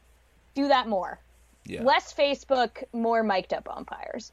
[0.53, 1.19] do that more
[1.65, 1.83] Yeah.
[1.83, 4.31] less Facebook more mic'd up umpires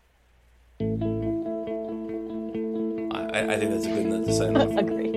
[3.34, 4.70] I, I think that's a good note to sign off.
[4.76, 5.11] agree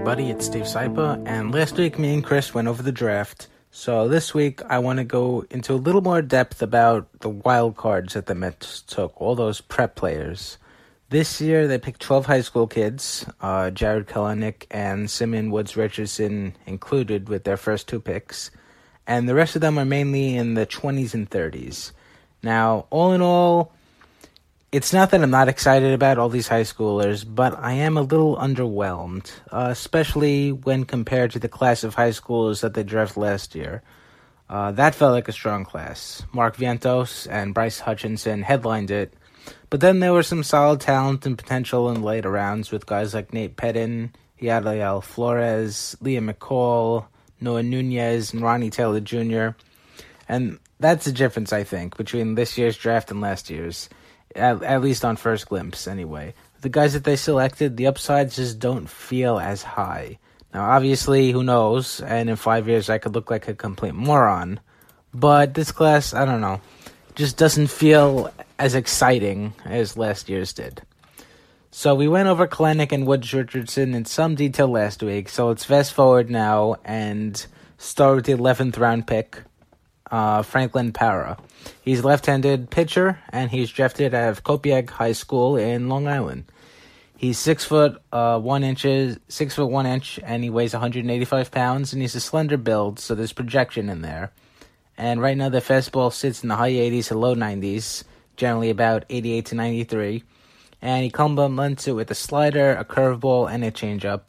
[0.00, 3.48] everybody, it's Steve Sypa, and last week me and Chris went over the draft.
[3.70, 7.76] So this week I want to go into a little more depth about the wild
[7.76, 10.56] cards that the Mets took, all those prep players.
[11.10, 16.56] This year they picked 12 high school kids, uh, Jarred Kelenic and Simon Woods Richardson
[16.64, 18.50] included with their first two picks,
[19.06, 21.92] and the rest of them are mainly in the 20s and 30s.
[22.42, 23.74] Now, all in all,
[24.72, 28.02] it's not that I'm not excited about all these high schoolers, but I am a
[28.02, 33.16] little underwhelmed, uh, especially when compared to the class of high schoolers that they drafted
[33.16, 33.82] last year.
[34.48, 36.22] Uh, that felt like a strong class.
[36.32, 39.14] Mark Vientos and Bryce Hutchinson headlined it,
[39.70, 43.32] but then there was some solid talent and potential in later rounds with guys like
[43.32, 47.06] Nate Pettin, Yadiel Flores, Liam McCall,
[47.40, 49.48] Noah Nunez, and Ronnie Taylor Jr.
[50.28, 53.88] And that's the difference, I think, between this year's draft and last year's
[54.34, 56.34] at, at least on first glimpse anyway.
[56.60, 60.18] The guys that they selected, the upsides just don't feel as high.
[60.52, 62.00] Now, obviously, who knows?
[62.00, 64.60] And in five years, I could look like a complete moron.
[65.14, 66.60] But this class, I don't know,
[67.14, 70.82] just doesn't feel as exciting as last year's did.
[71.72, 75.28] So we went over Kelenic and Woods Richardson in some detail last week.
[75.28, 77.44] So let's fast forward now and
[77.78, 79.42] start with the 11th round pick,
[80.10, 81.38] uh, Franklin Parra.
[81.82, 86.44] He's a left-handed pitcher, and he's drafted out of Copiague High School in Long Island.
[87.16, 91.92] He's six foot uh, one inches, six foot one inch, and he weighs 185 pounds,
[91.92, 94.32] and he's a slender build, so there's projection in there.
[94.96, 98.04] And right now, the fastball sits in the high 80s to low 90s,
[98.36, 100.24] generally about 88 to 93.
[100.82, 104.28] And he complements it with a slider, a curveball, and a changeup.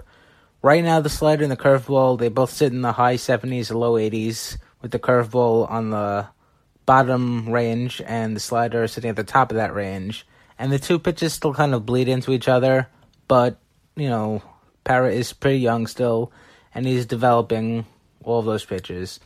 [0.61, 3.77] Right now, the slider and the curveball they both sit in the high 70s to
[3.77, 6.27] low 80s, with the curveball on the
[6.85, 10.25] bottom range and the slider sitting at the top of that range.
[10.57, 12.87] And the two pitches still kind of bleed into each other,
[13.27, 13.57] but
[13.95, 14.41] you know,
[14.83, 16.31] Parra is pretty young still,
[16.73, 17.85] and he's developing
[18.23, 19.19] all of those pitches.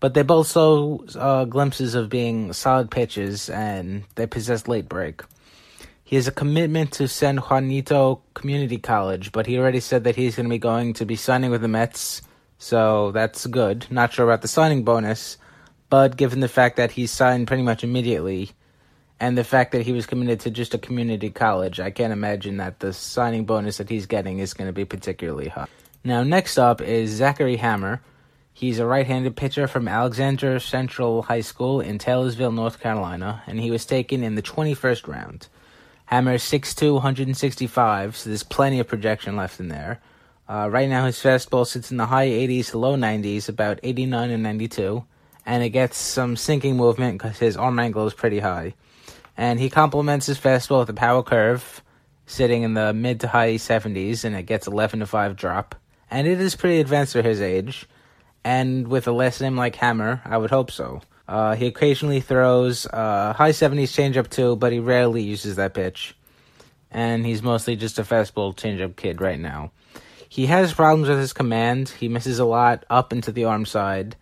[0.00, 5.22] But they both show uh, glimpses of being solid pitches, and they possess late break.
[6.02, 10.36] He has a commitment to San Juanito Community College, but he already said that he's
[10.36, 12.22] going to be going to be signing with the Mets,
[12.58, 13.86] so that's good.
[13.90, 15.36] Not sure about the signing bonus,
[15.90, 18.52] but given the fact that he signed pretty much immediately,
[19.18, 22.56] and the fact that he was committed to just a community college, I can't imagine
[22.56, 25.66] that the signing bonus that he's getting is going to be particularly high.
[26.02, 28.00] Now, next up is Zachary Hammer.
[28.54, 33.60] He's a right handed pitcher from Alexander Central High School in Taylorsville, North Carolina, and
[33.60, 35.48] he was taken in the 21st round.
[36.06, 40.00] Hammer is 6'2, 165, so there's plenty of projection left in there.
[40.48, 44.30] Uh, right now, his fastball sits in the high 80s to low 90s, about 89
[44.30, 45.04] and 92,
[45.46, 48.74] and it gets some sinking movement because his arm angle is pretty high.
[49.36, 51.82] And he complements his fastball with a power curve,
[52.26, 55.74] sitting in the mid to high 70s, and it gets 11 to 5 drop.
[56.10, 57.86] And it is pretty advanced for his age.
[58.44, 61.00] And with a last name like Hammer, I would hope so.
[61.28, 66.16] Uh, he occasionally throws uh, high 70s changeup too, but he rarely uses that pitch.
[66.90, 69.70] and he's mostly just a fastball changeup kid right now.
[70.28, 71.88] He has problems with his command.
[71.88, 74.16] He misses a lot up into the arm side,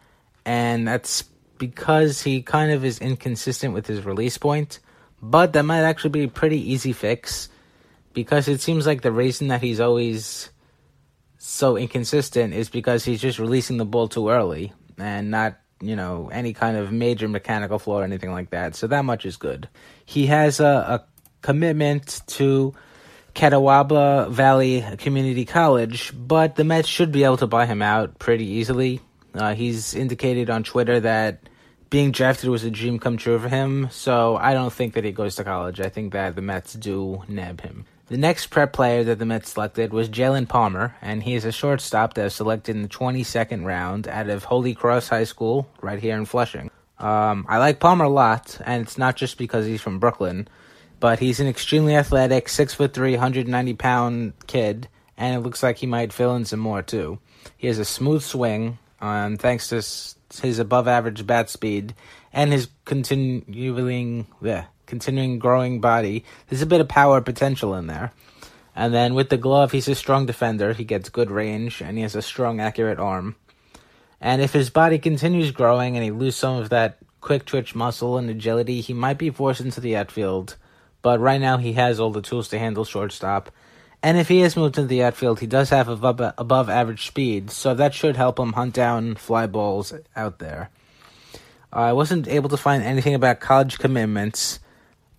[0.48, 1.24] and that's
[1.58, 4.78] because he kind of is inconsistent with his release point.
[5.20, 7.50] But that might actually be a pretty easy fix
[8.14, 10.48] because it seems like the reason that he's always
[11.36, 16.30] so inconsistent is because he's just releasing the ball too early and not, you know,
[16.32, 18.74] any kind of major mechanical flaw or anything like that.
[18.74, 19.68] So that much is good.
[20.06, 21.04] He has a, a
[21.42, 22.72] commitment to
[23.34, 28.46] Catawba Valley Community College, but the Mets should be able to buy him out pretty
[28.46, 29.02] easily.
[29.38, 31.48] Uh, he's indicated on Twitter that
[31.90, 35.12] being drafted was a dream come true for him, so I don't think that he
[35.12, 35.80] goes to college.
[35.80, 37.86] I think that the Mets do nab him.
[38.08, 41.52] The next prep player that the Mets selected was Jaylen Palmer, and he is a
[41.52, 45.98] shortstop that was selected in the 22nd round out of Holy Cross High School right
[45.98, 46.70] here in Flushing.
[46.98, 50.48] Um, I like Palmer a lot, and it's not just because he's from Brooklyn,
[51.00, 55.76] but he's an extremely athletic, six foot three, 190 pound kid, and it looks like
[55.76, 57.18] he might fill in some more too.
[57.56, 59.76] He has a smooth swing, um, thanks to
[60.42, 61.94] his above average bat speed
[62.32, 66.24] and his continuing yeah, continuing growing body.
[66.48, 68.12] There's a bit of power potential in there.
[68.74, 70.72] And then with the glove, he's a strong defender.
[70.72, 73.34] He gets good range and he has a strong, accurate arm.
[74.20, 78.18] And if his body continues growing and he loses some of that quick twitch muscle
[78.18, 80.56] and agility, he might be forced into the outfield.
[81.02, 83.50] But right now, he has all the tools to handle shortstop.
[84.02, 87.50] And if he is moved into the outfield, he does have above, above average speed,
[87.50, 90.70] so that should help him hunt down fly balls out there.
[91.72, 94.60] I wasn't able to find anything about college commitments,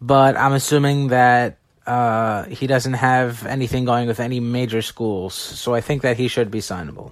[0.01, 5.73] but I'm assuming that uh, he doesn't have anything going with any major schools, so
[5.73, 7.11] I think that he should be signable.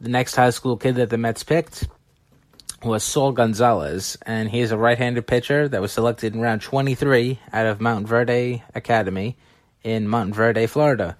[0.00, 1.88] The next high school kid that the Mets picked
[2.84, 6.62] was Saul Gonzalez, and he is a right handed pitcher that was selected in round
[6.62, 9.36] 23 out of Montverde Academy
[9.84, 11.16] in Montverde, Florida.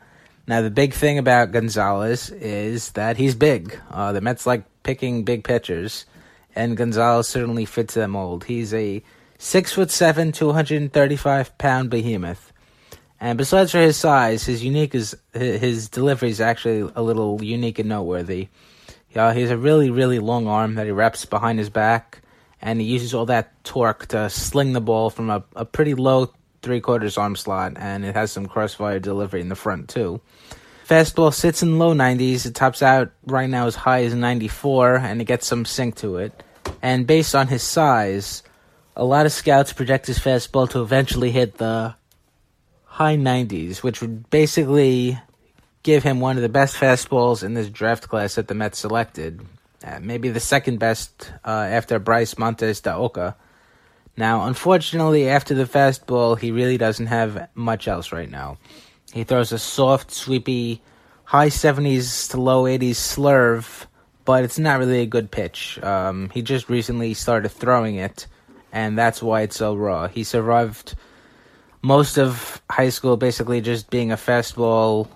[0.46, 3.78] Now, the big thing about Gonzalez is that he's big.
[3.90, 6.04] Uh, the Mets like picking big pitchers,
[6.54, 8.44] and Gonzalez certainly fits that mold.
[8.44, 9.02] He's a
[9.38, 12.52] six foot seven, two hundred and thirty five pound behemoth.
[13.20, 17.78] And besides for his size, his unique is his delivery is actually a little unique
[17.78, 18.48] and noteworthy.
[19.14, 22.22] Yeah, he has a really, really long arm that he wraps behind his back,
[22.60, 26.32] and he uses all that torque to sling the ball from a, a pretty low
[26.62, 30.20] three quarters arm slot, and it has some crossfire delivery in the front too.
[30.88, 32.46] Fastball sits in low 90s.
[32.46, 36.16] It tops out right now as high as 94, and it gets some sink to
[36.16, 36.42] it.
[36.80, 38.42] And based on his size,
[38.96, 41.94] a lot of scouts project his fastball to eventually hit the
[42.84, 45.18] high 90s, which would basically
[45.82, 49.40] give him one of the best fastballs in this draft class that the Mets selected.
[49.84, 53.36] Uh, maybe the second best uh, after Bryce Montes de Oca.
[54.16, 58.58] Now, unfortunately, after the fastball, he really doesn't have much else right now.
[59.12, 60.82] He throws a soft, sweepy,
[61.24, 63.86] high 70s to low 80s slurve,
[64.24, 65.82] but it's not really a good pitch.
[65.82, 68.26] Um, he just recently started throwing it,
[68.70, 70.08] and that's why it's so raw.
[70.08, 70.94] He survived
[71.82, 75.08] most of high school basically just being a fastball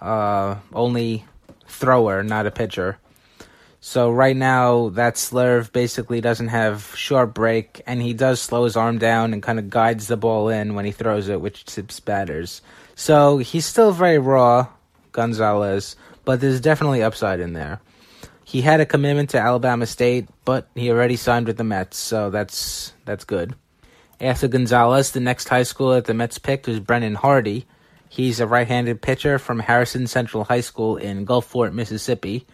[0.00, 1.24] uh, only
[1.66, 2.98] thrower, not a pitcher.
[3.84, 8.76] So right now, that slurve basically doesn't have short break, and he does slow his
[8.76, 11.98] arm down and kind of guides the ball in when he throws it, which tips
[11.98, 12.62] batters.
[12.94, 14.68] So he's still very raw,
[15.10, 17.80] Gonzalez, but there's definitely upside in there.
[18.44, 22.30] He had a commitment to Alabama State, but he already signed with the Mets, so
[22.30, 23.56] that's that's good.
[24.20, 27.66] After Gonzalez, the next high school that the Mets picked was Brendan Hardy.
[28.08, 32.46] He's a right-handed pitcher from Harrison Central High School in Gulfport, Mississippi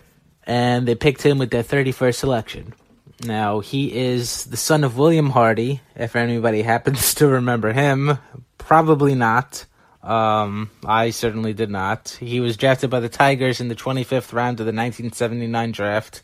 [0.49, 2.75] and they picked him with their 31st selection.
[3.23, 8.19] Now, he is the son of William Hardy, if anybody happens to remember him.
[8.57, 9.67] Probably not.
[10.03, 12.17] Um, I certainly did not.
[12.21, 16.23] He was drafted by the Tigers in the 25th round of the 1979 draft,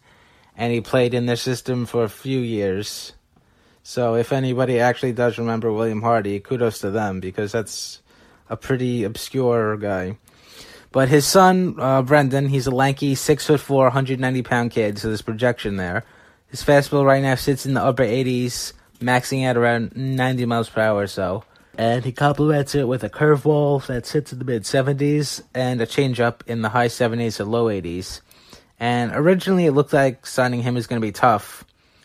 [0.57, 3.13] and he played in their system for a few years.
[3.83, 8.01] So, if anybody actually does remember William Hardy, kudos to them, because that's
[8.49, 10.17] a pretty obscure guy.
[10.95, 15.09] But his son, uh, Brendan, he's a lanky, six foot four, 190 pound kid, so
[15.09, 16.05] there's projection there.
[16.47, 20.83] His fastball right now sits in the upper 80s, maxing at around 90 miles per
[20.83, 21.43] hour or so.
[21.77, 25.87] And he complements it with a curveball that sits in the mid 70s and a
[25.87, 28.21] changeup in the high 70s to low 80s.
[28.79, 31.65] And originally it looked like signing him is going to be tough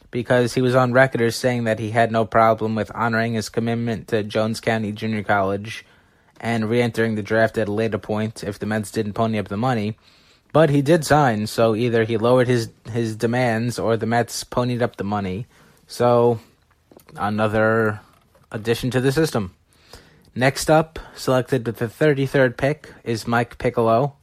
[0.09, 3.49] because he was on record as saying that he had no problem with honoring his
[3.49, 5.85] commitment to Jones County Junior College
[6.39, 9.57] and re-entering the draft at a later point if the Mets didn't pony up the
[9.57, 9.97] money.
[10.51, 14.81] But he did sign, so either he lowered his his demands or the Mets ponied
[14.81, 15.45] up the money.
[15.87, 16.39] So
[17.15, 18.01] another
[18.51, 19.53] addition to the system.
[20.35, 24.13] Next up, selected with the 33rd pick, is Mike Picollo.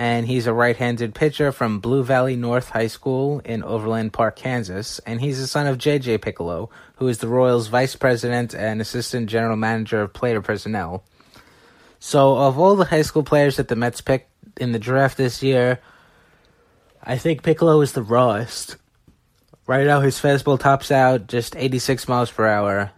[0.00, 4.34] And he's a right handed pitcher from Blue Valley North High School in Overland Park,
[4.34, 4.98] Kansas.
[5.00, 6.16] And he's the son of J.J.
[6.20, 11.04] Picollo, who is the Royals' vice president and assistant general manager of player personnel.
[11.98, 15.42] So, of all the high school players that the Mets picked in the draft this
[15.42, 15.80] year,
[17.04, 18.76] I think Picollo is the rawest.
[19.66, 22.90] Right now, his fastball tops out just 86 miles per hour,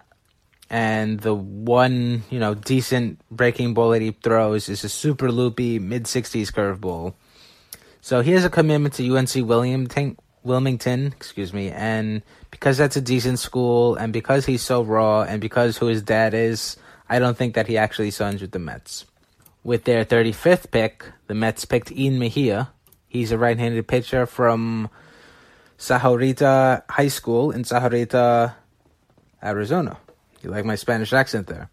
[0.73, 5.79] and the one you know decent breaking ball that he throws is a super loopy
[5.79, 7.15] mid 60s curveball.
[8.01, 13.01] So he has a commitment to UNC Wilmington, Wilmington, excuse me, and because that's a
[13.01, 16.77] decent school, and because he's so raw, and because who his dad is,
[17.09, 19.05] I don't think that he actually signs with the Mets.
[19.63, 22.73] With their 35th pick, the Mets picked Ian Mejia.
[23.07, 24.91] He's a right-handed pitcher from
[25.79, 28.55] Sahuarita High School in Sahuarita,
[29.45, 29.99] Arizona.
[30.43, 31.71] You like my Spanish accent there.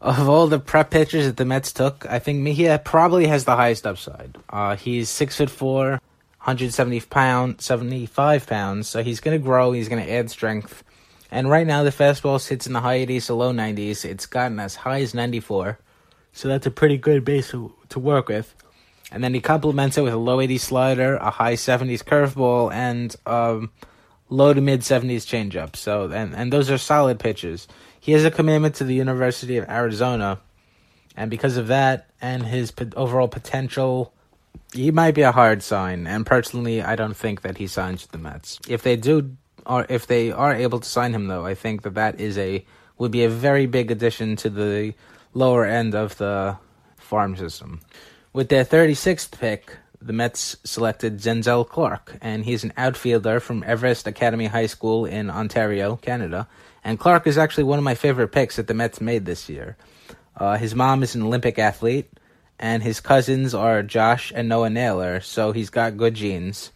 [0.00, 3.56] Of all the prep pitchers that the Mets took, I think Mejia probably has the
[3.56, 4.38] highest upside.
[4.48, 6.00] Uh, he's six foot four,
[6.40, 9.72] 170 pounds, 75 pounds, so he's going to grow.
[9.72, 10.82] He's going to add strength.
[11.30, 14.06] And right now, the fastball sits in the high 80s to low 90s.
[14.06, 15.78] It's gotten as high as 94,
[16.32, 18.54] so that's a pretty good base to, to work with.
[19.12, 23.14] And then he complements it with a low 80s slider, a high 70s curveball, and
[23.26, 23.70] um,
[24.30, 25.76] low to mid 70s changeup.
[25.76, 27.68] So, and, and those are solid pitches.
[27.98, 30.40] He has a commitment to the University of Arizona,
[31.16, 34.14] and because of that and his p- overall potential,
[34.72, 36.06] he might be a hard sign.
[36.06, 38.58] And personally, I don't think that he signs with the Mets.
[38.68, 39.36] If they do,
[39.66, 42.64] or if they are able to sign him, though, I think that that is a
[42.96, 44.94] would be a very big addition to the
[45.32, 46.56] lower end of the
[46.96, 47.80] farm system.
[48.32, 54.06] With their 36th pick, the Mets selected Denzel Clarke, and he's an outfielder from Everest
[54.06, 56.48] Academy High School in Ontario, Canada.
[56.82, 59.76] And Clarke is actually one of my favorite picks that the Mets made this year.
[60.36, 62.10] Uh, his mom is an Olympic athlete,
[62.58, 66.72] and his cousins are Josh and Noah Naylor, so he's got good genes.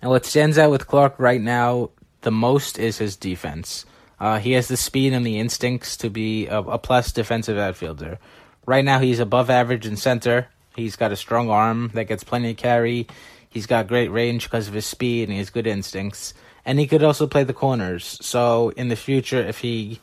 [0.00, 1.90] And what stands out with Clarke right now
[2.22, 3.84] the most is his defense.
[4.18, 8.18] Uh, he has the speed and the instincts to be a, a plus defensive outfielder.
[8.64, 10.48] Right now, he's above average in center.
[10.74, 13.06] He's got a strong arm that gets plenty of carry.
[13.48, 16.34] He's got great range because of his speed and has good instincts.
[16.64, 18.18] And he could also play the corners.
[18.22, 20.00] So in the future, if he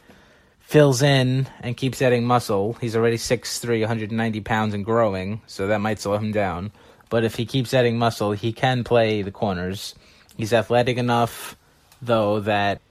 [0.60, 5.82] fills in and keeps adding muscle, he's already 6'3", 190 pounds and growing, so that
[5.82, 6.72] might slow him down.
[7.10, 9.96] But if he keeps adding muscle, he can play the corners.
[10.38, 11.56] He's athletic enough,
[12.04, 12.82] though, that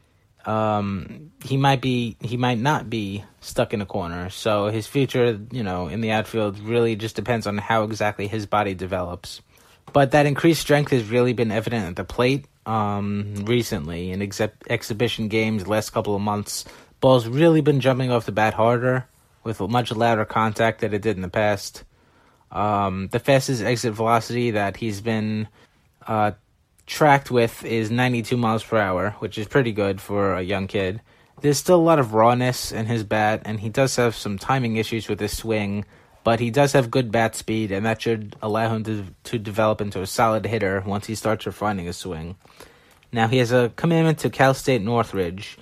[0.48, 4.30] um, he might be he might not be stuck in a corner.
[4.30, 8.46] So his future, you know, in the outfield really just depends on how exactly his
[8.46, 9.42] body develops.
[9.92, 14.40] But that increased strength has really been evident at the plate um, recently in ex-
[14.68, 15.66] exhibition games.
[15.66, 16.64] Last couple of months,
[17.00, 19.06] ball's really been jumping off the bat harder
[19.44, 21.84] with much louder contact than it did in the past.
[22.50, 25.48] Um, the fastest exit velocity that he's been
[26.06, 26.32] uh,
[26.89, 31.01] tracked with is 92 miles per hour, which is pretty good for a young kid.
[31.40, 34.77] There's still a lot of rawness in his bat, and he does have some timing
[34.77, 35.85] issues with his swing,
[36.24, 39.81] but he does have good bat speed, and that should allow him to, to develop
[39.81, 42.36] into a solid hitter once he starts refining his swing.
[43.12, 45.59] Now, he has a commitment to Cal State Northridge,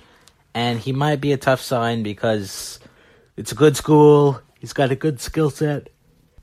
[0.53, 2.79] and he might be a tough sign because
[3.35, 5.89] it's a good school, he's got a good skill set,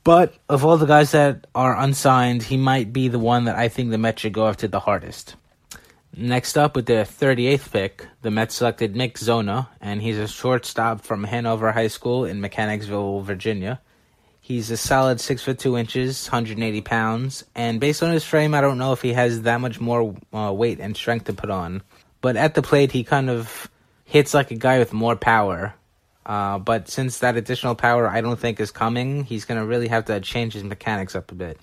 [0.05, 3.69] but of all the guys that are unsigned, he might be the one that I
[3.69, 5.35] think the Mets should go after the hardest.
[6.17, 11.01] Next up, with their 38th pick, the Mets selected Nick Zona, and he's a shortstop
[11.01, 13.81] from Hanover High School in Mechanicsville, Virginia.
[14.41, 18.61] He's a solid six foot two inches, 180 pounds, and based on his frame, I
[18.61, 21.83] don't know if he has that much more uh, weight and strength to put on.
[22.21, 23.71] But at the plate, he kind of
[24.05, 25.75] hits like a guy with more power,
[26.27, 29.89] uh, but since that additional power I don't think is coming, he's going to really
[29.89, 31.59] have to change his mechanics up a bit.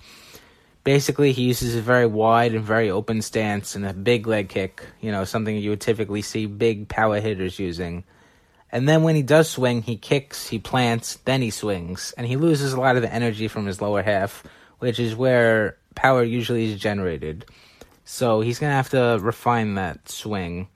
[0.84, 4.84] Basically, he uses a very wide and very open stance and a big leg kick,
[5.00, 8.04] you know, something you would typically see big power hitters using.
[8.72, 12.38] And then when he does swing, he kicks, he plants, then he swings, and he
[12.38, 14.44] loses a lot of the energy from his lower half,
[14.80, 17.46] which is where power usually is generated.
[18.06, 20.68] So he's going to have to refine that swing.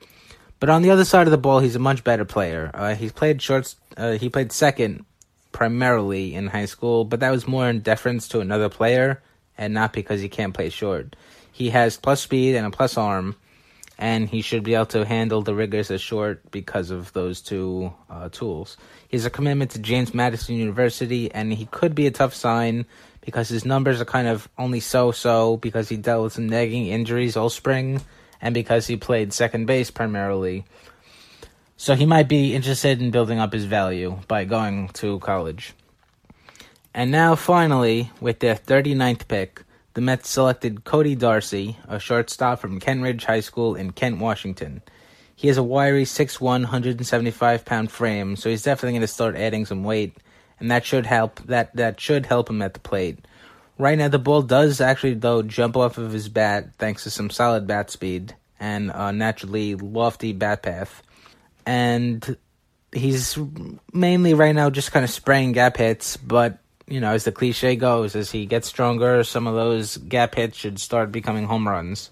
[0.65, 2.71] But on the other side of the ball, he's a much better player.
[2.73, 3.75] Uh, he's played shorts.
[3.95, 5.05] Uh, he played second
[5.51, 9.21] primarily in high school, but that was more in deference to another player
[9.59, 11.15] and not because he can't play short.
[11.51, 13.35] He has plus speed and a plus arm,
[13.99, 17.93] and he should be able to handle the rigors of short because of those two
[18.09, 18.75] uh, tools.
[19.07, 22.87] He's a commitment to James Madison University, and he could be a tough sign
[23.21, 27.37] because his numbers are kind of only so-so because he dealt with some nagging injuries
[27.37, 28.01] all spring
[28.41, 30.65] and because he played second base primarily.
[31.77, 35.73] So he might be interested in building up his value by going to college.
[36.93, 39.63] And now, finally, with their 39th pick,
[39.95, 44.81] the Mets selected Cody Darcy, a shortstop from Kentridge High School in Kent, Washington.
[45.35, 49.65] He has a wiry 6'1", 175 pound frame, so he's definitely going to start adding
[49.65, 50.17] some weight,
[50.59, 51.41] and that should help.
[51.47, 53.19] That that should help him at the plate.
[53.77, 57.29] Right now, the ball does actually though jump off of his bat thanks to some
[57.29, 61.03] solid bat speed and a naturally lofty bat path,
[61.65, 62.37] and
[62.93, 63.37] he's
[63.91, 67.75] mainly right now just kind of spraying gap hits, but you know, as the cliche
[67.75, 72.11] goes, as he gets stronger, some of those gap hits should start becoming home runs.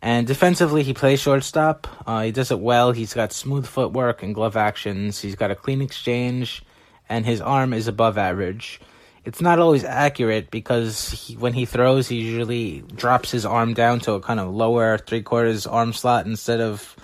[0.00, 1.88] And defensively, he plays shortstop.
[2.06, 2.92] Uh, he does it well.
[2.92, 5.20] He's got smooth footwork and glove actions.
[5.20, 6.62] He's got a clean exchange,
[7.08, 8.80] and his arm is above average.
[9.26, 13.98] It's not always accurate because he, when he throws, he usually drops his arm down
[14.00, 16.94] to a kind of lower three quarters arm slot instead of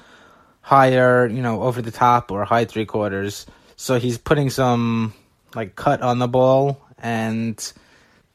[0.61, 3.45] higher, you know, over the top or high three quarters.
[3.75, 5.15] So he's putting some
[5.57, 7.59] like cut on the ball, and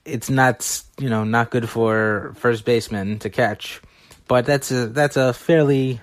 [0.03, 3.81] it's not you know not good for first baseman to catch.
[4.27, 6.01] But that's a that's a fairly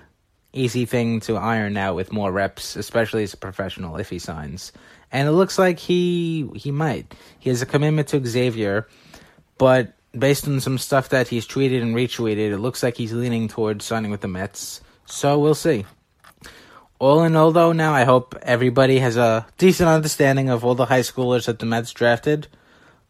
[0.53, 4.71] easy thing to iron out with more reps, especially as a professional if he signs.
[5.15, 7.15] And it looks like he he might.
[7.39, 8.87] He has a commitment to Xavier,
[9.57, 13.47] but based on some stuff that he's tweeted and retweeted, it looks like he's leaning
[13.47, 14.81] towards signing with the Mets.
[15.05, 15.85] So we'll see
[16.99, 20.85] all in all, though, now I hope everybody has a decent understanding of all the
[20.85, 22.47] high schoolers that the Mets drafted.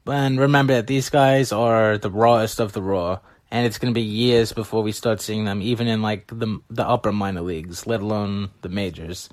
[0.08, 3.20] And remember that these guys are the rawest of the raw,
[3.52, 6.60] and it's going to be years before we start seeing them, even in like the
[6.70, 9.30] the upper minor leagues, let alone the majors.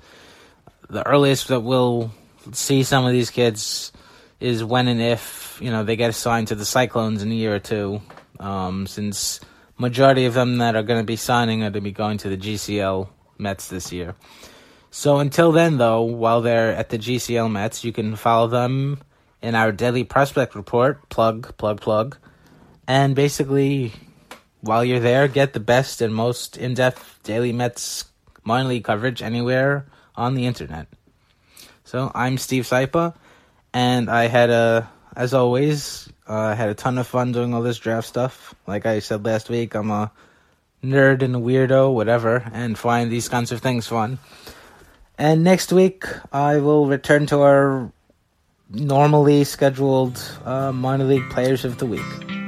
[0.89, 2.11] The earliest that we'll
[2.51, 3.91] see some of these kids
[4.39, 7.55] is when and if you know they get assigned to the Cyclones in a year
[7.55, 8.01] or two,
[8.39, 9.39] um, since
[9.77, 12.29] majority of them that are going to be signing are going to be going to
[12.29, 13.07] the GCL
[13.37, 14.15] Mets this year.
[14.91, 19.01] So until then, though, while they're at the GCL Mets, you can follow them
[19.41, 21.09] in our daily prospect report.
[21.09, 22.17] Plug, plug, plug.
[22.87, 23.93] And basically,
[24.61, 28.05] while you're there, get the best and most in depth daily Mets
[28.43, 30.87] minor league coverage anywhere on the internet.
[31.93, 33.13] So I'm Steve Sypa,
[33.71, 37.61] and I had a, as always, uh, I had a ton of fun doing all
[37.61, 38.55] this draft stuff.
[38.65, 40.11] Like I said last week, I'm a
[40.83, 44.17] nerd and a weirdo, whatever, and find these kinds of things fun.
[45.19, 47.91] And next week, I will return to our
[48.71, 52.42] normally scheduled uh, minor league players of the week.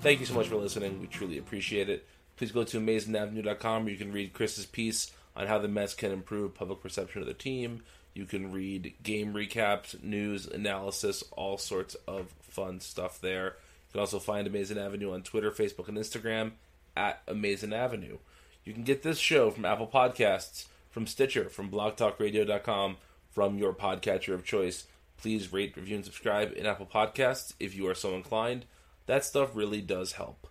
[0.00, 0.98] Thank you so much for listening.
[0.98, 2.06] We truly appreciate it.
[2.36, 6.10] Please go to AmazingAvenue.com where you can read Chris's piece on how the Mets can
[6.10, 7.82] improve public perception of the team.
[8.14, 13.44] You can read game recaps, news, analysis, all sorts of fun stuff there.
[13.44, 16.52] You can also find Amazing Avenue on Twitter, Facebook, and Instagram
[16.96, 18.16] at Amazing Avenue.
[18.64, 22.96] You can get this show from Apple Podcasts, from Stitcher, from blogtalkradio.com,
[23.30, 24.86] from your podcatcher of choice.
[25.18, 28.64] Please rate, review, and subscribe in Apple Podcasts if you are so inclined.
[29.10, 30.46] That stuff really does help.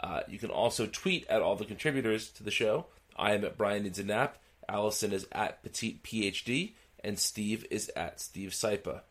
[0.00, 2.86] Uh, you can also tweet at all the contributors to the show.
[3.16, 4.36] I am at Brian Needs a Nap.
[4.68, 6.72] Allison is at Petite PhD,
[7.04, 9.02] and Steve is at Steve Sypa.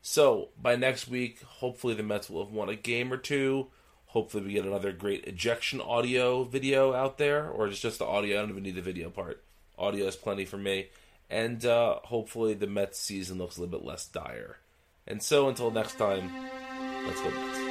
[0.00, 3.68] So by next week, hopefully the Mets will have won a game or two.
[4.06, 8.38] Hopefully we get another great ejection audio video out there, or it's just the audio.
[8.38, 9.44] I don't even need the video part.
[9.78, 10.88] Audio is plenty for me.
[11.30, 14.58] And uh, hopefully the Mets season looks a little bit less dire.
[15.06, 16.28] And so until next time,
[17.06, 17.61] let's go Mets.